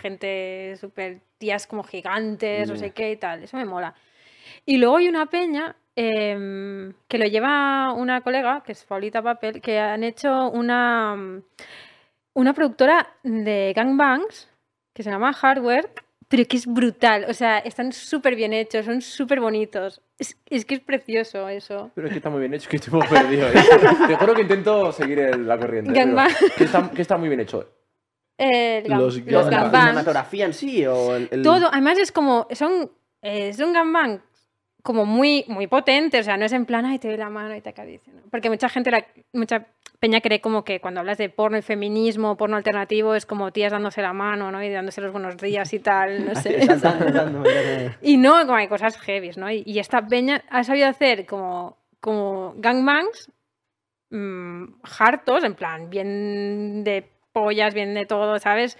[0.00, 3.94] gente súper tías como gigantes, no sé qué y tal, eso me mola.
[4.64, 9.60] Y luego hay una peña em, que lo lleva una colega, que es Paulita Papel,
[9.60, 11.40] que han hecho una,
[12.34, 14.50] una productora de gangbangs
[14.92, 15.90] que se llama Hardware,
[16.28, 17.26] pero que es brutal.
[17.28, 20.00] O sea, están súper bien hechos, son súper bonitos.
[20.18, 21.90] Es, es que es precioso eso.
[21.94, 23.48] Pero es que está muy bien hecho, que estoy un poco perdido.
[23.48, 23.52] ¿eh?
[24.08, 25.92] Te juro que intento seguir el- la corriente.
[26.56, 27.68] que, está, que está muy bien hecho.
[28.38, 31.28] El gang- Los los, la cinematografía en sí o el...
[31.30, 32.90] el- Todo, además es como, son,
[33.22, 34.20] eh, son gangbang
[34.86, 37.56] como muy, muy potentes, o sea, no es en plan, ay, te doy la mano
[37.56, 38.22] y te acaricio, ¿no?
[38.30, 39.66] Porque mucha gente, la- mucha
[39.98, 43.72] peña cree como que cuando hablas de porno y feminismo, porno alternativo, es como tías
[43.72, 44.62] dándose la mano, ¿no?
[44.62, 46.56] Y dándose los buenos días y tal, no sé.
[48.00, 49.50] Y no, como hay cosas heavies, ¿no?
[49.50, 53.32] Y, y esta peña ha sabido hacer como, como gangbangs
[54.10, 54.64] mm,
[55.00, 58.78] hartos, en plan, bien de pollas, bien de todo, ¿sabes?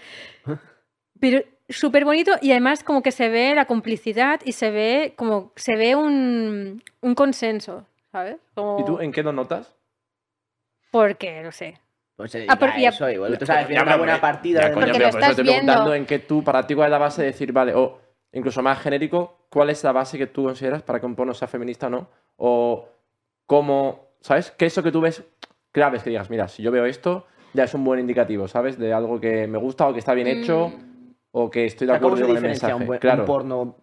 [1.19, 5.51] Pero súper bonito y además como que se ve la complicidad y se ve como
[5.55, 8.37] se ve un, un consenso, ¿sabes?
[8.55, 9.73] Como- ¿Y tú en qué lo notas?
[10.91, 11.79] Porque, no sé.
[12.15, 13.37] Pues se Ah, dedica pero- a eso, igual.
[13.37, 14.61] Tú sabes, Ya, una buena partida.
[14.61, 15.95] Ya, de- coño, Porque pero lo por eso estás te estoy preguntando viendo.
[15.95, 17.99] en qué tú, para ti, cuál es la base de decir, vale, o
[18.31, 21.47] incluso más genérico, cuál es la base que tú consideras para que un porno sea
[21.47, 22.87] feminista o no, o
[23.45, 24.51] cómo, ¿sabes?
[24.51, 25.23] ¿Qué es eso que tú ves
[25.71, 28.79] claves que digas, mira, si yo veo esto, ya es un buen indicativo, ¿sabes?
[28.79, 30.87] De algo que me gusta o que está bien hecho Mm.
[31.39, 32.73] O que estoy O de sea, ¿Cómo acuerdo se con el mensaje.
[32.73, 33.75] un, buen- claro, un porno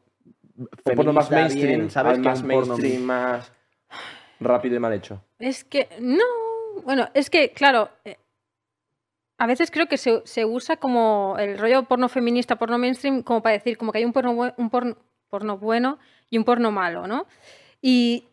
[0.56, 2.10] un porno más feminista mainstream, bien, ¿sabes?
[2.16, 3.52] al que más un porno- mainstream, más
[4.40, 5.20] rápido y mal hecho.
[5.38, 6.24] Es que, no,
[6.84, 8.16] bueno, es que, claro, eh,
[9.38, 13.42] a veces creo que se, se usa como el rollo porno feminista, porno mainstream, como
[13.42, 14.96] para decir como que hay un porno, un porno,
[15.28, 15.98] porno bueno
[16.30, 17.26] y un porno malo, ¿no?
[17.82, 18.24] Y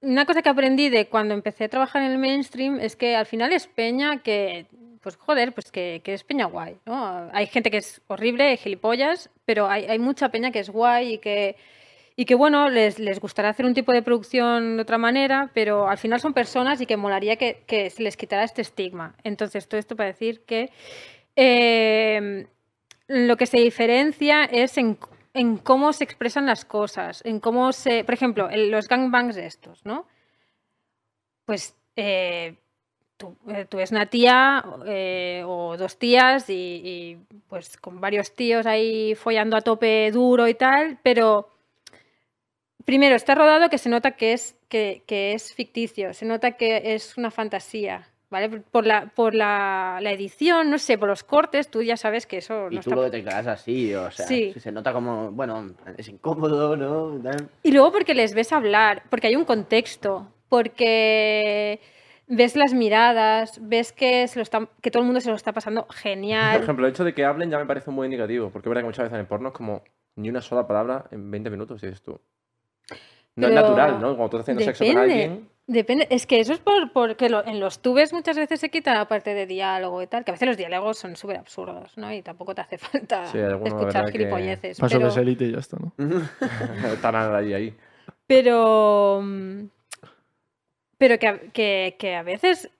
[0.00, 3.26] una cosa que aprendí de cuando empecé a trabajar en el mainstream es que al
[3.26, 4.66] final es peña que,
[5.02, 7.28] pues joder, pues que, que es peña guay, ¿no?
[7.32, 11.18] Hay gente que es horrible, gilipollas, pero hay, hay mucha peña que es guay y
[11.18, 11.56] que,
[12.16, 15.88] y que bueno, les, les gustará hacer un tipo de producción de otra manera, pero
[15.88, 19.14] al final son personas y que molaría que, que se les quitara este estigma.
[19.24, 20.70] Entonces, todo esto para decir que
[21.36, 22.46] eh,
[23.06, 24.98] lo que se diferencia es en,
[25.34, 28.02] en cómo se expresan las cosas, en cómo se...
[28.04, 30.06] Por ejemplo, el- los gangbangs estos, ¿no?
[31.46, 32.56] Pues eh,
[33.18, 37.18] tú, eh, tú ves una tía eh, o dos tías y, y,
[37.48, 41.50] pues con varios tíos ahí follando a tope duro y tal, pero
[42.86, 46.94] primero está rodado que se nota que es, que, que es ficticio, se nota que
[46.94, 48.08] es una fantasía.
[48.30, 48.60] ¿Vale?
[48.60, 52.36] Por, la, por la, la edición, no sé, por los cortes, tú ya sabes que
[52.36, 54.52] eso Y no tú está lo detectarás así, o sea, Sí.
[54.58, 57.18] se nota como, bueno, es incómodo, ¿no?
[57.62, 61.80] Y luego porque les ves hablar, porque hay un contexto, porque
[62.28, 65.52] ves las miradas, ves que, se lo está- que todo el mundo se lo está
[65.52, 66.62] pasando Por genial.
[66.62, 68.86] ejemplo, el hecho de que hablen ya me parece muy indicativo, porque es verdad que
[68.86, 69.82] muchas veces en el porno es como
[70.16, 72.20] ni una sola palabra en 20 minutos, dices tú.
[73.36, 74.16] No es Pero natural, ¿no?
[74.16, 76.06] Cuando tú estás haciendo sexo con Depende, alguien, depende.
[76.10, 79.06] Es que eso es por, porque lo- en los tubes muchas veces se quita la
[79.06, 82.12] parte de diálogo y tal, que a veces los diálogos son súper absurdos, ¿no?
[82.12, 82.78] Y tampoco te hace
[83.12, 84.80] falta Sí, escuchar verdad que- gilipolleces.
[84.80, 85.92] Paso pero- es élite y ya está, ¿no?
[86.92, 87.76] estarán ahí, ahí.
[88.26, 89.20] Pero.
[89.22, 89.64] mm,
[90.98, 92.70] Pero que, a- que, que a veces,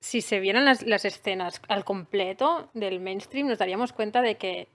[0.00, 4.68] si se vieran las, las escenas al completo del mainstream, nos daríamos cuenta de que,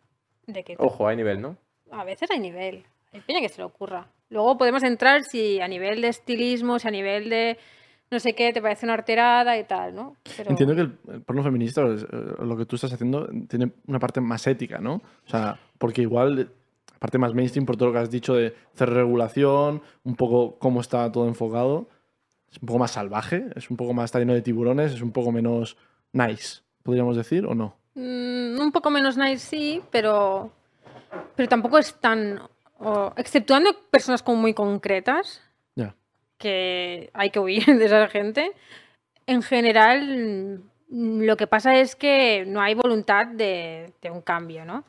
[0.47, 1.57] de que Ojo, hay nivel, ¿no?
[1.91, 2.83] a veces hay nivel.
[3.13, 4.07] Hay peña que se le ocurra.
[4.29, 7.57] Luego podemos entrar si a nivel de estilismo, si a nivel de
[8.09, 10.15] no sé qué, te parece una arterada y tal, ¿no?
[10.37, 14.21] Pero- Entiendo que el, el porno feminista, lo que tú estás haciendo, tiene una parte
[14.21, 14.95] más ética, ¿no?
[15.25, 16.51] O sea, porque igual,
[16.99, 20.81] parte más mainstream por todo lo que has dicho de hacer regulación, un poco cómo
[20.81, 21.87] está todo enfocado,
[22.53, 25.11] es un poco más salvaje, es un poco más, está lleno de tiburones, es un
[25.11, 25.75] poco menos
[26.11, 27.75] nice, podríamos decir, ¿o no?
[27.95, 30.51] Mm, un poco menos nice, sí, pero,
[31.35, 32.39] pero tampoco es tan...
[33.17, 35.41] exceptuando personas como muy concretas,
[36.39, 38.51] que hay que huir de esa gente,
[39.27, 44.65] en general mm, lo que pasa es que no hay voluntad de, de un cambio,
[44.65, 44.83] ¿no?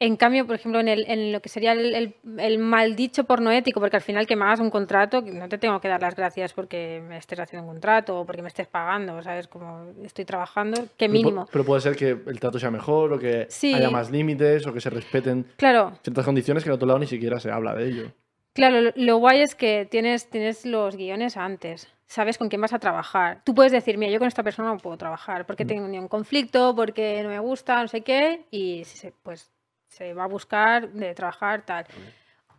[0.00, 3.24] En cambio, por ejemplo, en, el- en lo que sería el, el, el mal dicho
[3.24, 6.00] porno ético, porque al final que me hagas un contrato, no te tengo que dar
[6.00, 9.48] las gracias porque me estés haciendo un contrato o porque me estés pagando, ¿sabes?
[9.48, 11.48] Como estoy trabajando, qué mínimo.
[11.50, 13.74] Pero, puede ser que el trato sea mejor o que Sí.
[13.74, 17.06] haya más límites o que se respeten Claro, ciertas condiciones que en otro lado ni
[17.08, 18.12] siquiera se habla de ello.
[18.52, 21.88] Claro, lo, lo guay es que tienes, tienes los guiones antes.
[22.06, 23.42] Sabes con quién vas a trabajar.
[23.44, 26.74] Tú puedes decir, mira, yo con esta persona no puedo trabajar porque tengo un conflicto,
[26.74, 29.50] porque no me gusta, no sé qué, y se- pues
[29.88, 31.86] se va a buscar de trabajar tal.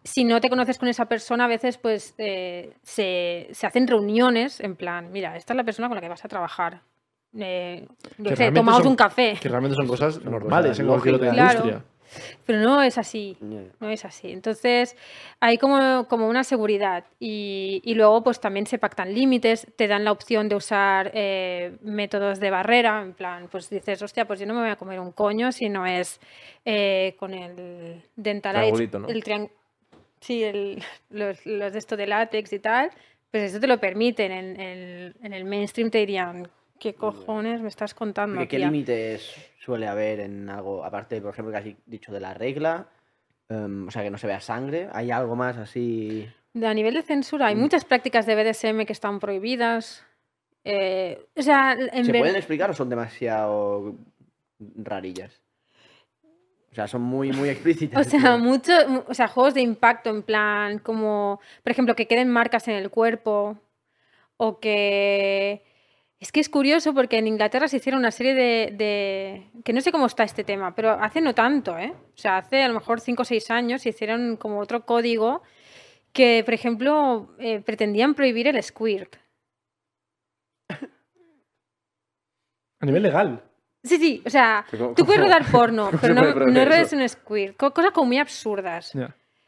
[0.03, 4.59] Si no te conoces con esa persona, a veces pues eh, se, se hacen reuniones
[4.61, 6.81] en plan, mira, esta es la persona con la que vas a trabajar.
[7.37, 7.87] Eh,
[8.17, 9.37] yo sé, tomaos son- un café.
[9.39, 11.83] Que realmente son cosas Son normales cosas en cualquier otra industria.
[12.45, 13.37] Pero no es así.
[13.79, 14.31] No es así.
[14.31, 14.95] Entonces,
[15.39, 17.05] hay como, como una seguridad.
[17.19, 21.77] Y, y luego, pues también se pactan límites, te dan la opción de usar eh,
[21.81, 23.01] métodos de barrera.
[23.01, 25.69] En plan, pues dices, hostia, pues yo no me voy a comer un coño si
[25.69, 26.19] no es
[26.65, 28.61] eh, con el dental ¿no?
[29.09, 29.49] el triang-
[30.21, 32.89] Sí, el- los, los de esto de látex y tal.
[33.31, 34.31] Pues eso te lo permiten.
[34.31, 36.47] En, en- en el mainstream te dirían,
[36.79, 38.39] ¿qué cojones me estás contando?
[38.41, 38.65] ¿Qué tía?".
[38.67, 42.87] límites suele haber en algo, aparte, por ejemplo, que has dicho de la regla?
[43.51, 44.89] em, o sea, que no se vea sangre.
[44.93, 46.29] ¿Hay algo más así?
[46.63, 47.59] A nivel de censura, hay Mm.
[47.61, 50.05] muchas prácticas de BDSM que están prohibidas.
[50.63, 53.95] Eh, o sea, en ¿Se pueden explicar o son demasiado
[54.75, 55.41] rarillas?
[56.71, 58.05] O sea, son muy, muy explícitas.
[58.05, 62.07] o sea, mucho, mu- o sea, juegos de impacto en plan, como, por ejemplo, que
[62.07, 63.57] queden marcas en el cuerpo
[64.37, 65.63] o que...
[66.19, 69.79] Es que es curioso porque en Inglaterra se hicieron una serie de, de- que no
[69.79, 71.93] sé cómo está este tema, pero hace no tanto, ¿eh?
[72.13, 75.41] O sea, hace a lo mejor 5 o 6 años se hicieron como otro código
[76.11, 79.15] que, por ejemplo, eh, pretendían prohibir el squirt.
[82.81, 83.43] A nivel legal.
[83.83, 87.07] Sí, sí, o sea, Sí, ¿cómo- tú puedes rodar porno, pero no, no rodes un
[87.07, 87.55] squirt.
[87.57, 88.91] co- Cosas como muy absurdas.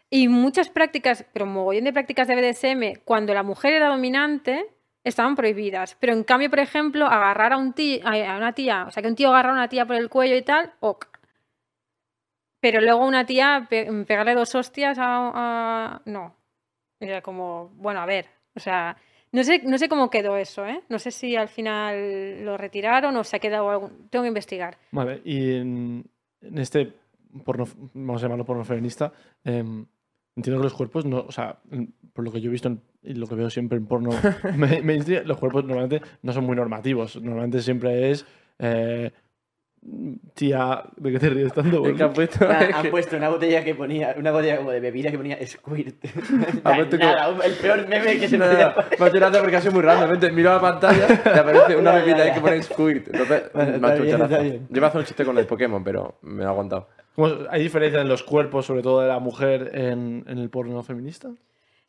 [0.10, 4.65] Y muchas prácticas, pero mogollón de prácticas de BDSM, cuando la mujer era dominante,
[5.03, 5.95] estaban prohibidas.
[5.99, 9.09] Pero en cambio, por ejemplo, agarrar a, un tí- a una tía, o sea, que
[9.09, 11.07] un tío agarra a una tía por el cuello y tal, ok.
[12.59, 16.35] Pero luego una tía pe- pegarle dos hostias a, No.
[16.99, 18.95] Era como, bueno, a ver, o sea,
[19.31, 20.83] no sé, no sé cómo quedó eso, ¿eh?
[20.87, 24.07] No sé si al final lo retiraron o se ha quedado algún...
[24.09, 24.77] Tengo que investigar.
[24.91, 26.05] Vale, y en,
[26.55, 26.93] este
[27.43, 27.65] porno,
[27.95, 29.11] vamos a llamarlo porno feminista,
[29.43, 29.83] em,
[30.35, 31.57] entiendo que los cuerpos, no, o sea,
[32.13, 34.09] por lo que yo he visto y lo que veo siempre en porno
[34.57, 37.15] ma- mainstream, los cuerpos normalmente no son muy normativos.
[37.21, 38.25] Normalmente siempre es
[38.59, 39.11] eh,
[40.35, 41.83] tía, ¿de qué te ríes tanto?
[41.87, 44.57] Es que han puesto, Ah, es Han que- puete una botella que ponía, una botella
[44.57, 45.95] como de bebida que ponía Squirt.
[46.63, 49.61] Puesto Nada, el peor meme que se me Nada, me ha hecho gracia porque ha
[49.61, 50.33] sido muy random.
[50.35, 53.07] Miro la pantalla y aparece una bebida ahí que pone Squirt.
[53.07, 54.59] Entonces, Bueno, me ha hecho.
[54.69, 56.87] Yo un chiste con el Pokémon, pero me lo he aguantado.
[57.15, 60.81] ¿Cómo- ¿Hay diferencia en los cuerpos, sobre todo de la mujer, en, en el porno
[60.83, 61.29] feminista?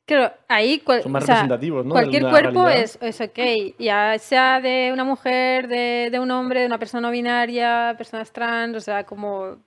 [0.05, 1.93] Claro, ahí cual- Son más o sea, representativos, ¿no?
[1.93, 3.39] Cualquier cuerpo es, es ok,
[3.79, 8.33] ya sea de una mujer, de, de un hombre, de una persona no binaria, personas
[8.33, 9.59] trans, o sea, como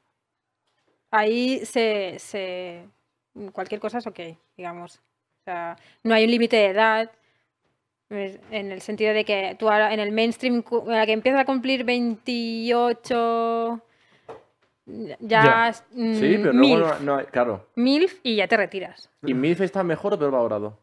[1.11, 2.85] ahí se, se
[3.53, 4.19] cualquier cosa es ok,
[4.57, 4.97] digamos.
[4.97, 7.11] O sea, no hay un límite de edad,
[8.09, 11.45] en el sentido de que tú ahora en el mainstream, a la que empiezas a
[11.45, 13.79] cumplir 28,
[14.85, 15.69] ya, Ya.
[15.69, 17.25] es, mm, Sí, pero luego MILF, no, no hay.
[17.25, 17.67] Claro.
[17.75, 19.09] MILF y ya te retiras.
[19.23, 20.79] ¿Y MILF está mejor o peor valorado?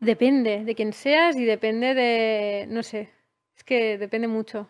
[0.00, 3.08] Depende de quién seas y depende de, no sé,
[3.56, 4.68] Es que depende mucho.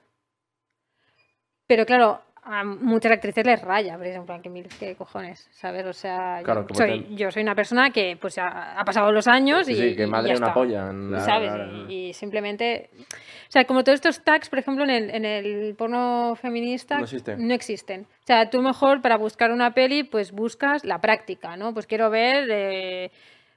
[1.67, 5.85] Pero claro, a muchas actrices les raya, por ejemplo, que mil qué cojones, ¿sabes?
[5.85, 9.11] O sea, Claro, yo, soy, te- yo soy una persona que pues ha, ha pasado
[9.11, 10.55] los años Sí, y, sí, que y madre ya una está.
[10.55, 10.91] polla.
[10.91, 11.51] en- ¿sabes?
[11.89, 12.91] Y, y simplemente.
[13.01, 17.03] O sea, como todos estos tags, por ejemplo, en el, en el porno feminista No
[17.05, 17.49] existen.
[17.49, 18.07] no existen.
[18.27, 21.73] O sea, tú mejor para buscar una peli, pues buscas la práctica, ¿no?
[21.73, 23.13] Pues quiero ver eh,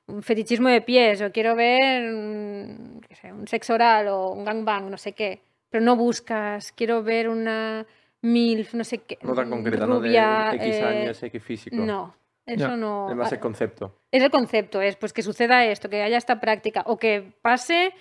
[0.05, 4.45] un fetichismo de pies, o quiero ver mm, qué sé, un sexo oral o un
[4.45, 5.41] gangbang, no sé qué.
[5.71, 7.83] Pero no buscas, quiero ver una
[8.21, 9.17] MILF, no sé qué.
[9.23, 9.99] No tan concreta, ¿no?
[9.99, 11.75] De X eh, años, X físico.
[11.75, 12.13] No,
[12.45, 13.09] eso no.
[13.09, 13.95] Es más ah, el concepto.
[14.11, 17.91] es el concepto, es pues que suceda esto, que haya esta práctica o que pase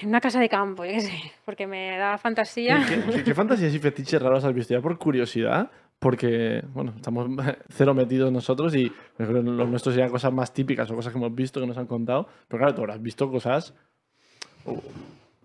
[0.00, 1.12] en una casa de campo, yo qué sé,
[1.44, 2.84] porque me da fantasía.
[2.88, 5.70] ¿Qué, qué- qué fantasías y fetiches raros has visto ya por curiosidad?
[5.98, 7.28] Porque, bueno, estamos
[7.70, 11.60] cero metidos nosotros y los nuestros serían cosas más típicas o cosas que hemos visto,
[11.60, 12.28] que nos han contado.
[12.46, 13.74] Pero claro, tú habrás visto cosas
[14.64, 14.80] oh,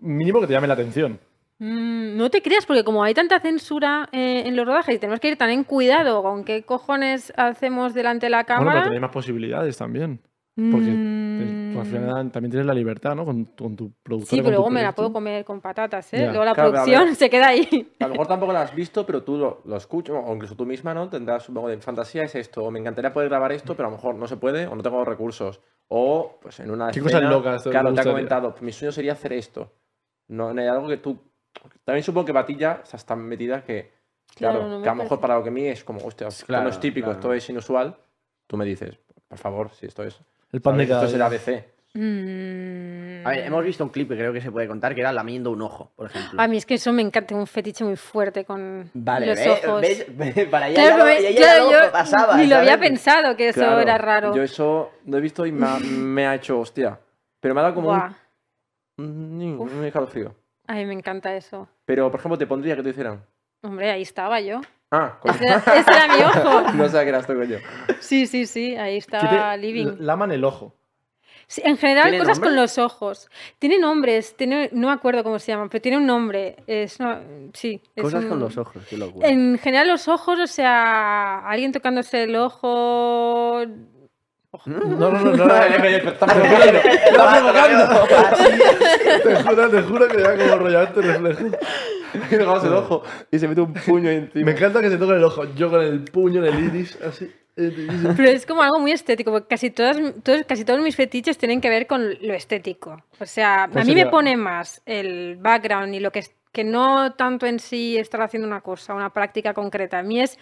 [0.00, 1.18] mínimo que te llamen la atención.
[1.58, 5.20] Mm, no te creas, porque como hay tanta censura eh, en los rodajes y tenemos
[5.20, 8.82] que ir tan en cuidado con qué cojones hacemos delante de la Bueno, pero cámara.
[8.84, 10.20] tenéis más posibilidades también.
[10.56, 13.24] Porque mm, tú al final también tienes la libertad, ¿no?
[13.24, 14.28] Con, con tu productor.
[14.30, 16.18] Sí, pero luego me la puedo comer con patatas, ¿eh?
[16.20, 16.26] Ya.
[16.28, 17.14] Luego la Claro, producción ver.
[17.16, 17.92] se queda ahí.
[17.98, 20.64] A lo mejor tampoco lo has visto, pero tú lo, lo escuchas, o incluso tú
[20.64, 21.08] misma, ¿no?
[21.08, 23.96] Tendrás, supongo, de fantasía es esto, o me encantaría poder grabar esto, pero a lo
[23.96, 25.60] mejor no se puede, o no tengo los recursos.
[25.88, 28.92] O, pues en una ¿Qué escena, cosas locas Claro, te ha comentado, "Pues mi sueño
[28.92, 29.72] sería hacer esto.
[30.28, 31.18] No, no hay algo que tú...
[31.84, 33.92] También supongo que Batilla o sea, está metida que,
[34.36, 35.20] Claro, claro, no me que a lo mejor parece.
[35.22, 37.18] para lo que a mí es como, hostia, esto Claro, no es típico, claro.
[37.18, 37.96] esto es inusual,
[38.46, 38.98] tú me dices,
[39.28, 40.20] por favor, si esto es...
[40.54, 41.22] El pan de cada Esto es el.
[41.22, 41.64] ABC.
[41.94, 43.26] Mm.
[43.26, 45.50] A ver, hemos visto un clip que creo que se puede contar que era lamiendo
[45.50, 46.40] un ojo, por ejemplo.
[46.40, 49.36] A mí es que eso me encanta, tengo un fetiche muy fuerte con Vale, los
[49.36, 49.64] ¿ves?
[49.64, 49.80] ojos.
[49.80, 50.06] ¿ves?
[50.50, 52.36] Para allá Claro, ya, ya- claro, yo pasaba.
[52.36, 54.34] ni lo había pensado que eso Claro, era raro.
[54.34, 56.98] Yo eso lo he visto y me ha, me ha hecho, hostia.
[57.40, 58.12] Pero me ha dado como Buah,
[58.98, 59.06] un...
[59.60, 60.34] un, un escalofrío.
[60.66, 61.68] a mí me encanta eso.
[61.84, 63.24] Pero, por ejemplo, te pondría que te hicieran.
[63.62, 64.60] Hombre, ahí estaba yo.
[64.90, 65.34] Ah, coño.
[65.34, 66.60] Ese era, ese era mi ojo.
[66.74, 67.58] no sabía que eras tú, coño.
[68.00, 69.96] Sí, sí, sí, ahí ¿Qué te- estaba living.
[70.00, 70.74] Laman el ojo.
[71.46, 73.28] Sí, en general, ¿Tiene cosas con los ojos.
[73.58, 76.56] Tiene nombres, tiene, no me acuerdo cómo se llaman, pero tiene un nombre.
[76.66, 77.20] Es una-
[77.52, 77.82] sí.
[77.94, 79.28] es Cosas un- con los ojos, qué locura.
[79.28, 83.62] En general, los ojos, o sea, alguien tocándose el ojo.
[84.66, 85.36] No, no, no, no.
[85.36, 86.78] no, Está provocando.
[86.78, 88.06] Está provocando.
[89.24, 91.56] te juro, te juro que da como rollo este reflejo.
[92.30, 94.44] Y le el ojo y se mete un puño ahí encima.
[94.44, 95.44] Me encanta que se toque el ojo.
[95.54, 97.30] Yo con el puño en el iris, así.
[97.56, 101.60] Pero es como algo muy estético, porque casi, todas, todos, casi todos mis fetiches tienen
[101.60, 103.02] que ver con lo estético.
[103.20, 106.64] O sea, ¿Cuál a mí me pone más el background y lo que es que
[106.64, 109.98] no tanto en sí estar haciendo una cosa, una práctica concreta.
[109.98, 110.38] A mí es,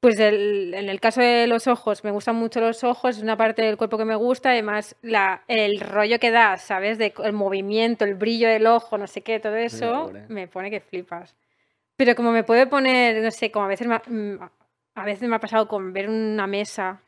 [0.00, 3.36] pues el- en el caso de los ojos, me gustan mucho los ojos, es una
[3.36, 6.96] parte del cuerpo que me gusta, además la, el rollo que da, ¿sabes?
[6.98, 10.80] De, el movimiento, el brillo del ojo, no sé qué, todo eso, me pone que
[10.80, 11.36] flipas.
[11.96, 14.38] Pero como me puede poner, no sé, como a veces me ha, mm,
[14.94, 17.02] a veces me ha pasado con ver una mesa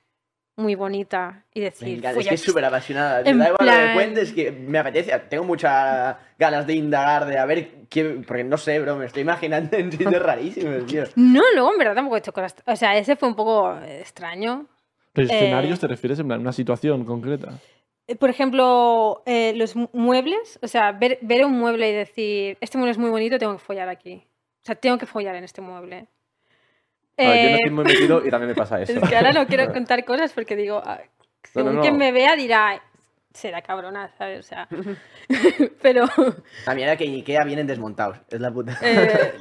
[0.56, 3.22] muy bonita y decir, "Fui es que a- es súper apasionada.
[3.22, 5.18] Me en da igual lo que plan- cuentes, que me apetece.
[5.30, 8.22] Tengo muchas ganas de indagar, de a ver qué.
[8.26, 11.04] Porque no sé, bro, me estoy imaginando en sitios rarísimos, tío.
[11.16, 12.54] No, luego en verdad tampoco he hecho cosas.
[12.66, 14.66] O sea, ese fue un poco extraño.
[15.14, 17.58] ¿Pero Eh, escenarios te refieres en plan, una situación concreta?
[18.06, 22.58] Eh, Por ejemplo, eh, los mu- muebles, o sea, ver, ver un mueble y decir,
[22.60, 24.22] este mueble es muy bonito, tengo que follar aquí.
[24.62, 26.06] O sea, tengo que follar en este mueble.
[27.18, 28.92] A ver, yo no Eh, estoy muy metido y también me pasa eso.
[28.92, 31.10] es que ahora no quiero contar cosas porque digo, ah, No, no,
[31.52, 31.80] según no.
[31.82, 32.82] quien me vea dirá,
[33.32, 34.40] será cabrona, ¿sabes?
[34.40, 34.68] O sea,
[35.82, 36.06] pero
[36.64, 38.18] También era que Ikea vienen desmontados.
[38.30, 38.78] Es la puta.
[38.82, 39.32] Eh,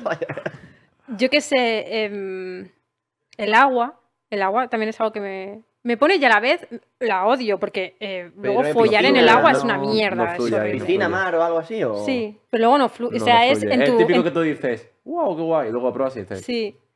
[1.18, 2.70] yo qué sé, em,
[3.38, 4.00] el agua,
[4.30, 6.66] el agua también es algo que me, me pone y a la vez
[7.00, 10.26] la odio porque eh, luego follar en el agua no- es una no mierda.
[10.32, 11.84] es fluye no ¿Piscina, mar o algo así?
[11.84, 11.96] O...
[12.06, 13.18] Sí, pero luego no fluye.
[13.18, 13.98] No, o sea, no es en Es tu.
[13.98, 16.91] típico en- que tú dices, wow, qué guay, y luego pruebas y dices, Sí, no.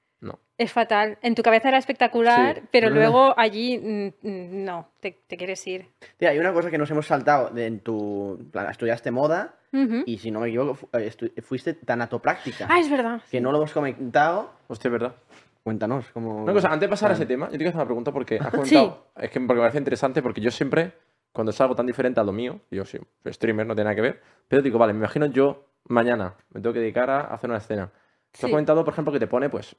[0.58, 1.18] Es fatal.
[1.22, 2.62] En tu cabeza era espectacular, Sí.
[2.72, 5.88] pero luego allí mm, mm, no, te, te quieres ir.
[6.18, 8.40] Tía, hay una cosa que nos hemos saltado de en tu.
[8.52, 10.04] plan, estudiaste moda Ujú.
[10.06, 11.12] y si no me equivoco, fu- eh,
[11.42, 12.68] fuiste tanatopráctica.
[12.70, 13.22] Ah, es verdad.
[13.30, 14.52] Que no lo hemos comentado.
[14.68, 15.16] Hostia, ¿verdad?
[15.64, 16.44] Cuéntanos cómo.
[16.44, 18.38] Una cosa, antes de pasar a ese tema, yo te quiero hacer una pregunta porque
[18.40, 20.92] has comentado, es que porque me parece interesante porque yo siempre,
[21.32, 23.96] cuando es algo tan diferente a lo mío, yo sí, soy streamer, no tiene nada
[23.96, 27.50] que ver, pero digo, vale, me imagino yo mañana me tengo que dedicar a hacer
[27.50, 27.92] una escena.
[28.36, 28.46] Te Sí.
[28.48, 29.78] has comentado, por ejemplo, que te pone, pues,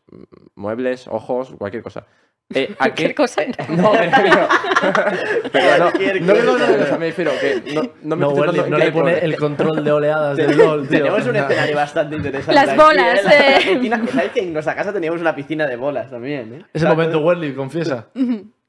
[0.54, 2.06] muebles, ojos, cualquier cosa.
[2.54, 4.48] Eh, ¿a Cualquier qué- cosa, eh, no, me refiero-
[5.52, 8.78] pero no, no, no, no, no, me refiero que no, no me No, estoy no
[8.78, 10.98] le pone el control de oleadas del LOL, tío.
[10.98, 12.54] Tenemos un escenario bastante interesante.
[12.54, 13.60] Las aquí, bolas, La- la eh.
[13.74, 16.54] piscina- ¿Sabes que en nuestra casa teníamos una piscina de bolas también?
[16.54, 16.64] ¿eh?
[16.72, 18.06] Ese O sea, momento, Wendy, confiesa.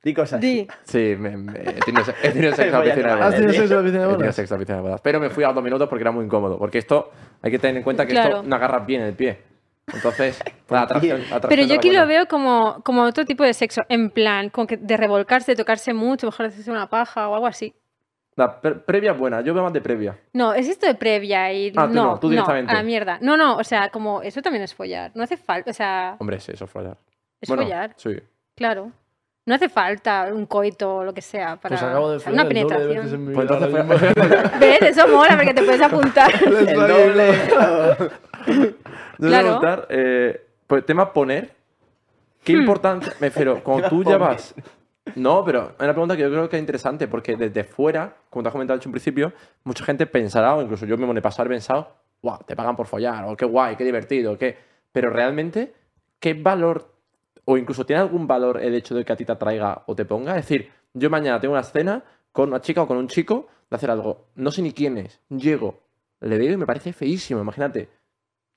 [0.03, 0.39] Di cosas.
[0.41, 0.67] Di.
[0.83, 3.23] Sí, me, me- he tenido, he tenido sexo en la piscina de acabar.
[3.23, 5.01] ¿Has tenido sexo en la piscina de He tenido sexo en la piscina de bodas.
[5.01, 6.57] Pero me fui a dos minutos porque era muy incómodo.
[6.57, 7.11] Porque esto,
[7.41, 8.37] hay que tener en cuenta que Claro.
[8.37, 9.37] esto no agarra bien el pie.
[9.93, 10.39] Entonces,
[10.69, 13.83] la atracción, la atracción Pero yo aquí lo veo como, como otro tipo de sexo,
[13.89, 17.47] en plan, como que de revolcarse, de tocarse mucho, mejor hacerse una paja o algo
[17.47, 17.73] así.
[18.35, 20.15] La pre- previa es buena, yo veo más de previa.
[20.33, 22.71] No, es esto de previa y Ah, tú no, no, tú directamente.
[22.71, 23.17] a la mierda.
[23.21, 25.11] No, no, o sea, como eso también es follar.
[25.15, 26.97] No hace falta, o sea, Hombre, sí, eso es follar.
[27.41, 28.11] es bueno, follar, Sí.
[28.55, 28.91] claro.
[29.47, 32.33] No hace falta un coito o lo que sea para Pues acabo de o sea,
[32.33, 33.87] una follar el doble de veces en penetración.
[33.87, 34.51] Pues entonces.
[34.59, 34.81] ¿Ves?
[34.81, 36.31] Eso mola porque te puedes apuntar.
[36.45, 37.33] El doble.
[38.57, 39.43] Yo te voy a Claro.
[39.59, 41.55] preguntar, eh, pues tema poner.
[42.43, 42.59] ¿Qué Hmm.
[42.61, 43.13] importancia?
[43.19, 44.53] Me refiero, cuando tú ya vas.
[45.15, 48.43] No, pero es una pregunta que yo creo que es interesante porque desde fuera, como
[48.43, 49.33] te has comentado en un principio,
[49.63, 51.91] mucha gente pensará, o incluso yo mismo en el pasado he pensado,
[52.21, 54.57] wow, te pagan por follar, o qué guay, qué divertido, qué.
[54.91, 55.73] Pero realmente,
[56.19, 56.93] ¿qué valor,
[57.45, 60.05] o incluso tiene algún valor el hecho de que a ti te atraiga o te
[60.05, 60.37] ponga?
[60.37, 63.75] Es decir, yo mañana tengo una escena con una chica o con un chico de
[63.75, 65.79] hacer algo, no sé ni quién es, llego,
[66.21, 67.89] le veo y me parece feísimo, imagínate,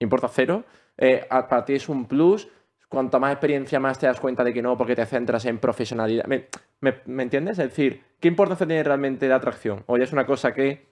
[0.04, 0.64] importa cero,
[0.96, 2.48] eh, para ti es un plus,
[2.88, 6.24] cuanto más experiencia más te das cuenta de que no, porque te centras en profesionalidad.
[6.26, 6.46] ¿Me,
[6.80, 7.58] me- me entiendes?
[7.58, 9.84] Es decir, ¿qué importancia tiene realmente la atracción?
[9.86, 10.88] O ya es una cosa que,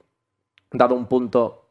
[0.71, 1.71] dado un punto,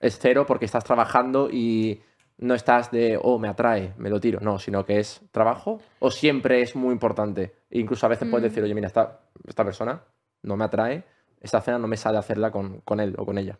[0.00, 2.02] es cero porque estás trabajando y
[2.38, 4.40] no estás de, oh, me atrae, me lo tiro.
[4.40, 7.52] No, sino que es trabajo o siempre es muy importante.
[7.70, 8.48] Incluso a veces puedes Mm.
[8.48, 10.02] decir, oye, mira, esta, esta persona
[10.42, 11.04] no me atrae,
[11.40, 13.58] esta cena no me sale hacerla con, con él o con ella.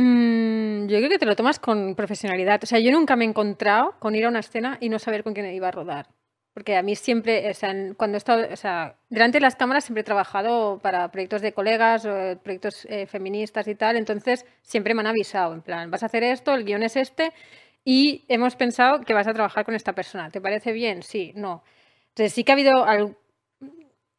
[0.00, 2.60] Mm, yo creo que te lo tomas con profesionalidad.
[2.62, 5.24] O sea, yo nunca me he encontrado con ir a una escena y no saber
[5.24, 6.06] con quién iba a rodar.
[6.54, 9.84] Porque a mí siempre, o sea, cuando he estado, o sea, delante de las cámaras
[9.84, 14.94] siempre he trabajado para proyectos de colegas, eh, proyectos eh, feministas y tal, entonces siempre
[14.94, 17.32] me han avisado, en plan, vas a hacer esto, el guion es este,
[17.84, 20.30] y hemos pensado que vas a trabajar con esta persona.
[20.30, 21.02] ¿Te parece bien?
[21.02, 21.62] Sí, no.
[22.10, 22.84] Entonces sí que ha habido,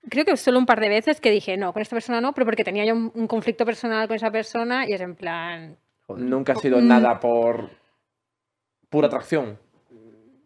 [0.10, 2.46] creo que solo un par de veces que dije, no, con esta persona no, pero
[2.46, 5.78] porque tenía yo un, un conflicto personal con esa persona y es en plan,
[6.10, 6.88] Nunca ha sido Mm.
[6.88, 7.70] nada por
[8.90, 9.60] pura atracción.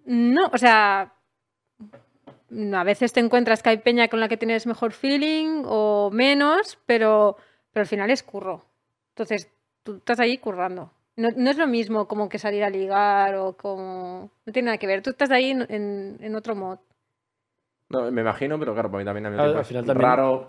[0.05, 1.13] No, o sea,
[2.73, 6.77] a veces te encuentras que hay peña con la que tienes mejor feeling o menos,
[6.85, 7.37] pero,
[7.71, 8.65] pero al final es curro.
[9.09, 9.49] Entonces,
[9.83, 10.91] tú estás ahí currando.
[11.15, 14.31] No, no es lo mismo como que salir a ligar o como...
[14.45, 15.01] No tiene nada que ver.
[15.01, 16.79] Tú estás ahí en, en- en otro mod.
[17.93, 20.09] No, me imagino, pero claro, para mí también, al mismo Al- al es final también-
[20.09, 20.47] raro.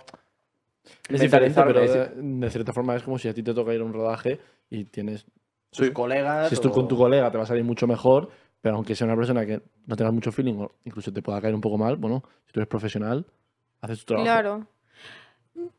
[1.08, 3.80] Es diferente, pero de, de cierta forma es como si a ti te toca ir
[3.80, 4.38] a un rodaje
[4.70, 5.24] y tienes.
[5.70, 5.92] Tus Sí.
[5.92, 6.48] colegas.
[6.48, 8.28] Si estás o- con tu colega te va a salir mucho mejor,
[8.60, 11.54] pero aunque sea una persona que no tengas mucho feeling o incluso te pueda caer
[11.54, 13.24] un poco mal, bueno, si tú eres profesional,
[13.80, 14.24] haces tu trabajo.
[14.24, 14.66] Claro.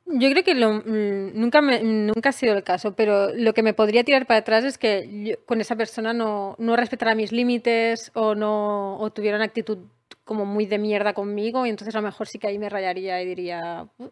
[0.05, 3.61] Yo creo que lo- mm, nunca, me- nunca ha sido el caso, pero lo que
[3.63, 7.31] me podría tirar para atrás es que yo con esa persona no, no respetara mis
[7.31, 9.79] límites o, no, o tuviera una actitud
[10.25, 13.21] como muy de mierda conmigo y entonces a lo mejor sí que ahí me rayaría
[13.21, 14.07] y diría, "Uh,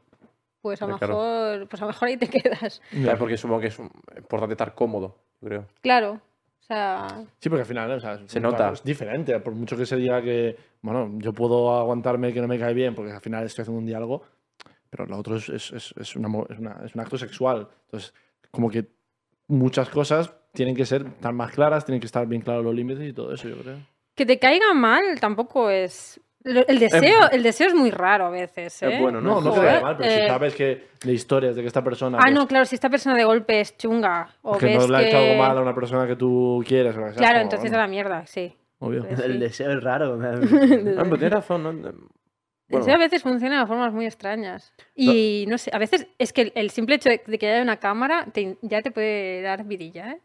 [0.61, 1.13] pues a lo Claro.
[1.15, 2.27] mejor, pues a lo mejor ahí te
[2.69, 2.81] quedas.
[2.91, 3.17] ¿sabes?
[3.19, 5.65] Porque supongo que es importante estar cómodo, creo.
[5.81, 6.21] Claro.
[6.61, 8.69] O sea, Sí, porque al final o sea, Se nota.
[8.71, 9.37] Es diferente.
[9.41, 12.95] Por mucho que se diga que, bueno, yo puedo aguantarme que no me cae bien
[12.95, 14.23] porque al final estoy haciendo un diálogo,
[14.89, 17.67] pero lo otro es, es, es- es una una- es un acto sexual.
[17.87, 18.13] Entonces,
[18.51, 18.87] como que
[19.47, 23.09] muchas cosas tienen que ser tan más claras, tienen que estar bien claros los límites
[23.09, 23.79] y todo eso, yo creo.
[24.15, 26.19] Que te caiga mal tampoco es...
[26.45, 28.83] El deseo, el deseo es muy raro a veces.
[28.83, 28.97] Es ¿eh?
[28.99, 31.67] bueno, No, no te da mal, pero si eh, sabes que de historias de que
[31.67, 32.17] esta persona.
[32.17, 34.87] Ah, pues, no, claro, si esta persona de golpe es chunga o que ves no
[34.89, 36.97] le ha hecho que- algo mal a una persona que tú quieres.
[36.97, 38.53] o sea, Claro, como, entonces bueno, a la mierda, sí.
[38.79, 39.07] Obvio.
[39.07, 40.19] Pues El deseo es raro.
[40.21, 41.71] Ah, pero tienes razón, ¿no?
[41.71, 44.73] Bueno, Eso a veces funciona de formas muy extrañas.
[44.95, 47.61] Y no sé, a veces es que el, el simple hecho de, de que haya
[47.61, 50.19] una cámara te- ya te puede dar vidilla, ¿eh?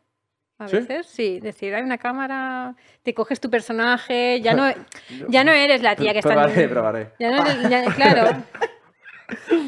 [0.59, 0.77] A ¿Sí?
[0.77, 1.41] veces, sí.
[1.41, 4.65] Decir, hay una cámara, te coges tu personaje, ya no,
[5.29, 6.31] ya no eres la tía que está...
[6.35, 7.11] en- probaré, probaré.
[7.19, 8.45] Ya no eres- ya- claro,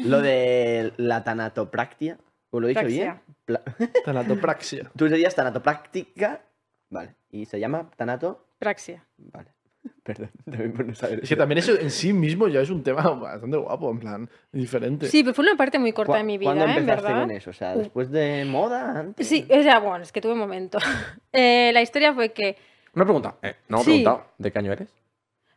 [0.05, 2.17] Lo de la tanatopractia.
[2.53, 3.21] ¿O lo he dicho bien?
[3.45, 3.61] Pla-
[4.05, 4.91] Tanatopraxia.
[4.97, 6.41] Tú serías tanatopráctica.
[6.89, 7.15] Vale.
[7.29, 8.45] ¿Y se llama tanato?
[8.59, 9.05] praxia.
[9.17, 9.49] Vale.
[10.03, 11.19] Perdón, también por no saber.
[11.23, 14.29] Es que también eso en sí mismo ya es un tema bastante guapo, en plan,
[14.51, 15.07] diferente.
[15.07, 16.77] Sí, pero fue una parte muy corta ¿Cu- de mi ¿Cuándo vida, ¿eh?
[16.77, 17.21] En empezaste verdad.
[17.27, 17.49] con eso?
[17.49, 19.27] O sea, después de moda, antes.
[19.27, 20.77] Sí, o sea, bueno, es que tuve un momento.
[21.33, 22.57] Eh, la historia fue que
[22.93, 23.35] Una pregunta.
[23.41, 23.89] Eh, no me he Sí.
[23.91, 24.25] preguntado.
[24.37, 24.89] ¿De qué año eres?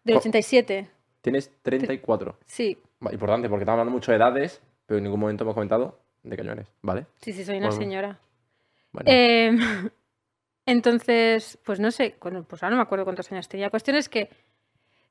[0.05, 0.89] del Co- 87,
[1.23, 2.37] Tienes 34.
[2.45, 6.37] sí, Importante, porque estamos hablando mucho de edades, pero en ningún momento hemos comentado de
[6.37, 7.07] qué año eres, ¿vale?
[7.21, 7.81] sí, sí, soy una Bueno.
[7.83, 8.19] señora.
[8.93, 9.59] Bueno, Em,
[10.67, 13.67] entonces, pues no sé, pues ahora no me acuerdo cuántos años tenía.
[13.67, 14.31] La cuestión es que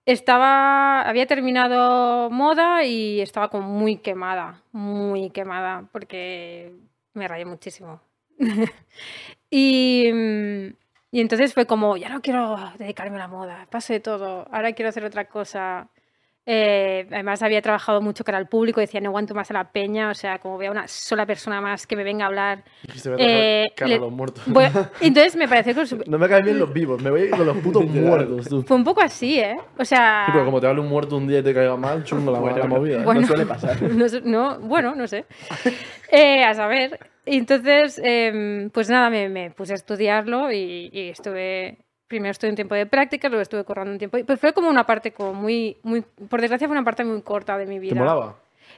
[0.05, 6.73] estaba, había terminado moda y estaba como muy quemada, muy quemada, porque
[7.13, 8.01] me rayé muchísimo.
[9.49, 10.09] y,
[11.11, 14.89] y entonces fue como, ya no quiero dedicarme a la moda, paso todo, ahora quiero
[14.89, 15.89] hacer otra cosa.
[16.45, 20.09] Eh, además había trabajado mucho cara al público, decía no aguanto más a la peña,
[20.09, 22.63] o sea, como vea una sola persona más que me venga a hablar.
[22.85, 24.43] Dijiste, voy a trabajar Eh, cara le- a los muertos.
[24.47, 27.31] Bueno, entonces me pareció que No me caen bien los vivos, me voy a ir
[27.31, 28.61] con los putos muertos, tú.
[28.63, 29.55] fue un poco así, ¿eh?
[29.77, 30.23] O sea...
[30.25, 32.39] Sí, pero como te hable un muerto un día y te caiga mal, chungo la,
[32.57, 33.03] la movida.
[33.05, 33.81] Bueno, No suele pasar.
[33.81, 35.25] no sé- no, bueno, no sé.
[36.11, 36.99] Eh, a saber.
[37.25, 41.77] Entonces, em, pues nada, me, me puse a estudiarlo y, y estuve.
[42.13, 44.19] Primero estuve un tiempo de práctica, luego estuve corriendo un tiempo.
[44.19, 46.01] y Pues fue como una parte como muy, muy.
[46.01, 47.95] Por desgracia, fue una parte muy corta de mi vida.
[47.95, 48.35] ¿Te molaba?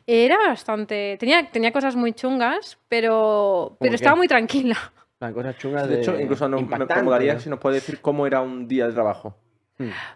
[0.08, 1.18] Era bastante.
[1.20, 3.96] Tenía, tenía cosas muy chungas, pero, pero qué?
[3.96, 4.78] estaba muy tranquila.
[5.20, 5.96] Las cosas chungas de.
[5.96, 8.94] De hecho, incluso no, me molaría si nos puede decir cómo era un día de
[8.94, 9.36] trabajo.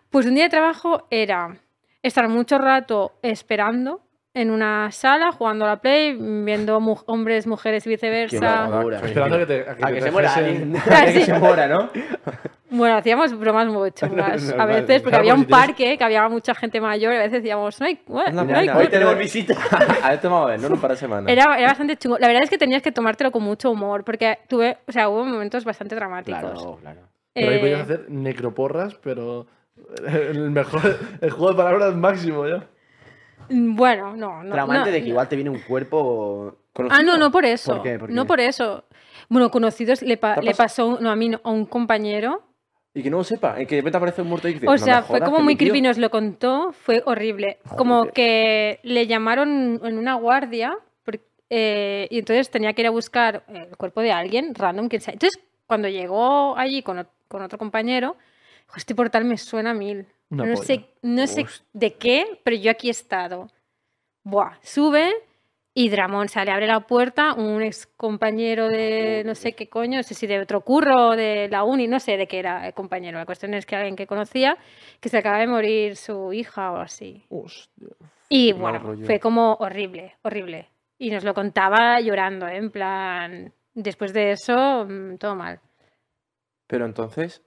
[0.09, 1.57] Pues un día de trabajo era
[2.01, 3.99] estar mucho rato esperando
[4.33, 8.69] en una sala, jugando a la Play, viendo mu- hombres, mujeres y viceversa.
[9.03, 10.73] Esperando a que te, a que A te que se muera alguien.
[10.89, 11.23] Ah, que sí.
[11.23, 11.89] se muera, ¿no?
[12.71, 14.67] Bueno, hacíamos bromas muy chungas a Normal.
[14.67, 17.79] veces, porque Claro, había un parque que había mucha gente mayor y a veces decíamos,
[17.79, 18.79] no hay, bueno, Anda, no hay mira, cu-".
[18.79, 19.55] Hoy tenemos visita.
[20.03, 21.31] A esto vamos a ver, no un par de semanas.
[21.31, 22.17] era, era bastante chungo.
[22.19, 25.25] La verdad es que tenías que tomártelo con mucho humor, porque tuve, o sea, hubo
[25.25, 26.39] momentos bastante dramáticos.
[26.41, 27.01] Claro, claro.
[27.33, 29.47] Pero ahí Eh, podías hacer necroporras, pero
[30.07, 30.81] el mejor
[31.21, 32.67] el juego de palabras máximo ya.
[33.49, 34.51] Bueno, no, no.
[34.53, 36.55] Traumante no, de que igual te viene un cuerpo.
[36.91, 37.73] Ah, no, no por eso.
[37.73, 37.97] ¿Por qué?
[37.97, 38.27] ¿Por No qué?
[38.27, 38.83] por eso.
[39.27, 42.43] Bueno, conocidos le, pa- ¿Te ha le pasó, no, a mí, no, a un compañero.
[42.93, 44.71] Y que no lo sepa, en que de repente aparece un muerto y dice, O
[44.71, 45.67] "No sea, me fue como muy mi tío".
[45.67, 47.59] creepy, nos lo contó, fue horrible.
[47.77, 48.13] Como Joder.
[48.13, 51.19] que le llamaron en una guardia por-
[51.51, 55.13] eh, y entonces tenía que ir a buscar el cuerpo de alguien, random, quien sea.
[55.13, 58.17] Entonces, cuando llegó allí con, con otro compañero,
[58.65, 60.07] dijo, este portal me suena a mil.
[60.31, 60.65] Una no polla.
[60.65, 63.49] sé, no sé de qué, pero yo aquí he estado.
[64.23, 65.11] Buah, sube
[65.79, 70.03] y Dramón sale, abre la puerta, un ex compañero de no sé qué coño, no
[70.03, 73.17] sé si de otro curro, de la uni, no sé de qué era el compañero.
[73.17, 74.57] La cuestión es que alguien que conocía,
[74.99, 77.23] que se acaba de morir su hija o así.
[77.29, 77.87] Hostia.
[78.27, 80.67] Y bueno, fue como horrible, horrible.
[80.97, 82.57] Y nos lo contaba llorando, ¿eh?
[82.57, 85.61] en plan, después de eso, mm, todo mal.
[86.67, 87.41] Pero entonces,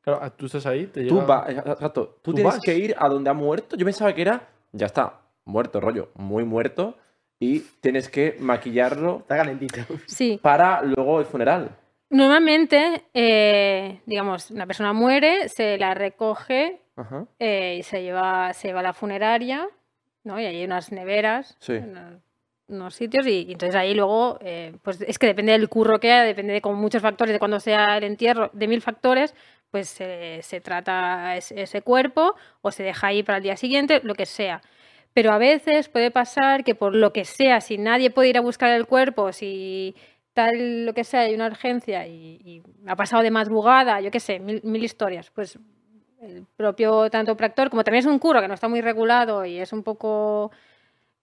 [0.00, 2.62] Claro, ah, tú estás ahí, te tú vas, exacto, tú ¿Tú tienes vas?
[2.64, 3.76] que ir a donde ha muerto.
[3.76, 6.96] Yo pensaba que era, ya está, muerto, rollo, muy muerto.
[7.44, 9.80] Y tienes que maquillarlo Está calentito.
[10.06, 10.38] Sí.
[10.42, 11.70] para luego el funeral.
[12.10, 16.80] Normalmente, eh, digamos, una persona muere, se la recoge
[17.38, 19.68] eh, y se lleva, se lleva a la funeraria,
[20.22, 20.38] ¿no?
[20.40, 21.72] Y ahí hay unas neveras, Sí.
[21.74, 22.20] unos,
[22.68, 26.12] unos sitios, y, y entonces ahí luego, eh, pues es que depende del curro que
[26.12, 29.34] haya, depende de como muchos factores, de cuando sea el entierro, de mil factores,
[29.70, 34.00] pues se- se trata ese, ese cuerpo o se deja ahí para el día siguiente,
[34.04, 34.62] lo que sea.
[35.14, 38.40] Pero a veces puede pasar que por lo que sea, si nadie puede ir a
[38.40, 39.94] buscar el cuerpo, si
[40.34, 44.20] tal lo que sea, hay una urgencia y, y ha pasado de madrugada, yo qué
[44.20, 45.58] sé, mil, mil historias, pues
[46.20, 49.58] el propio tanto Practor, como también es un curro que no está muy regulado y
[49.58, 50.50] es un poco,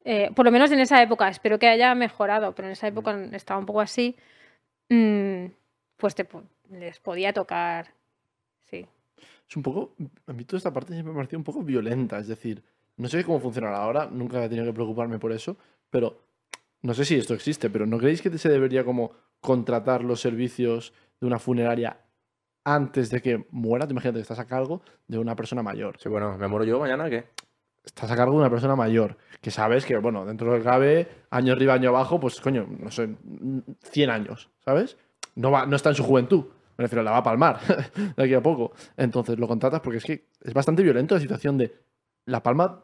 [0.05, 3.17] eh, por lo menos en esa época, espero que haya mejorado, pero en esa época
[3.33, 4.15] estaba un poco así,
[4.89, 5.45] mm,
[5.97, 6.27] pues te
[6.69, 7.93] les podía tocar,
[8.69, 8.87] sí.
[9.49, 9.93] Es un poco.
[10.27, 12.17] A mí toda esta parte siempre me ha parecido un poco violenta.
[12.19, 12.63] Es decir,
[13.01, 15.57] no sé cómo funcionará ahora, nunca he tenido que preocuparme por eso,
[15.89, 16.21] pero
[16.83, 20.93] no sé si esto existe, pero ¿no creéis que se debería como contratar los servicios
[21.19, 21.97] de una funeraria
[22.63, 23.87] antes de que muera?
[23.87, 25.97] Te imagínate que estás a cargo de una persona mayor.
[25.99, 27.25] Sí, bueno, me muero yo mañana, ¿qué?
[27.83, 31.53] Estás a cargo de una persona mayor, que sabes que, bueno, dentro del cabe, año
[31.53, 33.15] arriba, año abajo, pues coño, no sé,
[33.81, 34.95] 100 años, ¿sabes?
[35.33, 36.45] No, va, no está en su juventud.
[36.77, 37.59] Me refiero, la va a palmar
[38.15, 38.73] de aquí a poco.
[38.95, 41.73] Entonces lo contratas porque es que es bastante violento la situación de
[42.25, 42.81] la palma,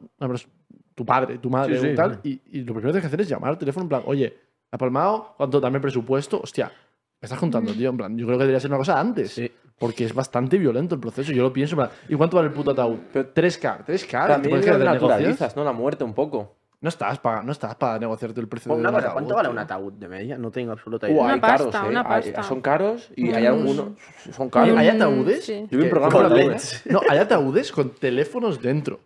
[0.95, 3.29] tu padre, tu madre, Sí, tal, y, y lo primero que tienes que hacer es
[3.29, 4.35] llamar al teléfono en plan, oye,
[4.71, 5.33] ¿ha palmado?
[5.37, 6.39] ¿Cuánto dame presupuesto?
[6.41, 6.67] Hostia,
[7.21, 9.31] me estás contando, tío, en plan, yo creo que debería ser una cosa antes.
[9.31, 9.51] Sí.
[9.79, 11.31] Porque es bastante violento el proceso.
[11.31, 12.97] Yo lo pienso, en plan, ¿y cuánto vale el puto ataúd?
[13.13, 13.85] Pero 3K, 3K.
[13.85, 15.63] ¿te También que naturalizas, ¿no?
[15.63, 16.55] La muerte un poco.
[16.79, 19.13] No estás para, no estás para negociarte el precio Pues de una un cosa, ataúd,
[19.13, 20.37] ¿cuánto vale un ataúd de media?
[20.37, 21.21] No tengo absoluta idea.
[21.23, 21.89] Una hay pasta, caros, ¿eh?
[21.89, 22.43] una Hay- pasta.
[22.43, 23.85] son caros y hay algunos.
[24.31, 24.77] Son caros.
[24.77, 25.45] ¿Hay ataúdes?
[25.45, 25.67] sí.
[25.71, 26.83] Yo vi un programa con de LEDs.
[26.87, 28.99] No, hay ataúdes con teléfonos dentro.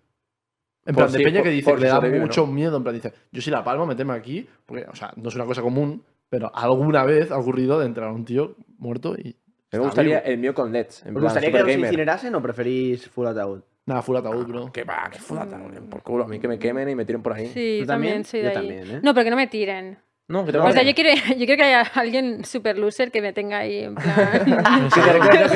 [0.86, 2.78] En Por plan, de si- peña por- que dice que le da mucho miedo.
[2.78, 4.48] En plan, dice, yo si la palma, meteme aquí.
[4.66, 8.08] Porque, o sea, no es una cosa común, pero alguna vez ha ocurrido de entrar
[8.10, 9.36] a un tío muerto y.
[9.72, 10.32] Me gustaría vivo.
[10.34, 11.04] el mío con LEDs.
[11.06, 11.86] ¿Os gustaría que super os gamer.
[11.86, 13.62] incinerasen o preferís full ataúd?
[13.86, 14.72] Nada, full ataúd, bro.
[14.72, 15.58] Que va, que fudata,
[15.90, 16.26] por culo.
[16.26, 17.48] A mí que me quemen y me tiren por ahí.
[17.48, 18.24] Sí, ¿Tú también, también?
[18.24, 18.54] de Yo ahí.
[18.54, 19.00] también, ¿eh?
[19.02, 19.98] No, pero que no me tiren.
[20.28, 23.12] No, que te O va sea, yo quiero, yo quiero que haya alguien super loser
[23.12, 24.90] que me tenga ahí en plan.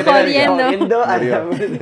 [0.04, 0.64] Jodiendo.
[0.64, 1.00] Jodiendo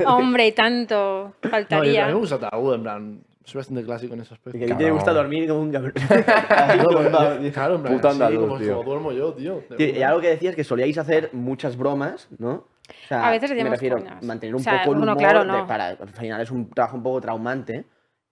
[0.07, 2.05] Hombre, y tanto No, yo- a faltaría.
[2.07, 3.23] mí me gusta ataúd, en plan.
[3.45, 4.57] Soy bastante clásico en ese aspecto.
[4.57, 5.93] Y que a ti te gusta dormir como un cabrón.
[6.81, 8.77] Yo- claro, en plan, andaluz, como, tío.
[8.77, 9.63] como duermo yo, tío.
[9.69, 12.51] de Tío, y algo que decías que solíais hacer muchas bromas, ¿no?
[12.53, 14.23] O sea, A veces me refiero coñas.
[14.23, 15.67] mantener un O sea, poco el bueno, humor claro, de- no.
[15.67, 17.85] para al final es un trabajo un poco traumante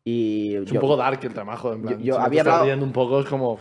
[0.05, 1.73] Y Es yo un poco dark el trabajo.
[1.73, 3.57] En plan, yo si no te había estás hablado- un poco, es como.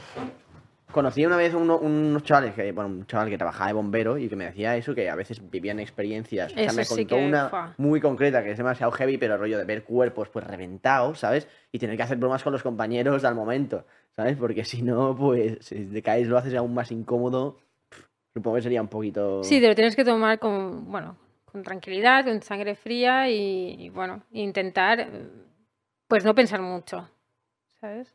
[0.93, 4.28] Conocí una vez uno- unos chavales, que, bueno, un chaval que trabajaba de bombero y
[4.28, 6.52] que me decía eso, que a veces vivían experiencias.
[6.52, 7.74] O sea, Eso me sí contó que, una fua.
[7.78, 11.48] muy concreta que es demasiado heavy, pero rollo de ver cuerpos pues reventados, ¿sabes?
[11.73, 14.36] Y tener que hacer bromas con los compañeros al momento, ¿sabes?
[14.36, 17.56] Porque si no, pues si te caes lo haces aún más incómodo.
[17.89, 18.05] pff,
[18.35, 19.43] Supongo que sería un poquito.
[19.43, 23.89] Sí, te lo tienes que tomar con, bueno, con tranquilidad, con sangre fría y, y,
[23.90, 25.06] bueno, intentar
[26.09, 27.09] pues no pensar mucho,
[27.81, 28.14] ¿sabes?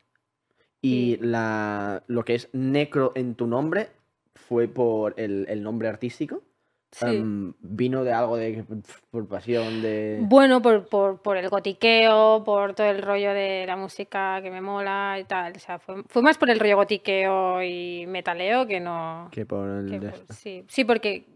[0.80, 1.26] Y Sí.
[1.26, 3.88] la, lo que es necro en tu nombre
[4.34, 6.42] fue por el, el nombre artístico.
[6.90, 7.22] Sí.
[7.60, 8.64] Vino de algo de
[9.10, 10.20] por pasión de.
[10.22, 14.62] Bueno, por, por, por el gotiqueo, por todo el rollo de la música que me
[14.62, 15.52] mola y tal.
[15.54, 19.28] O sea, fue, fue más por el rollo gotiqueo y metaleo que no.
[19.32, 21.26] Que por el que por- sí, sí, porque.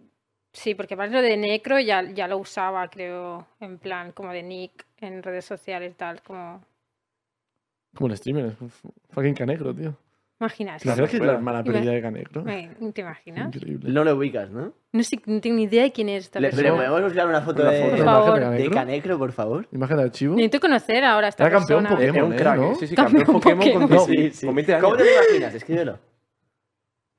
[0.55, 4.43] Sí, porque más lo de necro ya, ya lo usaba, creo, en plan, como de
[4.43, 6.62] nick en redes sociales y tal, como.
[7.94, 8.47] Como un streamer.
[8.47, 8.55] es
[9.10, 9.94] Fucking canecro, tío.
[10.40, 10.82] Imaginas.
[10.82, 12.43] ¿Te imaginas que es la hermana Ima- perdida de canecro?
[12.43, 13.55] Me- ¿Te imaginas?
[13.55, 13.93] Increíble.
[13.93, 14.73] No lo ubicas, ¿no?
[14.93, 16.69] No sé, no tengo ni idea de quién es esta Le, persona.
[16.70, 17.90] pero podemos buscar una foto Una de, foto.
[17.90, 18.35] Por ¿Imagen favor.
[18.35, 18.74] de de canecro?
[18.74, 19.69] Canecro, por favor.
[19.70, 20.35] Imagen de archivo.
[20.35, 22.02] Necesito conocer ahora a esta Era campeón persona.
[22.02, 22.36] Es Pokémon, un ¿eh?
[22.39, 22.74] crack, ¿no?
[22.74, 24.10] Sí, sí, Campeón campeón Pokémon con, Pokémon.
[24.10, 24.98] 10 con 20 ¿Cómo años.
[24.98, 25.55] te lo imaginas?
[25.55, 25.98] Escríbelo.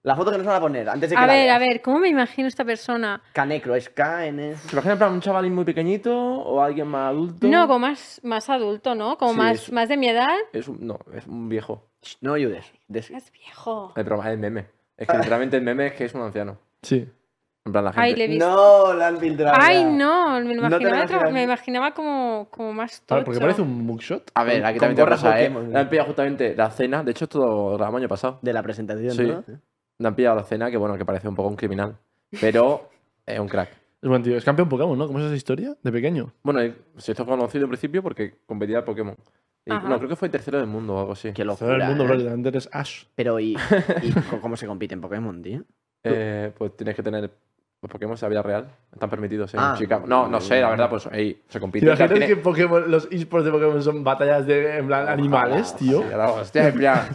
[0.03, 1.69] La foto que nos van a poner antes de que A la ver, a veas.
[1.75, 3.21] ver, ¿cómo me imagino esta persona?
[3.31, 4.55] Canecro, es K-N.
[4.57, 7.47] ¿Se imagina en plan un chavalín muy pequeñito o alguien más adulto?
[7.47, 9.17] No, como más, más adulto, ¿no?
[9.17, 10.35] Como Sí, más, es- más de mi edad.
[10.51, 11.87] Es un, no, es un viejo.
[12.01, 12.65] Shh, No ayudes.
[12.89, 13.93] Des- Es viejo.
[13.95, 14.65] El broma, es el meme.
[14.97, 16.57] Es que literalmente el meme es que es un anciano.
[16.81, 17.09] Sí.
[17.65, 18.05] En plan, la gente.
[18.05, 18.45] Ay, le he visto.
[18.45, 19.55] No, la han filtrado.
[19.57, 19.89] Ay, ya.
[19.89, 23.25] no, me lo No te lo imaginaba, me imaginaba como, como más Vale, tocho.
[23.25, 24.31] porque parece un mugshot.
[24.33, 25.47] A ver, Con- aquí con también te gorra pasa, ¿eh?
[25.49, 27.03] Pokémon, Le han pillado justamente la cena.
[27.03, 28.39] De hecho, todo grabamos año pasado.
[28.41, 29.23] De la presentación, Sí.
[29.27, 29.43] ¿no?
[30.03, 31.95] Le han pillado la cena, que bueno, que parece un poco un criminal.
[32.41, 32.89] Pero
[33.25, 33.69] es un crack.
[34.01, 34.35] Es buen tío.
[34.35, 35.07] Es campeón Pokémon, ¿no?
[35.07, 35.77] ¿Cómo es esa historia?
[35.81, 36.33] De pequeño.
[36.43, 39.15] Bueno, y se hizo conocido en principio porque competía en Pokémon.
[39.65, 39.87] Y, Ajá.
[39.87, 41.29] no, creo que fue tercero del mundo o algo así.
[41.31, 41.75] Qué Todo locura.
[41.75, 42.07] el mundo, ¿eh?
[42.07, 42.15] bro.
[42.17, 43.05] Literalmente eres Ash.
[43.15, 43.55] Pero, ¿y,
[44.41, 45.63] cómo se compite en Pokémon, tío?
[46.03, 47.31] Eh, pues tienes que tener
[47.81, 48.67] los Pokémon de la vida real.
[48.91, 49.75] Están permitidos en Ah.
[49.77, 50.05] Chicago.
[50.05, 51.85] No, no sé, la verdad, pues ahí se ¿Te compite.
[51.85, 56.01] imaginas Tiene- que Pokémon, los esports de Pokémon son batallas de en plan, animales, tío?
[56.01, 57.07] Sí, hostia, en plan,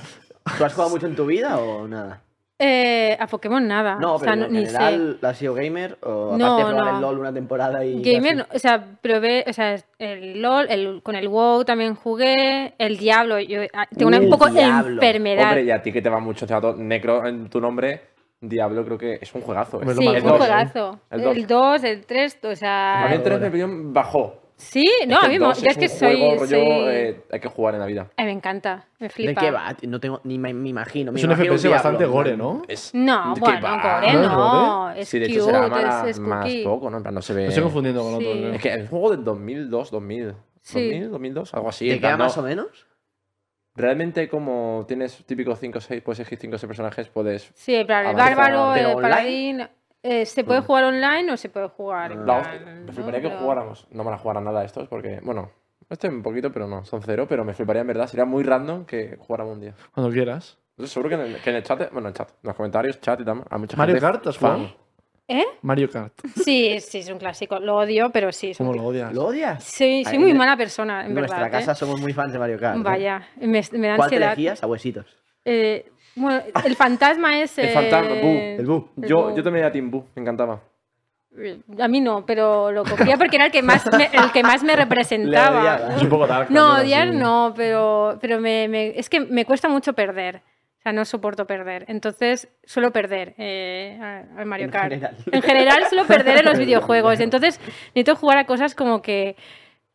[0.57, 2.23] ¿Tú has jugado mucho en tu vida o nada?
[2.61, 3.97] Eh, a Pokémon nada.
[4.01, 5.97] No, o sea, pero no- en ni general, ¿has sido gamer?
[6.03, 6.97] ¿O No, aparte de probar no.
[6.97, 8.13] el LoL una temporada y sé.
[8.13, 12.75] Gamer, no, o sea, probé, o sea, el LOL, el, con el WoW también jugué,
[12.79, 14.95] el Diablo, yo ah, tengo una un poco Diablo.
[14.95, 15.45] enfermedad.
[15.51, 18.01] hombre, y a ti que te va mucho teatro Necro en tu nombre,
[18.41, 19.81] Diablo creo que es un juegazo.
[19.81, 19.95] ¿eh?
[19.97, 20.99] Sí, es un dos, juegazo.
[21.11, 21.37] El dos.
[21.37, 23.07] El 2, el 3, o A sea...
[23.09, 24.35] mí el 3 mi opinión bajó.
[24.59, 26.17] Sí, no, Es que a mí el yo es que un soy...
[26.17, 26.59] juego, rollo, soy-
[26.95, 28.11] eh, hay que jugar en la vida.
[28.17, 29.41] Ay, me encanta, me ¿De flipa.
[29.41, 29.77] qué va?
[29.83, 31.13] No tengo ni me, me imagino.
[31.13, 32.37] me Es un imagino FPS Diablo, bastante gore.
[32.37, 32.63] ¿no?
[32.67, 34.01] Es, No, ¿qué bueno, va?
[34.01, 36.91] gore ¿No es no, es Sí, de cute, hecho será es, más, es más poco,
[36.91, 36.97] ¿no?
[36.97, 37.43] En plan, no se ve.
[37.43, 38.27] Me estoy confundiendo con Sí.
[38.27, 38.41] otro.
[38.41, 38.53] creo.
[38.55, 40.35] Es que es un juego del 2002, 2000.
[40.61, 40.83] Sí.
[40.91, 41.89] 2000, 2002, algo así.
[41.89, 42.87] ¿De plan, no- más o menos?
[43.77, 47.53] Realmente, como tienes típicos 5 o 6, puedes elegir 5 o 6 personajes, puedes.
[47.55, 49.09] Sí, plan, el bárbaro, ¿Pero el online?
[49.09, 49.69] paladín...
[50.03, 50.65] eh, ¿Se puede Mm.
[50.65, 52.13] jugar online o se puede jugar?
[52.13, 52.27] en.
[52.27, 52.93] La hostia, me ¿no?
[52.93, 53.87] fliparía que Pero- jugáramos.
[53.91, 55.51] No van a jugar a nada estos, porque, bueno,
[55.91, 57.27] este un poquito, pero no, son cero.
[57.29, 58.07] Pero me fliparía en verdad.
[58.07, 59.75] Sería muy random que jugáramos un día.
[59.93, 60.59] Cuando quieras.
[60.73, 62.55] Entonces, seguro que en, el, que en el chat, bueno, en el chat, en los
[62.55, 64.07] comentarios, chat y tal, hay mucha Mario gente.
[64.07, 64.57] Kart, ¿has fan.
[64.59, 64.89] jugado?
[65.31, 65.45] ¿Eh?
[65.61, 66.15] Mario Kart.
[66.43, 67.59] Sí, sí, es un clásico.
[67.59, 68.51] Lo odio, pero sí.
[68.51, 69.13] es un ¿Cómo lo odias?
[69.13, 69.63] ¿Lo odias?
[69.65, 71.59] Sí, soy Ahí muy en- mala persona, en En nuestra verdad.
[71.59, 71.75] casa ¿eh?
[71.75, 72.79] somos muy fans de Mario Kart.
[72.79, 72.83] ¿eh?
[72.83, 74.29] Vaya, me, me da ¿Cuál te ansiedad.
[74.33, 74.63] elegías?
[74.63, 75.05] A huesitos.
[75.45, 77.57] Eh, bueno, el fantasma es.
[77.59, 78.89] El fantasma, eh, Bu, el Bu.
[79.03, 79.37] el Yo, Bu.
[79.37, 80.61] yo también era Team Bu, me encantaba.
[81.81, 84.65] A mí no, pero lo cogía porque era el que más me, el que más
[84.65, 85.95] me representaba.
[85.95, 86.51] Es un poco dark.
[86.51, 90.37] No, odiar no, pero, pero me, me- es que me cuesta mucho perder.
[90.79, 91.85] O sea, no soporto perder.
[91.89, 93.99] Entonces, suelo perder eh,
[94.37, 94.91] al Mario En Kart.
[94.91, 95.17] general.
[95.31, 97.21] En general, suelo perder en los videojuegos.
[97.21, 97.61] Entonces,
[97.95, 99.37] necesito jugar a cosas como que,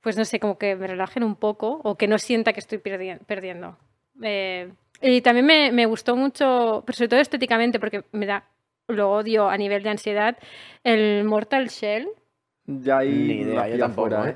[0.01, 2.77] pues no sé, como que me relajen un poco o que no sienta que estoy
[2.79, 3.77] perdi- perdiendo.
[4.21, 4.71] Eh,
[5.03, 8.45] y también me, me gustó mucho, pero sobre todo estéticamente, porque me da,
[8.87, 10.37] lo odio a nivel de ansiedad,
[10.83, 12.07] el Mortal Shell.
[12.65, 14.35] Ya ahí Ni idea, yo tampoco, fuera, ¿eh?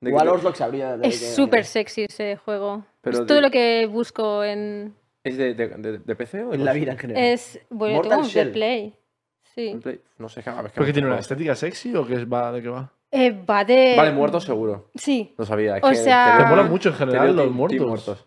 [0.00, 0.96] De Igual que- Orzhok sabría.
[0.96, 2.84] de Es qué- súper sexy ese juego.
[3.00, 4.94] Pero es todo de- lo que busco en...
[5.24, 7.22] ¿Es de, de, de- de PC o En la vida en general.
[7.24, 8.52] Es, bueno, Mortal tengo un Shell.
[8.52, 8.94] Play.
[9.54, 9.76] Sí.
[9.82, 10.00] Play?
[10.18, 12.62] No sé, a ver, ¿Pero que tiene una estética sexy o que es va de
[12.62, 12.92] qué va?
[13.10, 13.94] Eh, va de...
[13.96, 14.90] Vale, muertos seguro.
[14.94, 15.34] Sí.
[15.36, 15.78] No sabía.
[15.78, 18.24] es O que sea- te mola mucho en general los muertos.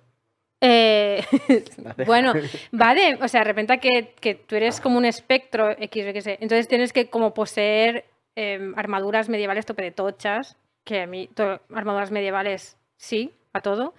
[0.61, 1.23] Eh,
[2.05, 2.33] bueno,
[2.79, 3.17] va de...
[3.21, 6.33] O sea, de repente que, que tú eres como un espectro X, yo qué sé.
[6.39, 8.05] Entonces tienes que como poseer
[8.35, 13.93] eh, armaduras medievales tope de tochas, que a mí to- armaduras medievales sí, a todo.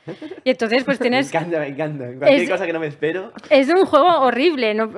[0.45, 1.29] Y entonces pues Me tienes...
[1.35, 2.05] encanta, me encanta.
[2.17, 3.33] Cualquier Es- cosa que no me espero.
[3.51, 4.73] Es un juego horrible.
[4.75, 4.91] No,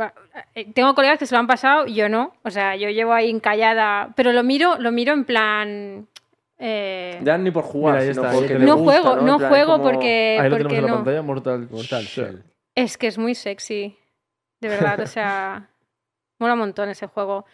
[0.54, 2.34] eh, tengo colegas que se lo han pasado, yo no.
[2.44, 4.12] O sea, yo llevo ahí encallada.
[4.16, 6.06] Pero lo miro, lo miro en plan.
[6.58, 9.84] Eh, Ya ni por jugar, Mira, está, porque no gusta, juego, no plan, juego como-
[9.84, 12.26] porque, Ahí lo porque tenemos en la pantalla, Mortal, Mortal Shell.
[12.26, 12.42] Shell.
[12.76, 13.96] Es que es muy sexy.
[14.60, 15.68] De verdad, o sea,
[16.38, 17.44] mola un montón ese juego.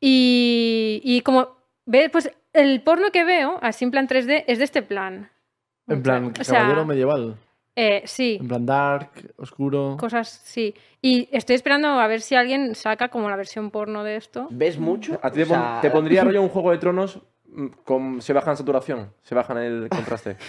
[0.00, 1.48] Y, y como
[1.86, 5.30] ves, pues el porno que veo, así en plan 3D, es de este plan.
[5.88, 7.36] En plan, O sea, caballero medieval.
[7.76, 9.96] eh, sí, En plan dark, oscuro.
[9.98, 10.74] cosas, sí.
[11.00, 14.48] Y estoy esperando a ver si alguien saca como la versión porno de esto.
[14.50, 15.18] ¿Ves mucho?
[15.22, 17.20] A ti te, O pon- sea, te pondría rollo un juego de tronos
[17.84, 20.36] con, se baja en saturación, se baja en el contraste.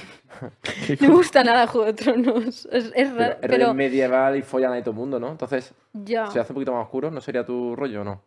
[1.02, 2.68] No me gusta nada Juego de Tronos.
[2.72, 5.32] Es, es Pero, raro, pero rollo medieval y follan ahí todo el mundo, ¿no?
[5.32, 6.28] Entonces, ya.
[6.28, 8.22] se hace un poquito más oscuro, ¿no sería tu rollo o no?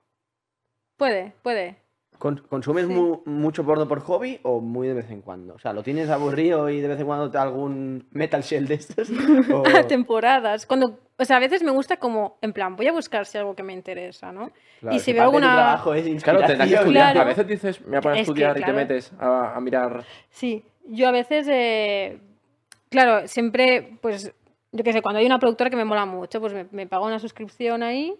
[0.97, 1.77] Puede, puede.
[2.21, 2.93] ¿Con- ¿Consumes Sí.
[2.93, 5.55] mu- mucho porno por hobby o muy de vez en cuando?
[5.55, 8.75] O sea, ¿lo tienes aburrido y de vez en cuando te algún metal shell de
[8.75, 9.09] estos?
[9.53, 10.67] O- A temporadas.
[10.67, 13.57] Cuando, o sea, a veces me gusta como, en plan, voy a buscar si algo
[13.57, 14.53] que me interesa, ¿no?
[14.79, 15.53] Claro, y si veo alguna...
[15.53, 16.79] trabajo es Claro, tendrás que inspiración.
[16.79, 17.13] estudiar.
[17.15, 17.21] Claro.
[17.21, 19.61] A veces dices, me voy a poner a que, estudiar y te metes a, a
[19.61, 20.05] mirar.
[20.31, 22.21] Sí, yo a veces, eh,
[22.91, 24.33] claro, siempre, pues,
[24.73, 27.07] yo qué sé, cuando hay una productora que me mola mucho, pues me, me pago
[27.07, 28.15] una suscripción ahí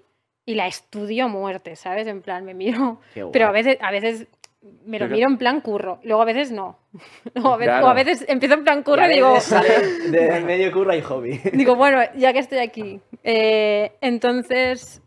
[0.51, 2.06] y la estudio a muerte, ¿sabes?
[2.09, 3.01] En plan, me miro.
[3.32, 4.27] Pero a veces, a veces
[4.85, 6.77] me lo Pero- miro en plan curro, luego a veces no.
[7.35, 7.86] A veces, Claro.
[7.86, 9.68] o a veces empiezo en plan curro y digo, sale
[10.10, 11.40] de medio curra y hobby.
[11.52, 13.01] digo, bueno, ya que estoy aquí.
[13.24, 15.01] Eh, entonces,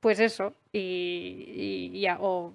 [0.00, 0.54] pues eso.
[0.72, 2.52] Y, y ya, o-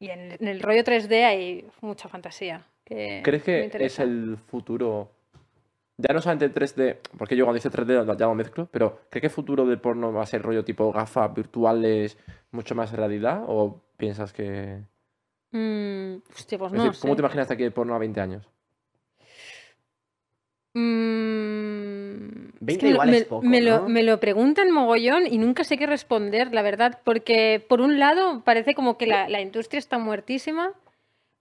[0.00, 2.64] y en, en el rollo 3D hay mucha fantasía.
[2.84, 5.10] que ¿Crees que es el futuro?
[5.98, 9.22] Ya no solamente 3D, porque yo cuando dice 3D lo- ya lo mezclo, pero ¿crees
[9.22, 12.18] que el futuro del porno va a ser rollo tipo gafas virtuales,
[12.50, 13.44] mucho más realidad?
[13.46, 14.82] ¿O piensas que.?
[15.52, 17.16] Mm, hostia, pues Es no decir, ¿Cómo sé.
[17.16, 18.46] te imaginas aquí el porno a 20 años?
[20.74, 23.88] Mm, es 20 que me, igual me- es poco, me lo, ¿no?
[23.88, 28.42] me lo preguntan mogollón y nunca sé qué responder, la verdad, porque por un lado
[28.44, 30.72] parece como que la, la industria está muertísima,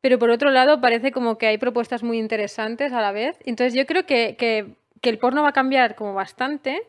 [0.05, 3.39] pero por otro lado parece como que hay propuestas muy interesantes a la vez.
[3.43, 6.79] Entonces yo creo que, que- que el porno va a cambiar como bastante,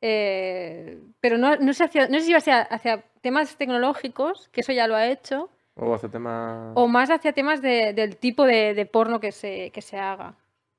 [0.00, 4.62] eh, pero no, no, sé hacia- no sé si va hacia, hacia temas tecnológicos, que
[4.62, 6.72] eso ya lo ha hecho, ¿O hace tema.?
[6.74, 10.34] o más hacia temas de- del tipo de, de porno que se, que se haga.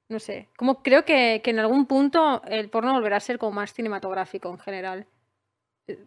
[0.09, 0.49] No sé.
[0.57, 4.49] Como creo que, que en algún punto el porno volverá a ser como más cinematográfico
[4.49, 5.05] en general.
[5.87, 6.03] Eh,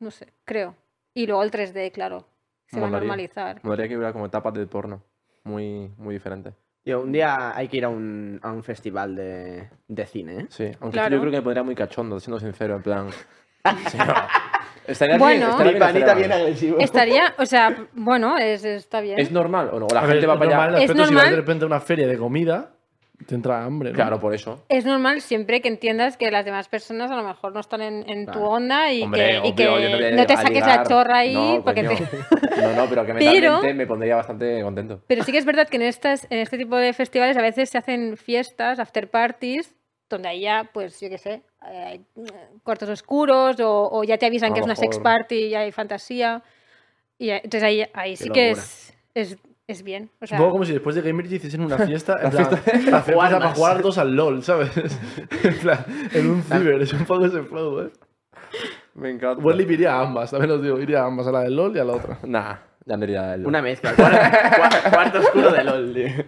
[0.00, 0.74] No sé, creo.
[1.14, 2.26] Y luego el 3D, claro.
[2.66, 3.06] Se va a Molaría.
[3.06, 3.56] normalizar.
[3.62, 5.02] Me gustaría que hubiera como etapas del porno.
[5.44, 6.54] Muy, muy diferentes.
[6.82, 10.46] Tío, un día hay que ir a un, a un festival de, de cine, ¿eh?
[10.48, 11.16] Sí, aunque Claro.
[11.16, 13.08] yo creo que me pondría muy cachondo, siendo sincero, en plan.
[13.90, 14.14] Sí, no.
[14.86, 15.36] Estaría Bueno.
[15.36, 16.78] bien, estaría Mi bien panita bien agresivo.
[16.78, 19.18] Estaría, o sea, bueno, es, está bien.
[19.20, 19.86] ¿Es normal o no?
[19.86, 20.78] O la A ver, gente va para normal allá.
[20.78, 21.30] el Es aspecto si vas normal.
[21.30, 22.70] de repente a una feria de comida,
[23.26, 23.96] te entra hambre, ¿no?
[23.96, 24.64] Claro, por eso.
[24.68, 28.08] Es normal siempre que entiendas que las demás personas a lo mejor no están en,
[28.08, 28.48] en tu Claro.
[28.50, 31.34] onda y Hombre, que, y obvio, que yo no, no te saques la chorra ahí
[31.34, 31.98] No, porque coño.
[31.98, 35.02] te- No, no, pero que Pero- mentalmente me pondría bastante contento.
[35.06, 37.70] Pero sí que es verdad que en, estas, en este tipo de festivales a veces
[37.70, 39.74] se hacen fiestas, after parties,
[40.08, 42.04] donde ahí ya, pues yo qué sé, eh, hay
[42.64, 45.70] cuartos oscuros o, o ya te avisan A que es una sex party y hay
[45.72, 46.42] fantasía.
[47.18, 49.36] Y eh, entonces ahí, ahí sí que es, es,
[49.72, 50.10] es bien.
[50.20, 52.30] O Es sea, un poco como si después de Gamer hiciesen una fiesta, en La
[52.30, 54.70] plan, fiesta Jugar para jugar todos al LOL, ¿sabes?
[55.44, 57.90] en plan, en un ciber, es un poco ese flow, ¿eh?
[58.94, 59.42] Me encanta.
[59.42, 61.78] Wesley iría a ambas, también os digo, iría a ambas, a la del LOL y
[61.78, 62.18] a la otra.
[62.24, 63.46] Nah, ya no iría a él.
[63.46, 63.94] Una mezcla.
[63.94, 66.24] Cuarto, cua- cuarto oscuro de LOL, tío.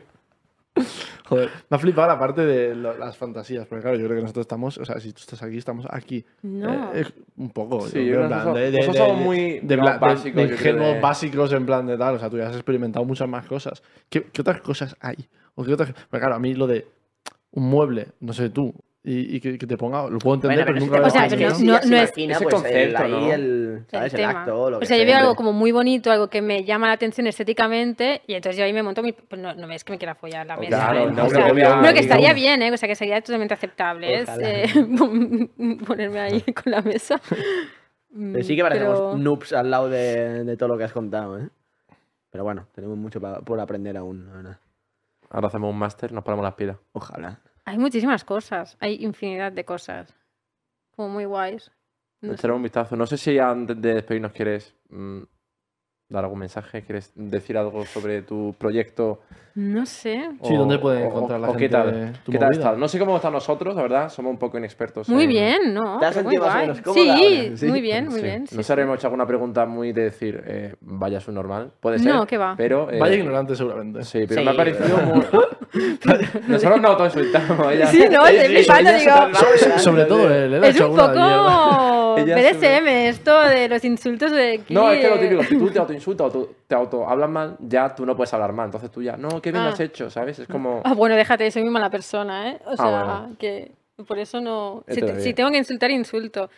[1.26, 4.22] Joder, me ha flipado la parte de lo- las fantasías, porque claro, yo creo que
[4.22, 6.24] nosotros estamos, o sea, si tú estás aquí, estamos aquí.
[6.42, 6.92] No.
[6.94, 9.60] Eh, es un poco, Sí, yo yo creo, en plan, de, de, de- somos muy,
[9.60, 13.04] de, básicos, ingenuos de- básicos en plan de tal, o sea, tú ya has experimentado
[13.04, 13.82] muchas más cosas.
[14.08, 15.28] ¿Qué, qué otras cosas hay?
[15.54, 15.92] ¿O qué otras...
[15.92, 16.86] Porque claro, a mí lo de
[17.52, 18.74] un mueble, no sé tú,
[19.04, 21.02] y, y que, que te ponga, lo puedo entender, Bueno, pero, pero nunca es lo
[21.02, 23.32] que O sea, he es no- es- ese pues, el- concepto, ahí ¿no?
[23.32, 24.14] el, ¿sabes?
[24.14, 24.30] el, tema.
[24.42, 26.86] acto, lo o que sea, yo veo algo como muy bonito, algo que me llama
[26.86, 29.10] la atención estéticamente, y entonces yo ahí me monto mi.
[29.12, 30.68] Pues no, no ves que me quiera follar la mesa.
[30.68, 31.12] Claro, ¿eh?
[31.12, 32.70] no, O sea, bueno, que estaría bien, ¿eh?
[32.72, 34.20] O sea, que sería totalmente aceptable.
[34.20, 34.48] Es, Ojalá.
[34.48, 34.66] eh,
[35.86, 37.20] ponerme ahí con la mesa.
[38.14, 41.38] Pero sí que parecemos Pero- noobs al lado de, de todo lo que has contado,
[41.40, 41.48] ¿eh?
[42.30, 44.58] Pero bueno, tenemos mucho pa- por aprender aún, la verdad.
[45.30, 46.76] Ahora hacemos un máster, nos ponemos las pilas.
[46.92, 47.40] Ojalá.
[47.64, 50.14] Hay muchísimas cosas, hay infinidad de cosas.
[50.96, 51.70] Como muy guays.
[52.20, 52.96] No un vistazo.
[52.96, 55.22] No sé si antes de despedirnos quieres mm,
[56.12, 59.20] dar algún mensaje, quieres decir algo sobre tu proyecto.
[59.54, 60.30] No sé.
[60.44, 62.12] Sí, ¿dónde puede o- encontrar la o qué gente tal?
[62.24, 62.72] tu ¿Qué tal está?
[62.72, 65.08] No sé cómo están nosotros, la verdad, somos un poco inexpertos.
[65.10, 65.98] Muy en- bien, ¿no?
[65.98, 67.52] ¿Te has sentido más o menos cómoda Sí?
[67.56, 67.66] Sí.
[67.66, 68.22] muy bien, muy Sí.
[68.22, 68.46] bien.
[68.46, 71.70] sí, no hemos hecho alguna pregunta muy de decir, eh, vaya su normal.
[71.80, 72.14] Puede ser.
[72.14, 72.54] No, que va.
[72.56, 74.04] Pero, eh, Vaya ignorante seguramente.
[74.04, 75.22] Sí, pero Sí, me ha parecido muy.
[76.48, 77.72] Nosotros nos autoinsultamos.
[77.72, 77.86] Ella...
[77.88, 79.78] Sí, no, ella se digo.
[79.78, 81.12] Sobre todo él, él ha Es hecho un poco.
[82.14, 84.74] Como Ella BDSM, esto de los insultos de aquí.
[84.74, 85.18] No, es que lo eh.
[85.18, 88.32] típico, si tú te autoinsultas o tú te auto hablas mal, ya tú no puedes
[88.34, 88.66] hablar mal.
[88.66, 89.68] Entonces tú ya, no, qué bien Ah.
[89.70, 90.38] has hecho, ¿sabes?
[90.38, 90.80] Es como.
[90.84, 92.60] Ah, bueno, déjate, soy muy mala persona, ¿eh?
[92.66, 93.36] O sea, Ah, bueno.
[93.38, 93.72] que
[94.06, 94.84] por eso no...
[94.88, 96.50] Si, te- si tengo que insultar, insulto.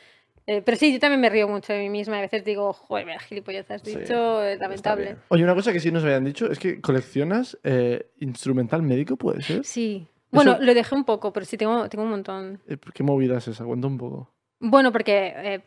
[0.47, 2.19] Eh, pero sí, yo también me río mucho de mí misma.
[2.19, 5.17] A veces digo, joder, vaya gilipollas has Sí, dicho, es está lamentable.
[5.29, 9.41] Oye, una cosa que sí nos habían dicho es que coleccionas eh, instrumental médico, ¿puede
[9.43, 9.65] ser?
[9.65, 10.07] Sí.
[10.31, 12.61] Bueno, Eso- lo dejé un poco, pero sí tengo, tengo un montón.
[12.67, 13.65] Eh, ¿Qué movida es esa?
[13.65, 14.31] Cuenta un poco.
[14.66, 15.61] Bueno, porque eh,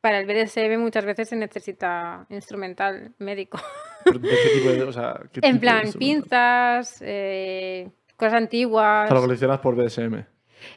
[0.00, 3.58] para el BDSM muchas veces se necesita instrumental médico.
[4.04, 4.82] ¿Pero ¿De qué tipo de.?
[4.82, 6.22] O sea, ¿qué En de plan, instrumental?
[6.22, 9.06] pinzas, eh, cosas antiguas.
[9.08, 10.24] sea, lo coleccionas por BSM.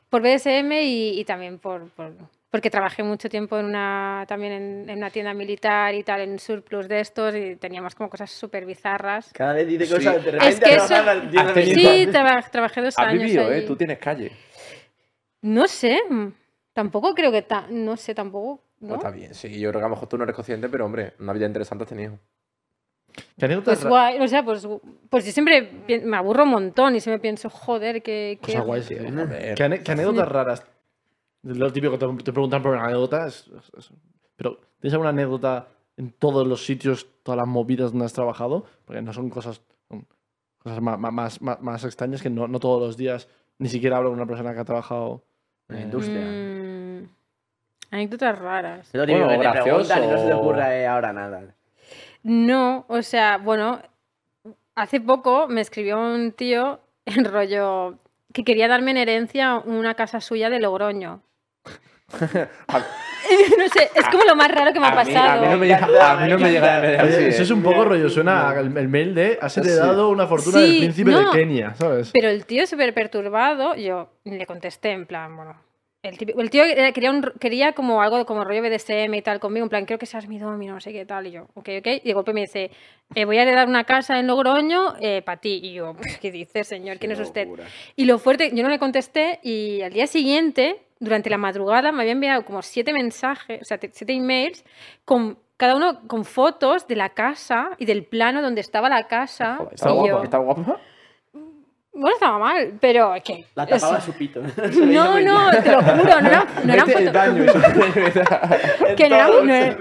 [0.09, 2.13] Por BDSM y, y también por, por-
[2.49, 6.39] porque trabajé mucho tiempo en una también en, en una tienda militar y tal, en
[6.39, 9.31] surplus de estos y teníamos como cosas súper bizarras.
[9.33, 9.93] Cada vez dice Sí.
[9.95, 10.59] cosas de Es repente.
[10.65, 11.95] que ahora eso- la tienda Has tenido- militar.
[11.97, 13.55] Sí, traba- trabajé dos Has años vivido, ¿eh?
[13.57, 13.65] allí.
[13.67, 14.31] Tú tienes calle.
[15.41, 15.99] No sé,
[16.75, 18.95] tampoco creo que ta- no sé tampoco, Pues ¿no?
[18.97, 19.49] está bien, sí.
[19.59, 21.85] Yo creo que a lo mejor tú no eres consciente, pero hombre, una vida interesante
[21.85, 22.19] has tenido.
[23.37, 24.67] ¿Qué anécdotas Pues guay, o sea, pues,
[25.09, 25.71] pues yo siempre
[26.03, 28.37] me aburro un montón y siempre pienso, joder, que...
[28.41, 28.95] Cosa guay, sí.
[28.99, 29.55] joder.
[29.55, 30.63] ¿Qué, qué anécdotas raras?
[31.43, 33.25] Lo típico que te, preguntan por una anécdota.
[33.27, 33.91] es- es- es-
[34.35, 38.65] Pero, ¿tienes alguna anécdota en todos los sitios, todas las movidas donde has trabajado?
[38.83, 40.05] Porque no son cosas, son
[40.57, 43.29] cosas ma- más, más, más extrañas que no, no todos los días
[43.59, 45.23] ni siquiera hablo con una persona que ha trabajado.
[45.69, 46.21] En la industria.
[46.21, 46.64] Mm,
[47.95, 48.87] anécdotas raras.
[48.87, 51.41] Es lo típico Bueno, que te preguntan y no se te ocurre ahora nada.
[52.23, 53.81] No, o sea, bueno,
[54.75, 57.95] hace poco me escribió un tío en rollo
[58.33, 61.21] que quería darme en herencia una casa suya de Logroño.
[62.67, 62.79] A,
[63.57, 65.41] no sé, es como lo más raro que me ha a mí, a pasado.
[65.41, 67.83] mí no me llega, a mí no me llega Oye, así, eso es un poco
[67.85, 71.31] rollo, suena el, el mail de has heredado una fortuna Sí, del príncipe no.
[71.31, 72.11] de Kenia, ¿sabes?
[72.13, 75.55] Pero el tío súper perturbado, yo le contesté en plan, bueno,
[76.09, 79.21] el, típico- el tío eh, quería, un- quería como algo de- como rollo BDSM y
[79.21, 81.43] tal conmigo, en plan, quiero que seas mi domino, no sé qué tal, y yo,
[81.55, 82.71] ok, ok, y de golpe me dice,
[83.15, 84.93] eh, voy a heredar una casa en Logroño
[85.25, 86.97] para ti, y yo, ¿qué dice, señor?
[86.99, 87.45] ¿Quién es usted?
[87.45, 87.65] locura.
[87.95, 92.01] Y lo fuerte, yo no le contesté y al día siguiente, durante la madrugada, me
[92.01, 94.63] había enviado como siete mensajes, o sea, te- siete emails,
[95.03, 99.55] con cada uno con fotos de la casa y del plano donde estaba la casa.
[99.57, 100.79] Joder, Está yo- guapa, está guapa.
[101.97, 103.45] Bueno, estaba mal, pero que...
[103.55, 104.41] La es- tapaba su pito.
[104.85, 107.55] No, no, te lo juro, no, era- no eran fotos...
[108.97, 109.77] Que no eran, no, eran,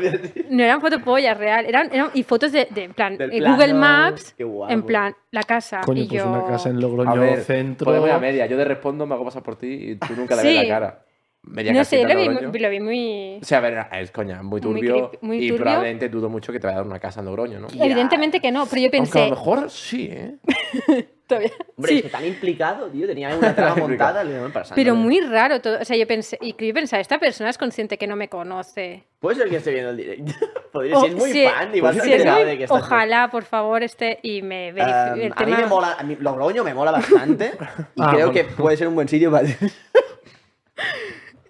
[0.51, 3.57] no eran fotopollas real, eran, eran y fotos de, de, en plan, Del eh, Google
[3.67, 4.73] plano, Maps, qué guapo.
[4.73, 5.81] en plan, la casa.
[5.85, 6.31] Coño, y pues yo...
[6.31, 7.85] una casa en Logroño A ver, centro.
[7.87, 8.47] podemos ir a media.
[8.47, 10.49] Yo te respondo, me hago pasar por ti y tú nunca le Sí.
[10.49, 11.01] ves la cara.
[11.47, 13.39] Media No sé, lo vi, muy- lo vi muy...
[13.41, 15.13] O sea, a ver, es coña, muy turbio.
[15.21, 17.69] muy y probablemente dudo mucho que te vaya a dar una casa en Logroño, ¿no?
[17.69, 19.25] Evidentemente que no, pero yo Aunque a pensé...
[19.25, 20.37] lo mejor sí, ¿eh?
[21.27, 23.07] todavía- Hombre, sí, es que tan implicado, tío.
[23.07, 24.25] Tenía una trama montada.
[24.25, 24.39] le
[24.75, 25.81] pero muy raro todo.
[25.81, 29.05] O sea, yo pensé, y yo pensaba, esta persona es consciente que no me conoce.
[29.21, 30.33] Puede ser que esté viendo el directo.
[30.73, 32.59] Podría, O- si es muy si- fan, igual se si ha es enterado muy- de
[32.59, 32.75] que está.
[32.75, 34.79] Ojalá, por favor, esté y me Um,
[35.21, 37.53] el a mí me mola, a mí Logroño me mola bastante
[37.95, 38.33] y Ah, creo bueno.
[38.33, 39.47] que puede ser un buen sitio para...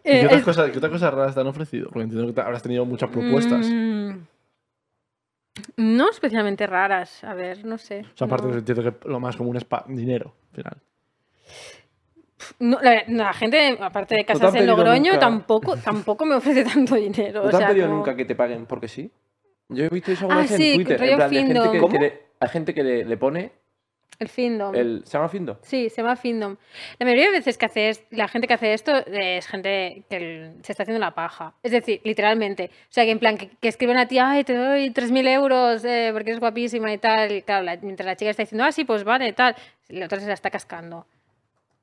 [0.04, 1.86] ¿Y Eh, ¿Qué, otras es- cosas, ¿Qué otras cosas raras te han ofrecido?
[1.88, 3.66] Porque entiendo que te- habrás tenido muchas propuestas.
[3.66, 4.10] Mm,
[5.76, 8.00] no especialmente raras, a ver, no sé.
[8.14, 8.54] O sea, aparte no.
[8.58, 10.76] entiendo que lo más común es pa- dinero, al final.
[12.58, 16.96] No, la, la gente, aparte de casas en Logroño, nunca- tampoco, tampoco me ofrece tanto
[16.96, 17.42] dinero.
[17.42, 19.10] ¿No o te han pedido como- nunca que te paguen porque sí?
[19.70, 21.00] Yo he visto eso alguna Ah, vez sí, en Twitter.
[21.00, 21.72] rollo En plan, de gente Findom.
[21.72, 21.92] que, ¿Cómo?
[21.92, 23.52] que le- hay gente que le, le pone
[24.18, 24.74] El Findom.
[24.74, 25.02] el.
[25.04, 25.58] ¿Se llama Findo?
[25.62, 26.56] Sí, se llama Findom.
[26.98, 30.52] La mayoría de veces que hace es- la gente que hace esto es gente que
[30.62, 31.52] se está haciendo la paja.
[31.62, 32.70] Es decir, literalmente.
[32.72, 35.84] O sea, que en plan, que, que escriben a ti, ay, te doy 3.000 euros
[35.84, 37.32] eh, porque eres guapísima y tal.
[37.32, 39.56] Y claro, la- mientras la chica está diciendo, ah, sí, pues vale, tal.
[39.88, 41.06] La otra se la está cascando.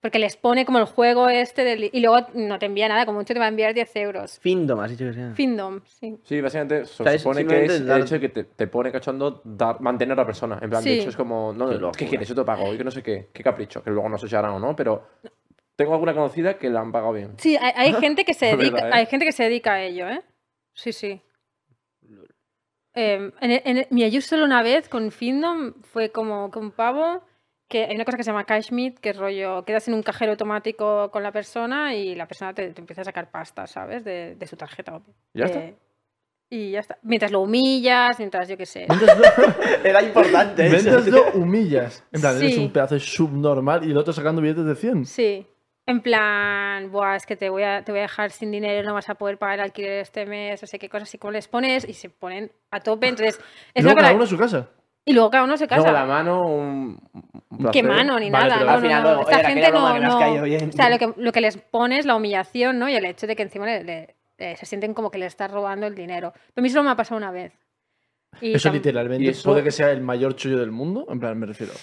[0.01, 3.19] Porque les pone como el juego este del- y luego no te envía nada, como
[3.19, 4.39] mucho te va a enviar 10 euros.
[4.39, 5.31] Findom, has dicho que sea.
[5.35, 6.17] Findom, sí.
[6.23, 8.65] Sí, básicamente se O sea, supone que es dar- el hecho de que te, te
[8.67, 10.57] pone cachondo dar, mantener a la persona.
[10.59, 10.89] En plan, Sí.
[10.89, 12.27] de hecho, es como, no, Qué ¿qué, quieres?
[12.27, 12.73] Yo te pago.
[12.73, 13.83] Y que no sé qué, qué capricho.
[13.83, 15.07] Que luego no sé si harán o no, pero
[15.75, 17.33] tengo alguna conocida que la han pagado bien.
[17.37, 18.93] Sí, hay, hay gente que se dedica, verdad, ¿eh?
[18.93, 20.21] hay gente que se dedica a ello, ¿eh?
[20.73, 21.21] Sí, sí.
[22.93, 27.23] Eh, en, en- mira, yo solo una vez con Findom fue como que un pavo
[27.71, 30.33] que hay una cosa que se llama Cashmeet, que es rollo, quedas en un cajero
[30.33, 34.03] automático con la persona y la persona te, te empieza a sacar pasta, ¿sabes?
[34.03, 34.95] De, de su tarjeta.
[34.97, 35.13] obvio.
[35.33, 35.59] ¿Ya está?
[35.59, 35.75] Eh,
[36.49, 36.97] Y ya está.
[37.01, 38.85] Mientras lo humillas, mientras yo qué sé.
[39.83, 40.73] Era importante eso.
[40.75, 42.03] Mientras lo humillas.
[42.11, 42.59] En plan, eres Sí.
[42.61, 45.05] un pedazo de subnormal y el otro sacando billetes de 100.
[45.05, 45.47] Sí.
[45.87, 48.93] En plan, Buah, es que te voy, a, te voy a dejar sin dinero, no
[48.93, 51.47] vas a poder pagar el alquiler este mes, no sé qué cosas, así como les
[51.47, 53.07] pones y se ponen a tope.
[53.07, 53.39] Entonces,
[53.73, 54.69] Y es luego una cada cosa- uno a su casa.
[55.05, 55.81] Y luego cada uno se casa.
[55.81, 56.99] Luego la mano, un.
[57.49, 58.57] un ¿Qué mano ni Vale, nada?
[58.59, 59.15] pero no, al final no, no.
[59.15, 59.99] luego, Esta oye, gente no.
[59.99, 60.69] no- caído bien.
[60.69, 62.87] O sea, lo que, lo que les pone es la humillación, ¿no?
[62.87, 65.49] Y el hecho de que encima le- le- eh, se sienten como que le estás
[65.51, 66.31] robando el dinero.
[66.33, 67.51] Pero a mí solo me ha pasado una vez.
[68.41, 71.05] Y Eso tam- literalmente y eso- puede que sea el mayor chollo del mundo.
[71.09, 71.73] En plan, me refiero.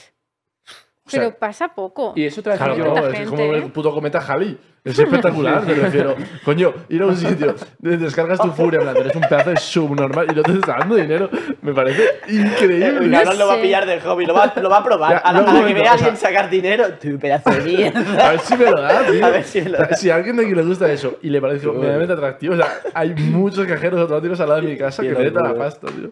[1.08, 2.12] O sea, Pero pasa poco.
[2.14, 3.06] Y eso a Claro, no, yo.
[3.08, 3.56] es gente, como ¿eh?
[3.56, 4.58] el puto cometa Halley.
[4.84, 6.14] Es espectacular, me refiero.
[6.44, 10.26] Coño, ir a un sitio, de- descargas tu furia, plan, eres un pedazo de subnormal
[10.30, 11.28] y no te está dando dinero.
[11.62, 13.06] Me parece increíble.
[13.06, 15.10] El cabrón lo va a pillar del hobby, lo va, lo va a probar.
[15.12, 17.60] Ya, a la, no, a la que vea a alguien sacar dinero, tu pedazo de
[17.62, 18.00] mierda.
[18.28, 19.26] A ver si me lo da, tío.
[19.26, 19.94] A ver si me lo da.
[19.96, 22.68] Si a alguien de aquí le gusta eso y le parece medianamente atractivo, o sea,
[22.94, 26.10] hay muchos cajeros automáticos al lado de mi casa que neta la pasta, tío.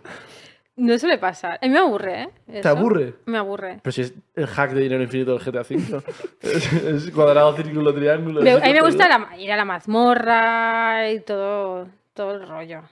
[0.76, 1.58] No suele pasar.
[1.62, 2.60] A mí me aburre, ¿eh?
[2.60, 3.14] ¿Te aburre?
[3.24, 3.80] Me aburre.
[3.82, 6.02] Pero si es el hack de dinero infinito del GTA V.
[6.42, 8.40] es, es cuadrado, círculo, triángulo.
[8.40, 12.82] A mí me gusta la- ir a la mazmorra y todo, todo el rollo.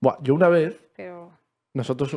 [0.00, 1.30] Buah, yo una vez, Pero.
[1.74, 2.16] nosotros.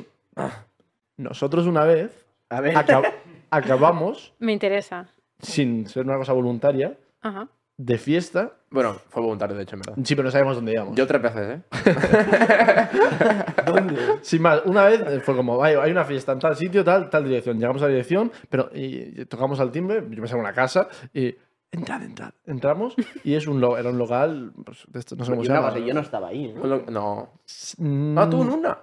[1.17, 2.11] Nosotros una vez
[2.49, 2.73] A ver.
[2.75, 3.13] acab-
[3.51, 5.07] acabamos, Me interesa.
[5.39, 7.47] sin ser una cosa voluntaria, Ajá.
[7.83, 8.53] De fiesta.
[8.69, 9.95] Bueno, fue voluntario, de hecho, en verdad.
[10.03, 10.95] Sí, pero no sabemos dónde íbamos.
[10.95, 11.61] Yo tres veces, ¿eh?
[14.21, 17.09] Sin más, una vez eh, fue como, hay, hay una fiesta en tal sitio, tal,
[17.09, 17.57] tal dirección.
[17.57, 20.87] Llegamos a la dirección, pero y, y tocamos al timbre, yo pensaba en una casa,
[21.13, 21.35] y
[21.71, 22.31] entrad, entrad.
[22.45, 25.47] Entramos y es un lo- era un local, pues, de esto, no sé cómo Yo,
[25.47, 25.73] se una llama.
[25.73, 26.53] cosa, yo no estaba ahí.
[26.53, 26.77] ¿no?
[26.89, 27.29] No.
[27.77, 28.77] Mm, Ah, tú en una.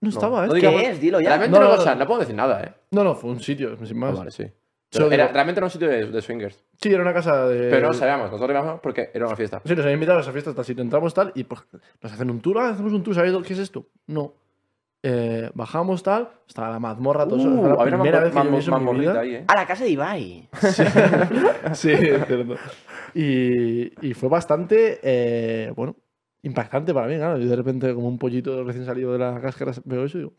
[0.00, 0.56] No estaba, No ¿eh?
[0.56, 1.00] digamos- ¿Qué es?
[1.00, 1.30] Dilo ya.
[1.30, 1.94] Realmente No, no, no, no.
[1.96, 2.72] no puedo decir nada, ¿eh?
[2.92, 4.18] No, no, fue un sitio, sin Ah, más.
[4.18, 4.44] vale, sí.
[4.94, 6.64] Solo Era- digo- realmente era un sitio de, de swingers.
[6.80, 7.68] Sí, era una casa de.
[7.70, 9.60] Pero no sabíamos, nosotros íbamos porque era una fiesta.
[9.64, 10.82] Sí, nos habían invitado a esa fiesta hasta el sitio.
[10.82, 11.62] Entramos tal y pues
[12.02, 12.58] nos hacen un tour.
[12.58, 13.14] Ah, hacemos un tour.
[13.14, 13.86] ¿Sabéis qué es esto?
[14.06, 14.34] No.
[15.06, 17.48] Eh, bajamos tal, estaba la mazmorra, todo eso.
[17.50, 19.20] Uh, Fue la había una primera vez que yo vi mamor- eso en mi vida.
[19.20, 19.44] ahí, ¿eh?
[19.48, 20.48] A la casa de Ibai.
[21.74, 22.54] Sí, es cierto.
[23.14, 25.96] Y, y fue bastante, eh, bueno,
[26.42, 27.38] impactante para mí, claro.
[27.38, 30.32] Yo de repente, como un pollito recién salido de la cáscara, veo eso y digo,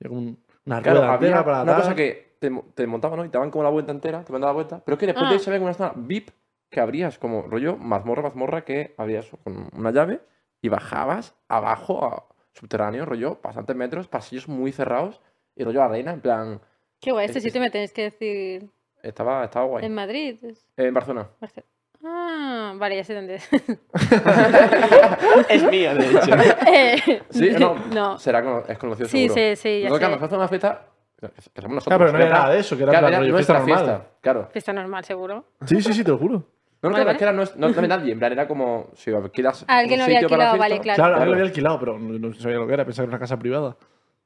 [0.00, 1.80] había como un- una Claro, rueda había entera para una tal.
[1.82, 3.24] cosa que te, te montaban, ¿no?
[3.24, 4.82] Y te daban como la vuelta entera, te mandaban la vuelta.
[4.84, 5.38] Pero es que después de Ah.
[5.38, 6.30] ahí se ven una zona VIP
[6.70, 10.20] que abrías como rollo mazmorra, mazmorra, que abrías con una llave
[10.62, 15.20] y bajabas abajo a subterráneo, rollo, bastantes metros, pasillos muy cerrados
[15.54, 16.60] y rollo arena, en plan,
[17.00, 18.68] Qué guay, este Es- sitio me tenéis que decir.
[19.02, 19.84] estaba, estaba guay.
[19.86, 20.36] En Madrid.
[20.42, 21.28] es- En Barcelona.
[21.40, 21.64] Barce-
[22.02, 23.48] Ah, vale, ya sé dónde es.
[25.48, 26.30] Es mío, de hecho.
[26.66, 28.18] Eh, Sí, no, no.
[28.18, 29.34] Será es conocido Sí, seguro.
[29.34, 30.20] sí, sí, ya Nosotros, claro, sé.
[30.20, 30.86] nos hace una fiesta
[31.20, 31.84] que somos nosotros.
[31.98, 33.96] Claro, pero no era nada de eso, que era claro, plan rollo nuestra fiesta normal.
[34.00, 34.48] fiesta, claro.
[34.52, 35.44] Fiesta normal, seguro.
[35.66, 36.44] Sí, sí, sí, te lo juro.
[36.82, 39.10] No, no, Vale, es que era, no, es- no nadie, en plan, era como si
[39.12, 40.96] alquilas Alguien un lo había alquilado, vale, claro.
[40.96, 41.22] Claro, Claro.
[41.22, 42.84] algo había alquilado, pero no, sabía lo que era.
[42.86, 43.76] Pensaba que era una casa privada.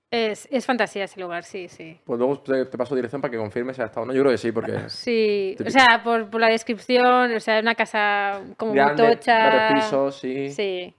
[0.09, 1.99] Es, es fantasía ese lugar, sí, sí.
[2.05, 4.12] Pues luego te, te paso dirección para que confirmes si ha estado o no.
[4.12, 7.75] Yo creo que sí, porque Sí, o sea, por, por la descripción, o sea, una
[7.75, 9.37] casa como muy grande, tocha.
[9.37, 10.51] varios pisos, sí.
[10.51, 10.95] Sí.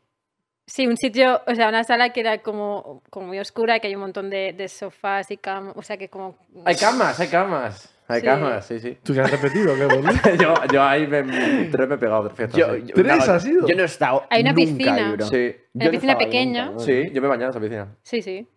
[0.67, 3.95] Sí, un sitio, o sea, una sala que era como, como muy oscura, que hay
[3.95, 6.35] un montón de, de sofás y camas, o sea, que como...
[6.65, 7.91] Hay camas, hay camas.
[8.07, 8.25] Hay Sí.
[8.27, 8.97] camas, sí, sí.
[9.03, 9.73] ¿Tú que has repetido?
[9.75, 11.23] ¿Qué, yo, yo ahí me,
[11.71, 12.59] tres me he pegado tres fiestas.
[12.59, 13.67] Yo, ¿Tres no, has ido?
[13.67, 14.23] Yo no he estado.
[14.29, 15.11] Hay una nunca piscina.
[15.13, 15.25] bro.
[15.25, 16.65] Sí, Yo Una no piscina pequeña.
[16.67, 17.95] nunca, sí, yo me he bañado en esa piscina.
[18.03, 18.47] Sí, sí.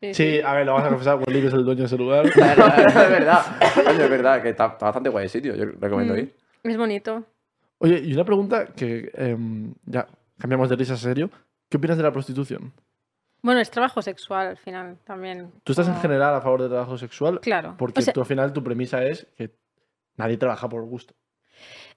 [0.00, 1.18] Sí, Sí, a ver, lo vas a confesar.
[1.26, 2.26] Willy es el dueño de ese lugar.
[2.28, 3.42] es verdad,
[3.76, 5.54] es verdad, que está, está bastante guay el sitio.
[5.54, 6.18] Yo recomiendo Mm.
[6.18, 6.34] ir.
[6.62, 7.24] Es bonito.
[7.78, 10.06] Oye, y una pregunta que em, ya
[10.38, 11.28] cambiamos de risa a serio.
[11.68, 12.72] ¿Qué opinas de la prostitución?
[13.42, 15.52] Bueno, es trabajo sexual al final también.
[15.64, 17.40] ¿Tú estás en general a favor del trabajo sexual?
[17.40, 17.74] Claro.
[17.76, 19.50] Porque O sea, tú al final tu premisa es que
[20.16, 21.14] nadie trabaja por gusto.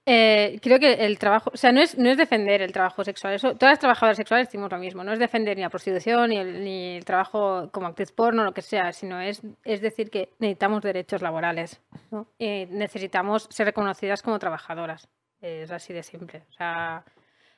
[0.10, 3.34] Eh, creo que el trabajo, o sea, no es, no es defender el trabajo sexual.
[3.34, 5.04] Eso, todas las trabajadoras sexuales decimos lo mismo.
[5.04, 8.54] No es defender ni la prostitución, ni el, ni el trabajo como actriz porno, lo
[8.54, 11.82] que sea, sino es, es decir que necesitamos derechos laborales.
[12.12, 12.28] ¿no?
[12.40, 15.10] Eh, necesitamos ser reconocidas como trabajadoras.
[15.42, 16.44] Es así de simple.
[16.50, 17.04] O sea,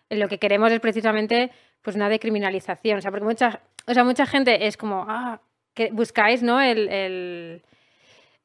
[0.10, 2.98] lo que queremos es precisamente pues una decriminalización.
[3.00, 5.40] O sea, porque mucha, o sea, mucha gente es como, ah,
[5.74, 6.60] que buscáis, ¿no?
[6.62, 7.62] El, el-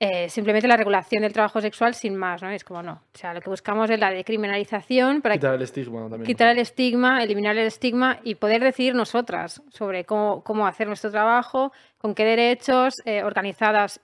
[0.01, 2.51] eh, simplemente la regulación del trabajo sexual sin más, ¿no?
[2.51, 2.93] Es como no.
[3.15, 6.24] O sea, lo que buscamos es la decriminalización para Quitar el estigma también.
[6.24, 11.11] quitar el estigma, eliminar el estigma y poder decidir nosotras sobre cómo, cómo hacer nuestro
[11.12, 14.01] trabajo, con qué derechos, eh, organizadas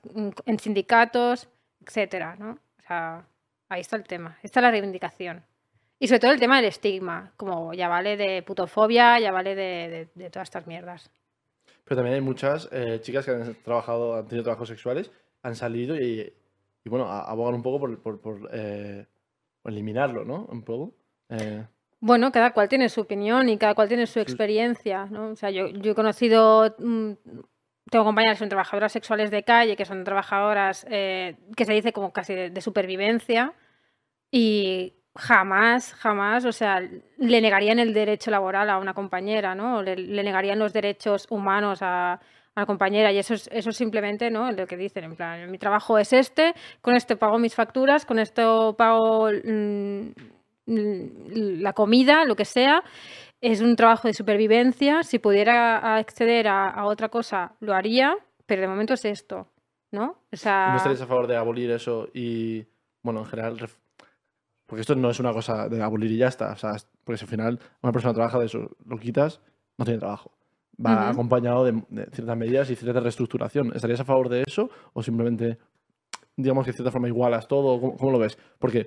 [0.47, 1.49] en sindicatos,
[1.85, 2.53] etcétera, ¿no?
[2.53, 3.25] O sea,
[3.69, 5.43] ahí está el tema, ahí está la reivindicación.
[6.03, 9.89] Y sobre todo el tema del estigma, como ya vale de putofobia, ya vale de,
[9.89, 11.11] de- de todas estas mierdas.
[11.85, 15.11] Pero también hay muchas eh, chicas que han trabajado, han tenido trabajos sexuales,
[15.43, 16.33] han salido y,
[16.85, 19.07] y, bueno, a- abogan un poco por, por- por, eh,
[19.63, 20.47] por eliminarlo, ¿no?
[20.51, 20.95] Un poco.
[21.29, 21.67] Eh,
[22.01, 25.29] Bueno, cada cual tiene su opinión y cada cual tiene su experiencia, ¿no?
[25.33, 27.13] O sea, yo, yo he conocido, mm,
[27.91, 31.93] tengo compañeras que son trabajadoras sexuales de calle, que son trabajadoras eh, que se dice
[31.93, 33.53] como casi de, de supervivencia
[34.31, 39.83] y jamás, jamás, o sea, le negarían el derecho laboral a una compañera, ¿no?
[39.83, 42.21] Le, le negarían los derechos humanos a, a
[42.57, 44.51] una compañera y eso es, eso es simplemente, ¿no?
[44.51, 48.19] Lo que dicen, en plan, mi trabajo es este, con esto pago mis facturas, con
[48.19, 50.09] esto pago mm,
[50.67, 52.83] la comida, lo que sea,
[53.41, 55.03] es un trabajo de supervivencia.
[55.03, 58.15] Si pudiera acceder a, otra cosa, lo haría,
[58.47, 59.49] pero de momento es esto,
[59.93, 60.17] ¿no?
[60.33, 62.65] O sea, ¿No estarías a favor de abolir eso y,
[63.03, 63.59] bueno, en general,
[64.71, 67.25] porque esto no es una cosa de abolir y ya está, o sea, porque si
[67.25, 69.41] al final una persona trabaja de eso, lo quitas,
[69.77, 70.31] no tiene trabajo.
[70.85, 71.11] Va Ujú.
[71.11, 73.73] acompañado de, de ciertas medidas y cierta reestructuración.
[73.75, 75.59] ¿Estarías a favor de eso o simplemente,
[76.37, 77.81] digamos que de cierta forma igualas todo?
[77.81, 78.39] ¿Cómo, cómo lo ves?
[78.59, 78.87] Porque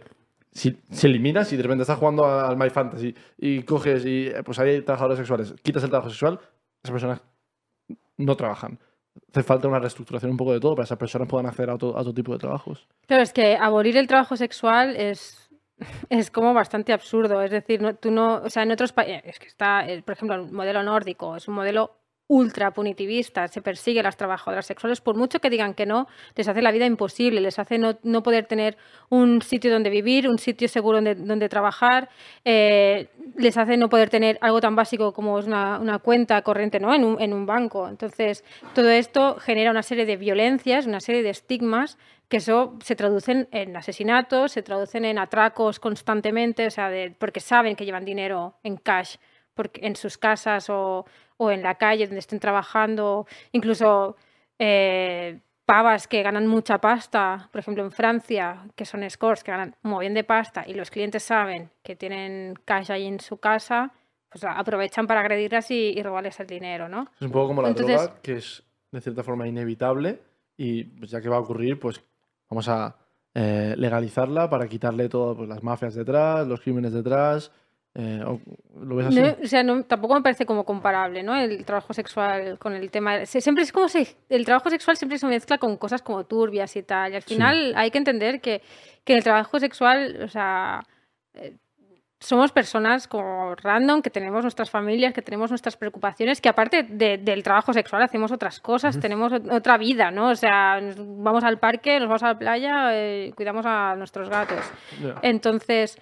[0.52, 4.42] si, si eliminas y de repente estás jugando al My Fantasy y coges y eh,
[4.44, 6.40] pues hay trabajadores sexuales, quitas el trabajo sexual,
[6.82, 7.22] esas personas
[8.18, 8.80] no trabajan.
[9.32, 11.76] Hace falta una reestructuración un poco de todo para que esas personas puedan acceder a
[11.76, 12.88] otro, a otro tipo de trabajos.
[13.06, 15.43] Claro, es que abolir el trabajo sexual es,
[16.10, 17.42] es como bastante absurdo.
[17.42, 20.14] Es decir, no, tú no, o sea, en otros países, es que está, eh, por
[20.14, 25.02] ejemplo, el modelo nórdico, es un modelo ultra punitivista, se persigue a las trabajadoras sexuales,
[25.02, 28.24] por mucho que digan que no, les hace la vida imposible, les hace no, no
[28.24, 28.78] poder tener
[29.10, 32.10] un sitio donde vivir, un sitio seguro donde, donde trabajar,
[32.46, 36.80] eh, les hace no poder tener algo tan básico como es una, una cuenta corriente
[36.80, 36.94] ¿no?
[36.94, 37.88] en, un, en un banco.
[37.88, 38.44] Entonces,
[38.74, 41.98] todo esto genera una serie de violencias, una serie de estigmas
[42.30, 47.40] que eso se traducen en asesinatos, se traducen en atracos constantemente, o sea, de- porque
[47.42, 49.18] saben que llevan dinero en cash
[49.76, 51.06] en sus casas o,
[51.44, 54.16] o en la calle donde estén trabajando, incluso
[54.60, 59.76] eh, pavas que ganan mucha pasta, por ejemplo en Francia, que son scores que ganan
[59.82, 63.92] muy bien de pasta y los clientes saben que tienen cash ahí en su casa,
[64.30, 67.08] pues aprovechan para agredirlas y, y robarles el dinero, ¿no?
[67.16, 70.20] Es un poco como la Entonces- droga, que es de cierta forma inevitable
[70.58, 72.02] y pues, ya que va a ocurrir, pues
[72.50, 72.96] vamos a
[73.36, 77.52] eh, legalizarla para quitarle todas pues, las mafias detrás, los crímenes detrás.
[77.96, 78.40] Eh, o-
[78.84, 79.22] ¿Lo ves así?
[79.22, 81.36] No, o sea, no- tampoco me parece como comparable, ¿no?
[81.36, 83.26] El trabajo sexual con el tema.
[83.26, 86.76] se- Siempre es como si el trabajo sexual siempre se mezcla con cosas como turbias
[86.76, 87.12] y tal.
[87.14, 87.36] Y al Sí.
[87.36, 88.62] final hay que entender que,
[89.04, 90.82] que el trabajo sexual, o sea,
[91.36, 91.56] eh,
[92.20, 97.18] somos personas como random, que tenemos nuestras familias, que tenemos nuestras preocupaciones, que aparte de-
[97.18, 100.30] del trabajo sexual hacemos otras cosas, tenemos ot- otra vida, ¿no?
[100.30, 104.62] O sea, vamos al parque, nos vamos a la playa, eh, cuidamos a nuestros gatos.
[105.02, 105.16] Ya.
[105.22, 105.98] Entonces,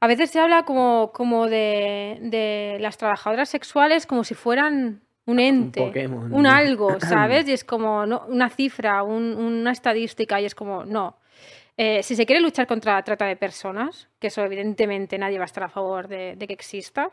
[0.00, 5.40] a veces se habla como, como de, de las trabajadoras sexuales como si fueran un
[5.40, 6.32] ente, Pokémon.
[6.32, 7.48] un algo, ¿sabes?
[7.48, 11.18] Y es como no, una cifra, un- una estadística, y es como, no.
[11.76, 15.44] Eh, si se quiere luchar contra la trata de personas, que eso evidentemente nadie va
[15.44, 17.10] a estar a favor de, de que exista,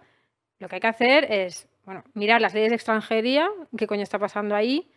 [0.59, 3.47] lo que hay que hacer es, bueno, mirar las leyes de extranjería,
[3.77, 4.87] qué coño está pasando ahí,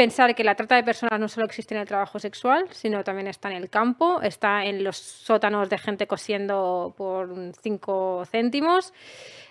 [0.00, 3.26] pensar que la trata de personas no solo existe en el trabajo sexual, sino también
[3.26, 7.28] está en el campo, está en los sótanos de gente cosiendo por
[7.60, 8.94] cinco céntimos,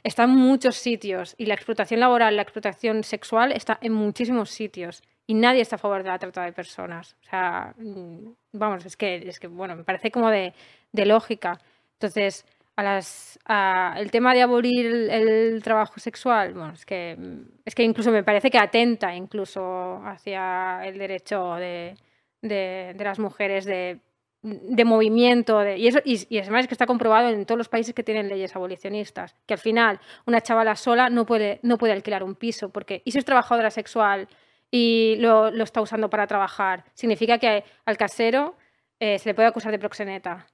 [0.01, 5.03] está en muchos sitios y la explotación laboral, la explotación sexual está en muchísimos sitios
[5.27, 7.15] y nadie está a favor de la trata de personas.
[7.27, 10.55] O sea, mm, vamos, es que, es que bueno, me parece como de,
[10.91, 11.59] de lógica.
[11.93, 12.43] Entonces,
[12.80, 17.18] a las, a- el tema de abolir el, el trabajo sexual, bueno, es que,
[17.65, 21.95] es que incluso me parece que atenta incluso hacia el derecho de,
[22.41, 23.99] de- de las mujeres de,
[24.41, 25.60] de movimiento.
[25.60, 28.03] de- y, eso, y, y además es que está comprobado en todos los países que
[28.03, 32.35] tienen leyes abolicionistas, que al final una chavala sola no puede, no puede alquilar un
[32.35, 34.27] piso, porque y si es trabajadora sexual
[34.72, 38.56] y lo, lo está usando para trabajar, significa que al casero
[38.99, 40.45] eh, se le puede acusar de proxeneta.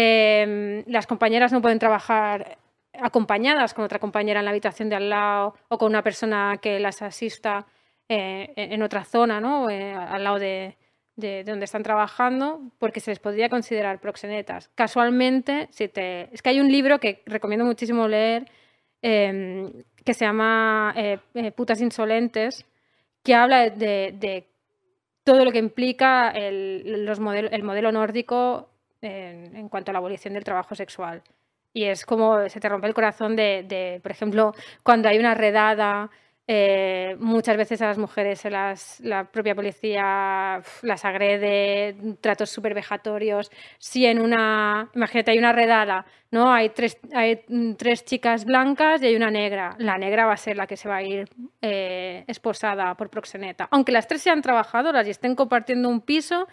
[0.00, 2.58] Eh, las compañeras no pueden trabajar
[3.00, 6.78] acompañadas con otra compañera en la habitación de al lado o con una persona que
[6.78, 7.66] las asista
[8.08, 9.68] eh, en otra zona, ¿no?
[9.70, 10.76] Eh, al lado de,
[11.16, 14.70] de- de donde están trabajando, porque se les podría considerar proxenetas.
[14.76, 16.32] Casualmente, si te...
[16.32, 18.46] es que hay un libro que recomiendo muchísimo leer
[19.02, 21.18] eh, que se llama eh,
[21.56, 22.64] Putas Insolentes,
[23.24, 24.46] que habla de,
[25.24, 28.67] todo lo que implica el, los el modelo nórdico
[29.02, 31.22] en, cuanto a la abolición del trabajo sexual.
[31.72, 34.52] Y es como se te rompe el corazón de, por ejemplo,
[34.82, 36.10] cuando hay una redada,
[36.50, 43.50] eh, muchas veces a las mujeres las, la propia policía las agrede, tratos súper vejatorios.
[43.78, 46.50] Si en una, imagínate, hay una redada, ¿no?
[46.50, 49.76] Hay tres, hay mm, tres chicas blancas y hay una negra.
[49.78, 51.28] La negra va a ser la que se va a ir
[51.60, 53.68] eh, esposada por proxeneta.
[53.70, 56.48] Aunque las tres sean trabajadoras y estén compartiendo un piso,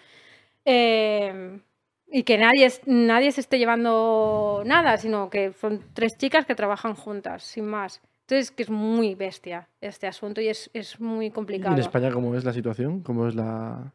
[0.65, 1.61] eh,
[2.07, 6.95] y que nadie, nadie se esté llevando nada, sino que son tres chicas que trabajan
[6.95, 8.01] juntas, sin más.
[8.21, 11.73] Entonces, que es muy bestia este asunto y es, es muy ¿Y complicado.
[11.75, 13.01] en España cómo es la situación?
[13.01, 13.93] ¿Cómo es la,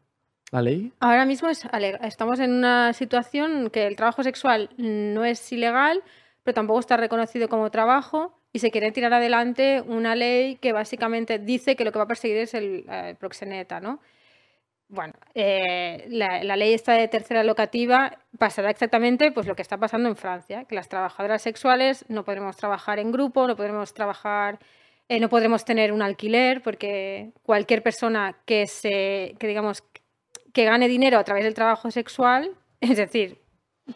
[0.51, 0.93] la ley?
[0.99, 1.67] Ahora mismo es
[2.01, 6.01] estamos en una situación que el trabajo sexual no es ilegal,
[6.43, 11.39] pero tampoco está reconocido como trabajo y se quiere tirar adelante una ley que básicamente
[11.39, 13.99] dice que lo que va a perseguir es el eh, proxeneta, ¿no?
[14.91, 19.77] Bueno, eh, la, la ley esta de tercera locativa pasará exactamente pues lo que está
[19.77, 24.59] pasando en Francia, que las trabajadoras sexuales no podremos trabajar en grupo, no podremos trabajar,
[25.07, 29.83] eh, no podremos tener un alquiler, porque cualquier persona que se, que digamos,
[30.53, 32.51] que gane dinero a través del trabajo sexual,
[32.81, 33.39] es decir,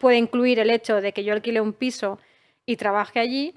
[0.00, 2.18] puede incluir el hecho de que yo alquile un piso
[2.64, 3.54] y trabaje allí,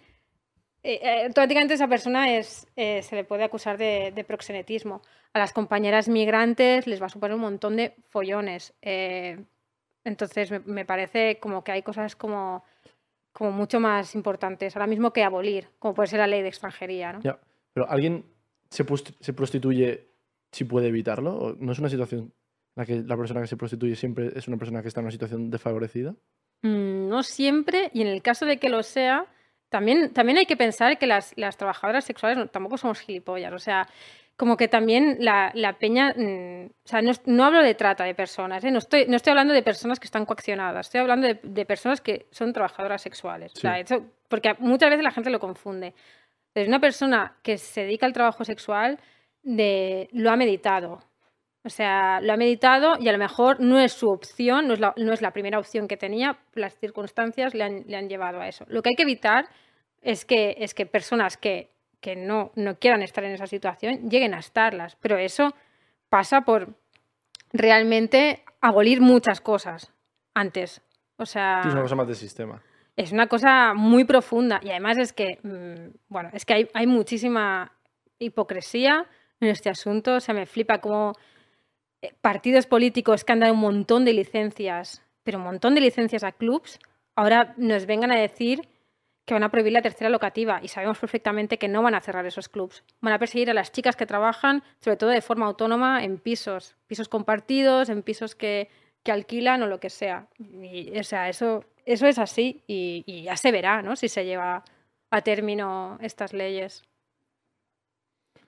[0.83, 5.01] eh, eh, automáticamente esa persona es, eh, se le puede acusar de, de proxenetismo.
[5.33, 8.73] A las compañeras migrantes les va a suponer un montón de follones.
[8.81, 9.43] eh,
[10.05, 12.63] entonces me, me parece como que hay cosas como,
[13.31, 17.13] como mucho más importantes ahora mismo que abolir, como puede ser la ley de extranjería.
[17.13, 17.19] ¿no?
[17.21, 17.37] Ya.
[17.73, 18.25] Pero ¿alguien
[18.69, 18.85] se,
[19.19, 20.07] se prostituye
[20.51, 21.35] si puede evitarlo?
[21.37, 22.31] ¿O ¿No es una situación en
[22.75, 25.11] la que la persona que se prostituye siempre es una persona que está en una
[25.11, 26.15] situación desfavorecida?
[26.63, 29.25] Mm, No siempre, y en el caso de que lo sea,
[29.67, 33.53] también, también hay que pensar que las, las trabajadoras sexuales tampoco somos gilipollas.
[33.53, 33.87] O sea,
[34.39, 36.13] como que también la, la peña.
[36.15, 38.71] mm, o sea, no, hablo de trata de personas, ¿eh?
[38.71, 41.99] no, estoy, no estoy hablando de personas que están coaccionadas, estoy hablando de, de personas
[41.99, 43.51] que son trabajadoras sexuales.
[43.57, 43.81] O sea, Sí.
[43.81, 45.93] eso- porque muchas veces la gente lo confunde.
[46.55, 48.97] Es una persona que se dedica al trabajo sexual,
[49.43, 50.99] de, lo ha meditado.
[51.65, 54.79] O sea, lo ha meditado y a lo mejor no es su opción, no es
[54.79, 58.39] la, no es la primera opción que tenía, las circunstancias le han, le han llevado
[58.39, 58.63] a eso.
[58.69, 59.49] Lo que hay que evitar
[60.01, 61.69] es que, es que personas que,
[62.01, 65.53] que no, no quieran estar en esa situación lleguen a estarlas, pero eso
[66.09, 66.75] pasa por
[67.51, 69.91] realmente abolir muchas cosas
[70.33, 70.81] antes.
[71.17, 72.61] O sea, es una cosa más de sistema.
[72.95, 76.87] es una cosa muy profunda y además es que, mm, bueno, es que hay, hay
[76.87, 77.71] muchísima
[78.19, 79.05] hipocresía
[79.39, 80.15] en este asunto.
[80.15, 81.13] O sea, me flipa como
[82.01, 86.23] eh, partidos políticos que han dado un montón de licencias, pero un montón de licencias
[86.23, 86.79] a clubs,
[87.15, 88.67] ahora nos vengan a decir
[89.29, 92.25] que van a prohibir la tercera locativa y sabemos perfectamente que no van a cerrar
[92.25, 92.83] esos clubs.
[92.99, 96.75] Van a perseguir a las chicas que trabajan, sobre todo de forma autónoma, en pisos,
[96.87, 98.69] pisos compartidos, en pisos que,
[99.03, 100.25] que alquilan o lo que sea.
[100.39, 103.95] Y, o sea, eso, eso es así y, ya se verá, ¿no?
[103.95, 104.63] Si se lleva
[105.11, 106.81] a término estas leyes.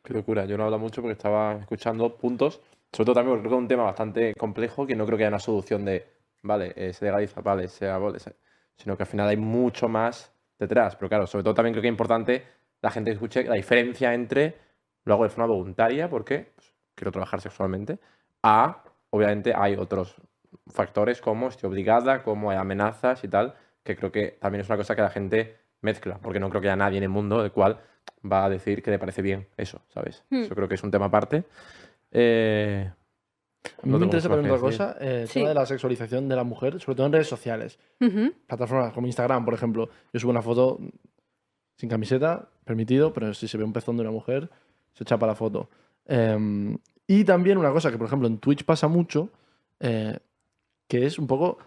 [0.03, 2.59] Qué locura, yo no hablo mucho porque estaba escuchando puntos,
[2.91, 5.25] sobre todo también porque creo que es un tema bastante complejo que no creo que
[5.25, 6.07] haya una solución de,
[6.41, 8.17] vale, eh, se legaliza, vale, se abole,
[8.77, 10.95] sino que al final hay mucho más detrás.
[10.95, 12.45] Pero claro, sobre todo también creo que es importante
[12.81, 14.57] la gente que escuche la diferencia entre
[15.03, 17.99] lo hago de forma voluntaria porque pues, quiero trabajar sexualmente,
[18.43, 20.15] a, obviamente, hay otros
[20.67, 24.77] factores como estoy obligada, como hay amenazas y tal, que creo que también es una
[24.77, 27.51] cosa que la gente mezcla, porque no creo que haya nadie en el mundo el
[27.51, 27.79] cual
[28.29, 30.23] va a decir que le parece bien eso, ¿sabes?
[30.29, 30.43] Hmm.
[30.43, 31.43] Eso creo que es un tema aparte.
[32.11, 32.91] Eh,
[33.63, 35.35] A mí No me interesa también otra cosa, eh, el Sí.
[35.35, 37.77] tema de la sexualización de la mujer, sobre todo en redes sociales.
[38.47, 39.89] Plataformas como Instagram, por ejemplo.
[40.13, 40.79] Yo subo una foto
[41.75, 44.49] sin camiseta, permitido, pero si se ve un pezón de una mujer,
[44.93, 45.69] se chapa la foto.
[46.05, 46.77] Em,
[47.07, 49.29] y también una cosa que, por ejemplo, en Twitch pasa mucho,
[49.79, 50.17] eh,
[50.88, 51.57] que es un poco...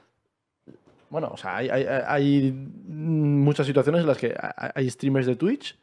[1.11, 5.37] Bueno, o sea, hay, hay- hay muchas situaciones en las que hay hay streamers de
[5.37, 5.79] Twitch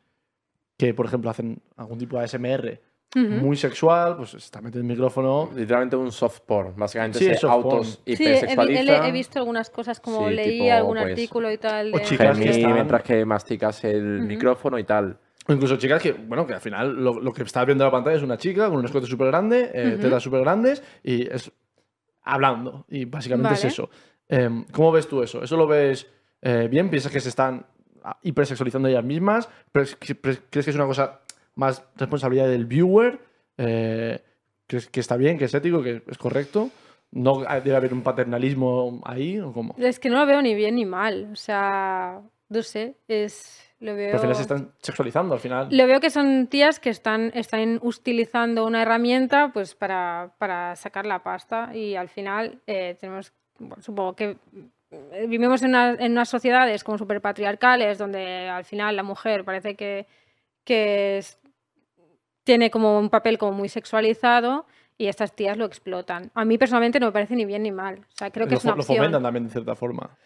[0.77, 2.81] que, por ejemplo, hacen algún tipo de ASMR
[3.13, 5.49] Muy sexual, pues está metiendo el micrófono.
[5.53, 9.07] literalmente un soft porn, básicamente Sí, se autos Sí, he, he- hipersexualiza.
[9.07, 11.93] he visto algunas cosas como Sí, leí tipo, algún pues, artículo y tal.
[11.93, 15.17] o chicas que están- mientras que masticas el micrófono y tal.
[15.47, 17.91] O incluso chicas que, bueno, que al final lo, lo que estás viendo en la
[17.91, 21.51] pantalla es una chica con un escote súper grande, eh, tetas súper grandes y es
[22.23, 22.85] hablando.
[22.89, 23.89] Y básicamente es eso.
[24.29, 25.43] Em, ¿Cómo ves tú eso?
[25.43, 26.07] ¿Eso lo ves
[26.41, 26.89] eh, bien?
[26.89, 27.65] ¿Piensas que se están
[28.03, 29.49] ah, hipersexualizando ellas mismas?
[29.73, 31.19] ¿Crees que crees que es una cosa
[31.55, 33.19] más responsabilidad del viewer?
[33.57, 34.19] Eh,
[34.67, 36.69] ¿Crees que está bien, que es ético, que es correcto?
[37.11, 39.75] ¿No debe haber un paternalismo ahí o cómo?
[39.77, 41.29] Es que no lo veo ni bien ni mal.
[41.33, 43.67] O sea, no sé, es.
[43.81, 44.05] Lo veo.
[44.11, 45.67] Pero al final se están sexualizando, al final.
[45.71, 51.05] Lo veo que son tías que están, están utilizando una herramienta pues para, para sacar
[51.05, 54.37] la pasta y al final eh, tenemos, bueno, supongo que
[54.91, 59.43] eh, vivimos en, una- en unas sociedades como súper patriarcales donde al final la mujer
[59.43, 60.05] parece que,
[60.63, 61.39] que es-
[62.43, 64.65] tiene como un papel como muy sexualizado
[64.97, 66.31] y estas tías lo explotan.
[66.33, 67.99] A mí personalmente no me parece ni bien ni mal.
[67.99, 68.97] O sea, creo que lo, es una lo opción.
[68.97, 70.17] fomentan también de cierta forma.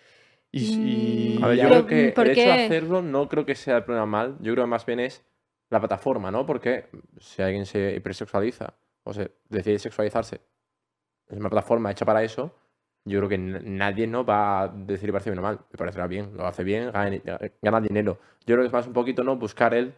[0.52, 3.28] Y, y- Mm, A ver, yo ya- creo que ¿por el hecho de hacerlo no
[3.28, 4.38] creo que sea el problema mal.
[4.40, 5.24] Yo creo que más bien es
[5.70, 6.46] la plataforma, ¿no?
[6.46, 6.86] Porque
[7.20, 8.74] si alguien se hipersexualiza
[9.04, 10.42] o se decide sexualizarse,
[11.28, 12.54] es una plataforma hecha para eso,
[13.04, 15.60] yo creo que nadie no va a decir parece bien o mal.
[15.72, 17.18] Me parecerá bien, lo hace bien, gana,
[17.62, 18.20] gana dinero.
[18.46, 19.36] Yo creo que es más un poquito, ¿no?
[19.36, 19.94] Buscar el,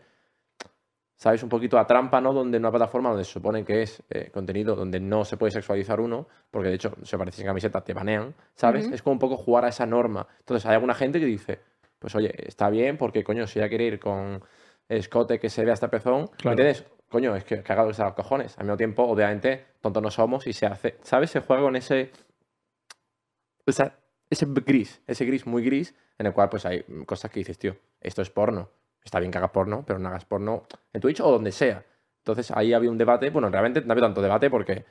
[1.18, 1.44] ¿sabes?
[1.44, 2.32] Un poquito a trampa, ¿no?
[2.32, 6.00] Donde una plataforma donde se supone que es eh, contenido donde no se puede sexualizar
[6.00, 8.90] uno, porque de hecho, si apareces en camiseta te banean, ¿sabes?
[8.92, 10.28] Es como un poco jugar a esa norma.
[10.40, 11.60] Entonces hay alguna gente que dice,
[12.00, 14.42] pues oye, está bien porque coño, si ella quiere ir con
[14.88, 16.86] escote que se vea hasta pezón, ¿me entiendes?
[17.10, 18.58] coño, es que, que haga lo que sea los cojones.
[18.58, 21.32] Al mismo tiempo, obviamente, tontos no somos y se hace, ¿sabes?
[21.32, 22.12] Se juega con ese,
[23.66, 23.98] o sea,
[24.30, 27.76] ese gris, ese gris muy gris, en el cual pues hay cosas que dices, tío,
[28.02, 28.70] esto es porno.
[29.08, 31.86] Está bien que hagas porno, pero no hagas porno en Twitch o donde sea.
[32.20, 34.84] Entonces ahí había un debate, bueno, realmente no había tanto debate porque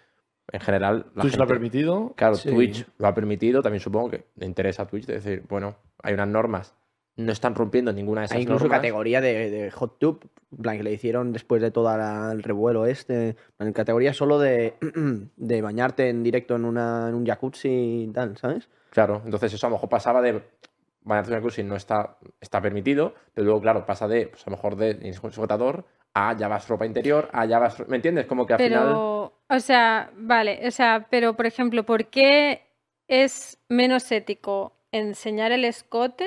[0.50, 2.14] en general la Twitch lo ha permitido.
[2.16, 2.48] Claro, Sí.
[2.48, 6.14] Twitch lo ha permitido, también supongo que le interesa a Twitch de decir, bueno, hay
[6.14, 6.74] unas normas,
[7.16, 8.78] no están rompiendo ninguna de esas Hay incluso normas.
[8.78, 10.20] categoría de, de hot tub,
[10.50, 11.94] en plan que le hicieron después de todo
[12.32, 14.76] el revuelo este, en categoría solo de,
[15.36, 18.70] de bañarte en directo en, una, en un jacuzzi y tal, ¿sabes?
[18.88, 20.40] Claro, entonces eso a lo mejor pasaba de
[21.06, 24.56] bañarte en jacuzzi no está, está permitido, pero luego, claro, pasa de, pues a lo
[24.56, 27.86] mejor de sujetador a ya vas ropa interior, a ya vas...
[27.88, 28.26] ¿Me entiendes?
[28.26, 28.86] Como que al final...
[28.86, 32.62] Pero, o sea, vale, o sea, pero por ejemplo, ¿por qué
[33.06, 36.26] es menos ético enseñar el escote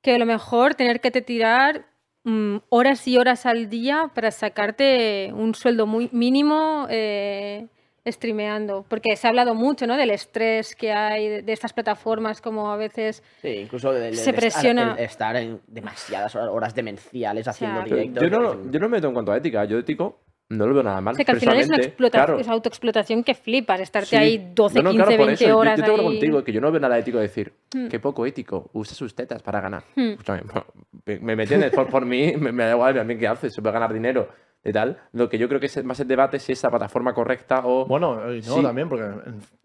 [0.00, 1.86] que a lo mejor tener que te tirar
[2.24, 7.68] mm, horas y horas al día para sacarte un sueldo muy mínimo eh,
[8.06, 8.84] streameando?
[8.88, 9.96] Porque se ha hablado mucho, ¿no?
[9.96, 14.16] Del estrés que hay de, de estas plataformas, como a veces Sí, incluso de, de-
[14.16, 14.82] Se de presiona.
[14.82, 18.22] Estar, el estar en demasiadas horas, horas demenciales haciendo Pero directos.
[18.24, 20.20] yo, no, yo no me meto en cuanto a ética, yo ético
[20.52, 21.12] no lo veo nada mal.
[21.12, 24.16] O sea, que al final es una Claro, es autoexplotación que flipas, estarte sí.
[24.16, 26.08] ahí 12, No, no, 15, claro, por 20 eso, yo- horas Yo, te hablo ahí.
[26.08, 27.86] contigo, que yo no veo nada ético decir, Hmm.
[27.86, 29.84] qué poco ético, usa sus tetas para ganar.
[29.94, 30.08] Hmm.
[30.10, 30.42] Escúchame,
[31.20, 33.62] me, me entiendes, por, por mí, me, me da igual, a mí qué hace, se
[33.62, 34.28] puede ganar dinero
[34.64, 34.98] y tal.
[35.12, 37.62] Lo que yo creo que es más el debate es si es la plataforma correcta
[37.64, 37.86] o...
[37.86, 38.62] Bueno, y no Sí.
[38.62, 39.04] también, porque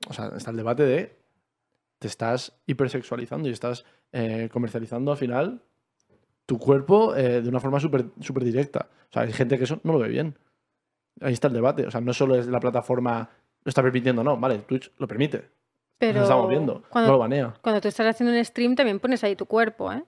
[0.10, 1.20] o sea, está el debate de
[2.00, 5.62] te estás hipersexualizando y estás eh, comercializando al final
[6.46, 8.88] tu cuerpo eh, de una forma súper súper directa.
[9.10, 10.38] O sea, hay gente que eso no lo ve bien.
[11.22, 11.88] Ahí está el debate.
[11.88, 13.30] O sea, no solo es la plataforma
[13.64, 14.38] lo está permitiendo, no.
[14.38, 15.50] Vale, Twitch lo permite.
[15.98, 16.84] Pero Lo estamos viendo.
[16.90, 17.54] cuando, No lo banea.
[17.62, 20.04] cuando tú estás haciendo un stream también pones ahí tu cuerpo, ¿eh?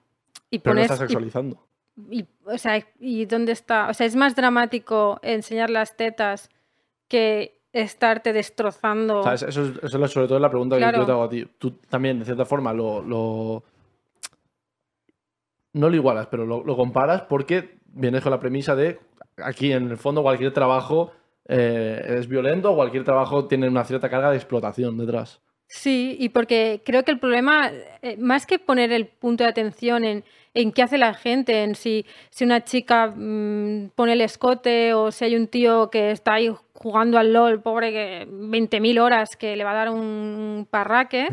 [0.52, 1.66] Y Pero no pones está y- sexualizando.
[2.12, 3.90] Y, o sea, ¿y dónde está?
[3.90, 6.50] O sea, es más dramático enseñar las tetas
[7.08, 9.22] que estarte destrozando.
[9.32, 10.94] Eso, es, eso es sobre todo la pregunta Claro.
[10.94, 11.46] que yo te hago a ti.
[11.58, 13.02] Tú también, de cierta forma, lo.
[13.02, 13.64] lo-
[15.74, 19.00] no lo igualas, pero lo, lo comparas porque vienes con la premisa de
[19.38, 21.12] aquí en el fondo cualquier trabajo
[21.48, 25.40] eh, es violento o cualquier trabajo tiene una cierta carga de explotación detrás.
[25.68, 27.70] Sí, y porque creo que el problema,
[28.02, 30.24] eh, más que poner el punto de atención en,
[30.54, 35.12] en qué hace la gente, en si, si una chica mm, pone el escote o
[35.12, 39.56] si hay un tío que está ahí jugando al LOL, pobre, que 20.000 horas, que
[39.58, 41.28] le va a dar un parraque,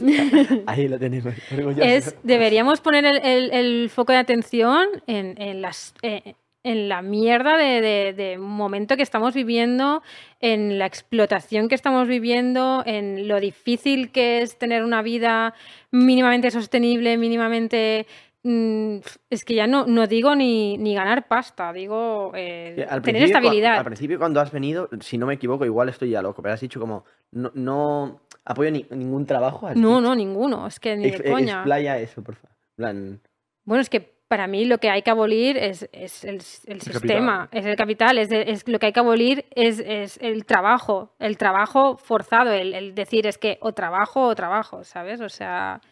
[0.66, 1.32] Ahí lo tenemos.
[1.80, 7.02] es, deberíamos poner el, el- el foco de atención en, en las, eh, en la
[7.02, 10.02] mierda de, de- de momento que estamos viviendo,
[10.40, 15.54] en la explotación que estamos viviendo, en lo difícil que es tener una vida
[15.90, 18.06] mínimamente sostenible, mínimamente...
[18.44, 18.96] mm,
[19.30, 23.78] Es que ya no, no digo ni, ni ganar pasta, digo eh, al tener estabilidad.
[23.78, 26.60] Al principio, cuando has venido, si no me equivoco, igual estoy ya loco, pero has
[26.60, 29.68] dicho como no, no apoyo ni- ningún trabajo.
[29.68, 30.02] No, Twitch.
[30.02, 31.54] no, ninguno, es que ni de coña.
[31.54, 32.56] Explaya eso, por favor.
[32.76, 33.20] Plan,
[33.64, 37.50] Bueno, es que para mí lo que hay que abolir es, es el, el sistema,
[37.52, 41.36] es el capital, es, es lo que hay que abolir es, es el trabajo, el
[41.36, 45.20] trabajo forzado, el, el decir es que o trabajo o trabajo, ¿sabes?
[45.20, 45.82] O sea,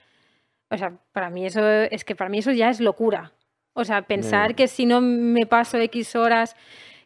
[0.70, 3.32] o sea, para mí eso es que para mí eso ya es locura.
[3.74, 6.56] O sea, pensar que si no me paso X horas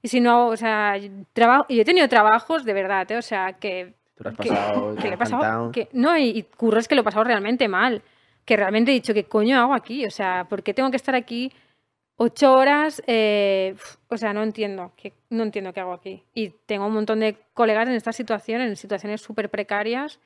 [0.03, 0.95] y si no, o sea,
[1.33, 3.17] trabajo, yo he tenido trabajos de verdad, ¿eh?
[3.17, 4.95] o sea, que tú lo has pasado.
[4.95, 8.03] que le he pasado que no y, y curros que lo he pasado realmente mal
[8.45, 11.15] que realmente he dicho qué coño hago aquí o sea por qué tengo que estar
[11.15, 11.53] aquí
[12.17, 13.75] ocho horas eh,
[14.09, 16.25] o sea no entiendo que no entiendo qué hago aquí.
[16.35, 20.21] Y tengo un montón de colegas en esta situación en situaciones súper precarias.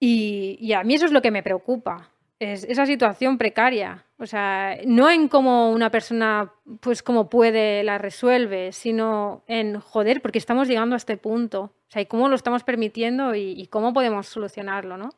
[0.00, 4.04] Y, y a mí eso es lo que me preocupa es esa situación precaria.
[4.18, 10.20] O sea no en cómo una persona pues como puede la resuelve sino en joder
[10.20, 11.62] porque estamos llegando a este punto.
[11.62, 15.10] O sea y cómo lo estamos permitiendo y, y cómo podemos solucionarlo no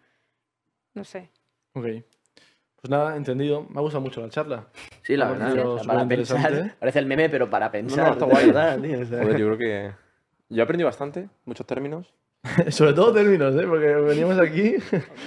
[0.96, 1.30] no sé
[1.74, 1.84] Ok.
[1.84, 3.66] Pues nada, entendido.
[3.68, 4.66] Me ha gustado mucho la charla.
[5.02, 5.46] Sí, la verdad.
[5.48, 6.76] parecido o sea, para pensar.
[6.78, 8.12] Parece el meme, pero para pensar.
[8.12, 8.46] está de guay.
[8.46, 9.22] verdad, tío, o sea.
[9.22, 9.92] Joder, yo creo que...
[10.48, 12.14] Yo he aprendido bastante, muchos términos.
[12.70, 13.66] Sobre todo términos, ¿eh?
[13.66, 14.76] Porque veníamos aquí.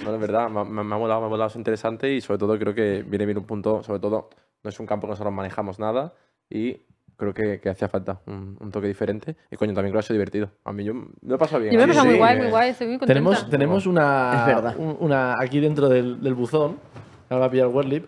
[0.04, 2.38] No, es verdad, me, me- me ha molado, me ha molado, es interesante y sobre
[2.38, 4.30] todo creo que viene bien un punto, sobre todo
[4.62, 6.14] no es un campo que nosotros manejamos nada
[6.48, 6.80] y
[7.20, 10.08] creo que, que hacía falta un, un toque diferente y coño, también creo que ha
[10.08, 10.50] sido divertido.
[10.64, 11.72] A mí yo me he pasado bien.
[11.72, 14.46] yo me he pasado muy guay muy guay estoy muy contenta tenemos tenemos una, Es
[14.46, 14.74] verdad.
[14.78, 16.78] un- una aquí dentro del, del buzón.
[17.28, 18.06] Ahora va a pillar Werlip.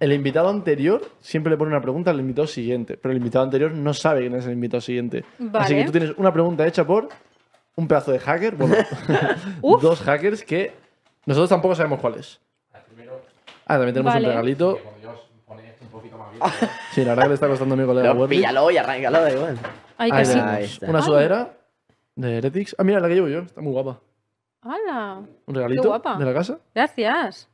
[0.00, 3.70] El invitado anterior siempre le pone una pregunta al invitado siguiente, pero el invitado anterior
[3.72, 5.24] no sabe quién es el invitado siguiente.
[5.54, 7.08] Así que tú tienes una pregunta hecha por
[7.76, 8.74] un pedazo de hacker, bueno,
[9.80, 10.72] dos hackers que
[11.26, 12.40] nosotros tampoco sabemos cuál es.
[13.68, 14.26] Ah, también tenemos Vale.
[14.26, 14.78] un regalito.
[16.92, 19.32] Sí, la verdad que le está costando a mi colega Pero píllalo y arráncalo, da
[19.32, 19.58] igual.
[19.98, 20.86] Ay, Ahí tenemos Ahí está.
[20.90, 21.56] Una sudadera
[22.14, 22.76] de Heretics.
[22.78, 23.40] Ah, mira, la que llevo yo.
[23.40, 24.00] Está muy guapa.
[24.62, 25.22] ¡Hala!
[25.46, 26.16] Un regalito guapa.
[26.18, 27.48] de la casa Gracias.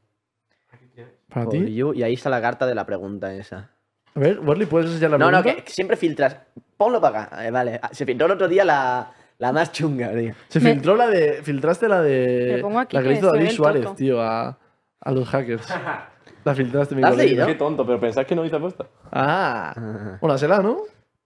[1.29, 1.75] para For ti.
[1.75, 3.71] you, Y ahí está la carta de la pregunta esa.
[4.15, 5.57] A ver, Werly, ¿puedes enseñar la No, no, pregunta?
[5.57, 6.37] que que siempre filtras.
[6.77, 7.47] Ponlo para acá.
[7.47, 7.79] Eh, vale.
[7.83, 10.35] Ah, Se filtró el otro día la, la más chunga, tío.
[10.49, 11.43] Se Me- filtró la de.
[11.43, 12.55] Filtraste la de.
[12.57, 14.59] Le pongo aquí la que que le hizo se ve David el Suárez, tío, a,
[15.01, 15.67] a los hackers.
[16.45, 17.31] la filtraste, mi ¿La has colega.
[17.31, 17.47] leído?
[17.47, 18.87] Qué tonto, pero pensás que no hice apuesta.
[19.11, 20.19] Ah.
[20.21, 20.79] Bueno, será, ¿no?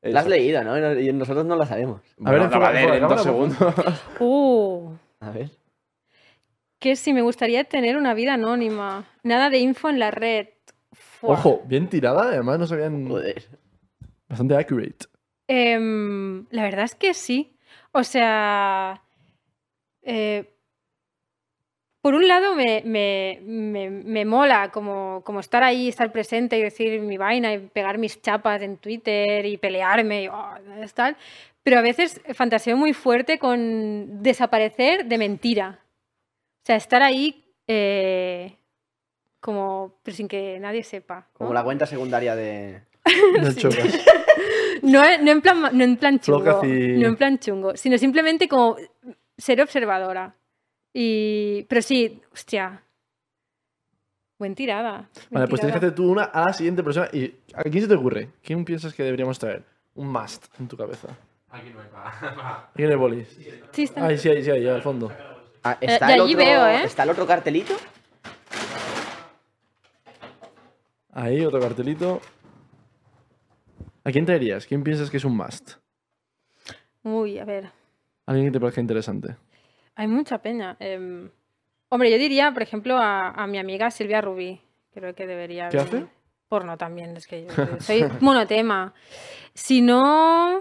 [0.03, 1.01] La has leído, ¿no?
[1.01, 2.01] Y nosotros no la sabemos.
[2.25, 3.59] A ver, a en dos segundos.
[4.21, 5.51] Uh, A ver.
[6.79, 9.05] que si me gustaría tener una vida anónima.
[9.23, 10.49] Nada de info en la red.
[10.93, 11.35] Fua.
[11.35, 13.09] Ojo, bien tirada, además no sabían.
[13.09, 13.45] Joder.
[14.29, 15.07] Bastante accurate.
[15.49, 17.57] Em, la verdad es que sí.
[17.93, 19.03] O sea,
[20.03, 20.56] eh,
[22.07, 26.63] por un lado me, me- me- me mola como, como estar ahí, estar presente y
[26.63, 30.55] decir mi vaina y pegar mis chapas en Twitter y pelearme y oh,
[30.95, 31.17] tal.
[31.65, 35.81] Pero a veces fantaseo muy fuerte con desaparecer de mentira.
[36.63, 38.55] O sea, estar ahí eh,
[39.41, 41.27] como pero sin que nadie sepa.
[41.33, 41.39] ¿no?
[41.39, 42.83] Como la cuenta secundaria de.
[43.43, 44.05] No chocas.
[44.83, 46.61] No, no en plan, no en plan chungo.
[46.65, 48.77] Y- No en plan chungo, sino simplemente como
[49.37, 50.35] ser observadora.
[50.99, 51.65] Y...
[51.69, 52.83] Pero sí, hostia.
[54.39, 55.11] Buen tirada.
[55.29, 57.09] buen Vale, pues tienes que hacer tú una a la siguiente persona.
[57.13, 58.31] ¿Y a quién se te ocurre?
[58.43, 59.63] ¿Quién piensas que deberíamos traer?
[59.95, 61.09] Un must en tu cabeza.
[61.51, 62.71] Aquí no hay para.
[62.75, 63.29] ¿Quién es bolis?
[63.73, 65.13] Sí, está- Ahí sí, ahí sí, ahí al fondo.
[65.63, 66.85] Ah, Eh, está el allí otro, veo, ¿eh?
[66.85, 67.75] ¿Está el otro cartelito?
[71.13, 72.23] Ahí, otro cartelito.
[74.05, 74.67] ¿A quién traerías?
[74.67, 75.73] ¿Quién piensas que es un must?
[77.03, 77.71] Uy, a ver.
[78.25, 79.37] Alguien que te parezca interesante.
[79.97, 80.77] Hay mucha peña.
[80.79, 81.31] Em,
[81.89, 84.61] hombre, yo diría, por ejemplo, a, a mi amiga Silvia Rubí.
[84.95, 85.69] Creo que debería.
[85.69, 86.07] ¿Qué hace?
[86.49, 87.51] Porno también, es que yo
[87.81, 88.95] soy monotema.
[89.55, 90.61] Si no.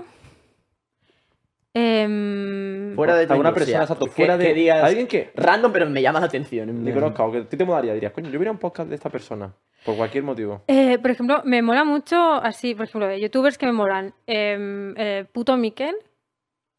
[1.73, 4.53] em, Fuera de tu Alguna persona, exacto, fuera de.
[4.53, 5.31] digas, Alguien que.
[5.35, 6.67] Random, pero me llama la atención.
[6.83, 6.93] plan.
[6.93, 9.09] conozca, o que a ti te molaría, dirías, coño, yo hubiera un podcast de esta
[9.09, 9.53] persona.
[9.85, 10.63] Por cualquier motivo.
[10.67, 14.13] Eh, por ejemplo, me mola mucho, así, por ejemplo, de youtubers que me molan.
[14.25, 15.95] Em, eh, Puto Miquel.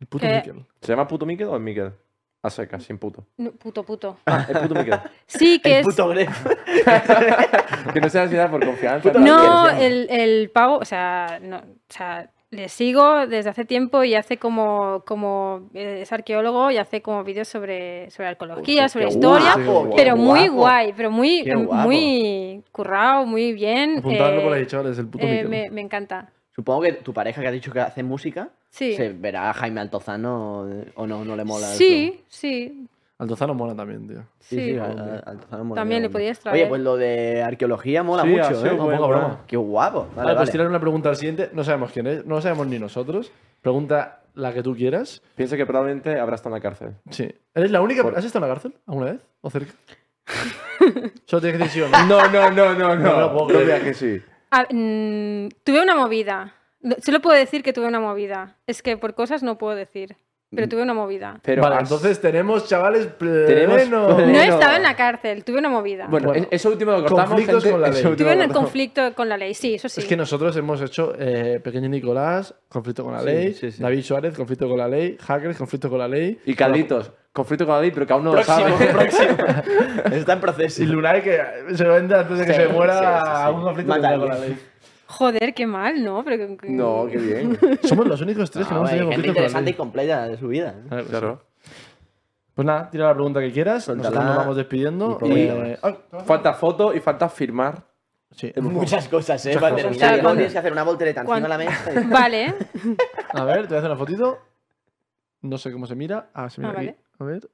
[0.01, 0.65] El puto Miquel.
[0.81, 1.93] ¿Se llama puto Miquel o es Miquel?
[2.47, 3.27] A secas, sin puto.
[3.39, 4.19] No, puto, puto.
[4.25, 5.01] Ah, es puto Miquel.
[5.27, 5.87] Sí, que El es.
[5.87, 6.47] puto Gref.
[7.93, 9.09] que no sea por confianza.
[9.11, 9.19] Puto.
[9.19, 14.15] No, el, el pavo, o sea, no, o sea, le sigo desde hace tiempo y
[14.15, 19.55] hace como, como eh, es arqueólogo y hace como vídeos sobre, sobre arqueología, sobre historia,
[19.57, 20.55] guapo, pero muy guapo.
[20.55, 23.99] guay, pero muy, muy currado, muy bien.
[23.99, 26.31] Apuntadlo eh, por ahí, chavales, el puto eh, me, me encanta.
[26.55, 29.81] Supongo que tu pareja que ha dicho que hace música Sí, se verá a Jaime
[29.81, 31.67] Altozano eh, o no, no le mola.
[31.69, 32.87] sí, sí,
[33.19, 34.19] Altozano mola también, tío.
[34.41, 34.73] Sí, sí.
[34.73, 35.81] sí, a- a- Altozano mola.
[35.81, 36.69] También le podías Oye, traer.
[36.69, 38.77] pues lo de arqueología mola Sí, mucho, ha ¿eh?
[38.77, 39.41] No, bueno, poca broma.
[39.47, 40.01] Qué guapo.
[40.01, 40.51] Vale, Vale, pues vale.
[40.53, 41.49] tirar una pregunta al siguiente.
[41.55, 43.33] No sabemos quién es, no lo sabemos ni nosotros.
[43.63, 45.23] Pregunta la que tú quieras.
[45.35, 46.91] Piensa que probablemente habrá estado en la cárcel.
[47.09, 47.27] Sí.
[47.55, 48.03] ¿Eres la única?
[48.03, 49.21] Por- ¿Has estado en la cárcel alguna vez?
[49.41, 49.73] ¿O cerca?
[51.25, 52.07] Solo tienes que decir sí o no.
[52.07, 54.21] No, no, no, no, No sí.
[54.51, 56.45] Ah, mm, tuve una movida.
[56.45, 56.53] No-
[57.05, 58.57] Solo puedo decir que tuve una movida.
[58.67, 60.17] Es que por cosas no puedo decir.
[60.55, 61.41] Pero tuve una movida.
[61.43, 64.17] Pero vale, entonces tenemos, chavales, Tenemos- pleno.
[64.17, 64.33] pleno.
[64.33, 66.07] No estaba en la cárcel, tuve una movida.
[66.09, 67.25] Bueno, Bueno, eso último lo cortamos.
[67.31, 67.99] conflictos gente, con la ley.
[67.99, 68.57] el cortamos.
[68.57, 70.01] conflicto con la ley, sí, eso sí.
[70.01, 73.55] Es que nosotros hemos hecho eh, Pequeño Nicolás, conflicto con la Sí, ley.
[73.55, 73.83] sí, sí.
[73.83, 75.19] David Suárez, conflicto con la ley.
[75.21, 76.39] Hackers, conflicto con la ley.
[76.47, 78.87] Y Carlitos, conflicto con la ley, pero que aún no Próximo, lo sabe.
[78.93, 79.37] próximo.
[80.13, 80.81] Está en proceso.
[80.83, 81.41] Y Lunay, que
[81.75, 83.43] se lo vende antes de que Sí, se muera sí, sí, sí.
[83.43, 84.57] a un conflicto Mata con la ley.
[85.09, 86.25] Joder, qué mal, ¿no?
[86.25, 87.59] Pero que- que- No, qué bien.
[87.83, 89.71] Somos los únicos tres que no No, hemos güey, tenido gente conflicto con la interesante
[89.71, 90.75] y completa de su vida.
[90.91, 91.05] ¿eh?
[91.09, 91.43] Claro.
[92.55, 93.85] Pues nada, tira la pregunta que quieras.
[93.85, 94.09] Suéltala.
[94.11, 95.19] Nosotros nos vamos despidiendo.
[95.25, 97.85] Y eh, ah, Falta foto y falta firmar.
[98.31, 98.53] sí.
[98.61, 99.51] Muchas cosas, ¿eh?
[99.51, 99.99] Muchas Para cosas.
[99.99, 100.33] terminar.
[100.35, 101.93] Tienes que hacer una voltereta encima de la mesa.
[101.93, 102.55] y- Vale.
[103.35, 104.39] A ver, te voy a hacer una fotito.
[105.43, 106.31] No sé cómo se mira.
[106.35, 106.87] Ah, se mira Ah, aquí.
[106.87, 106.99] vale.
[107.19, 107.51] A ver.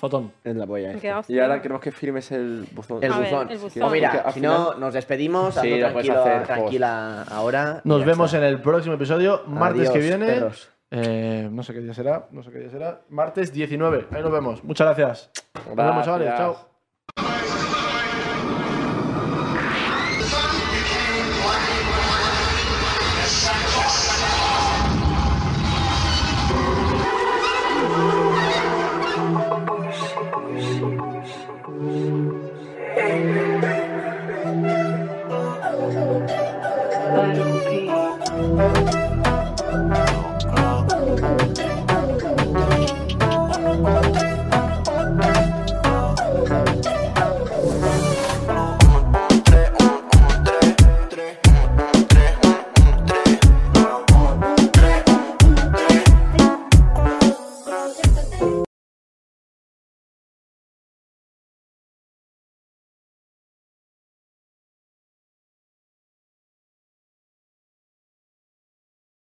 [0.00, 0.32] Fotón.
[0.42, 1.22] Es la polla esta.
[1.28, 3.04] Y ahora queremos que firmes el buzón.
[3.04, 3.50] El A ver, buzón.
[3.50, 3.82] el buzón.
[3.82, 5.54] O mira, Porque al si final- no, nos despedimos.
[5.54, 7.80] Sí, hazlo lo puedes tranquilo, hacer, tranquila ahora.
[7.84, 8.38] Nos vemos está.
[8.46, 10.26] en el próximo episodio, martes Adiós, que viene.
[10.26, 10.70] perros.
[10.90, 13.02] Eh, no sé qué día será, no sé qué día será.
[13.10, 14.06] Martes 19.
[14.10, 14.64] Ahí nos vemos.
[14.64, 15.30] Muchas gracias.
[15.66, 16.26] Nos vemos, chavales.
[16.28, 16.66] Gracias.
[17.16, 17.79] Chao.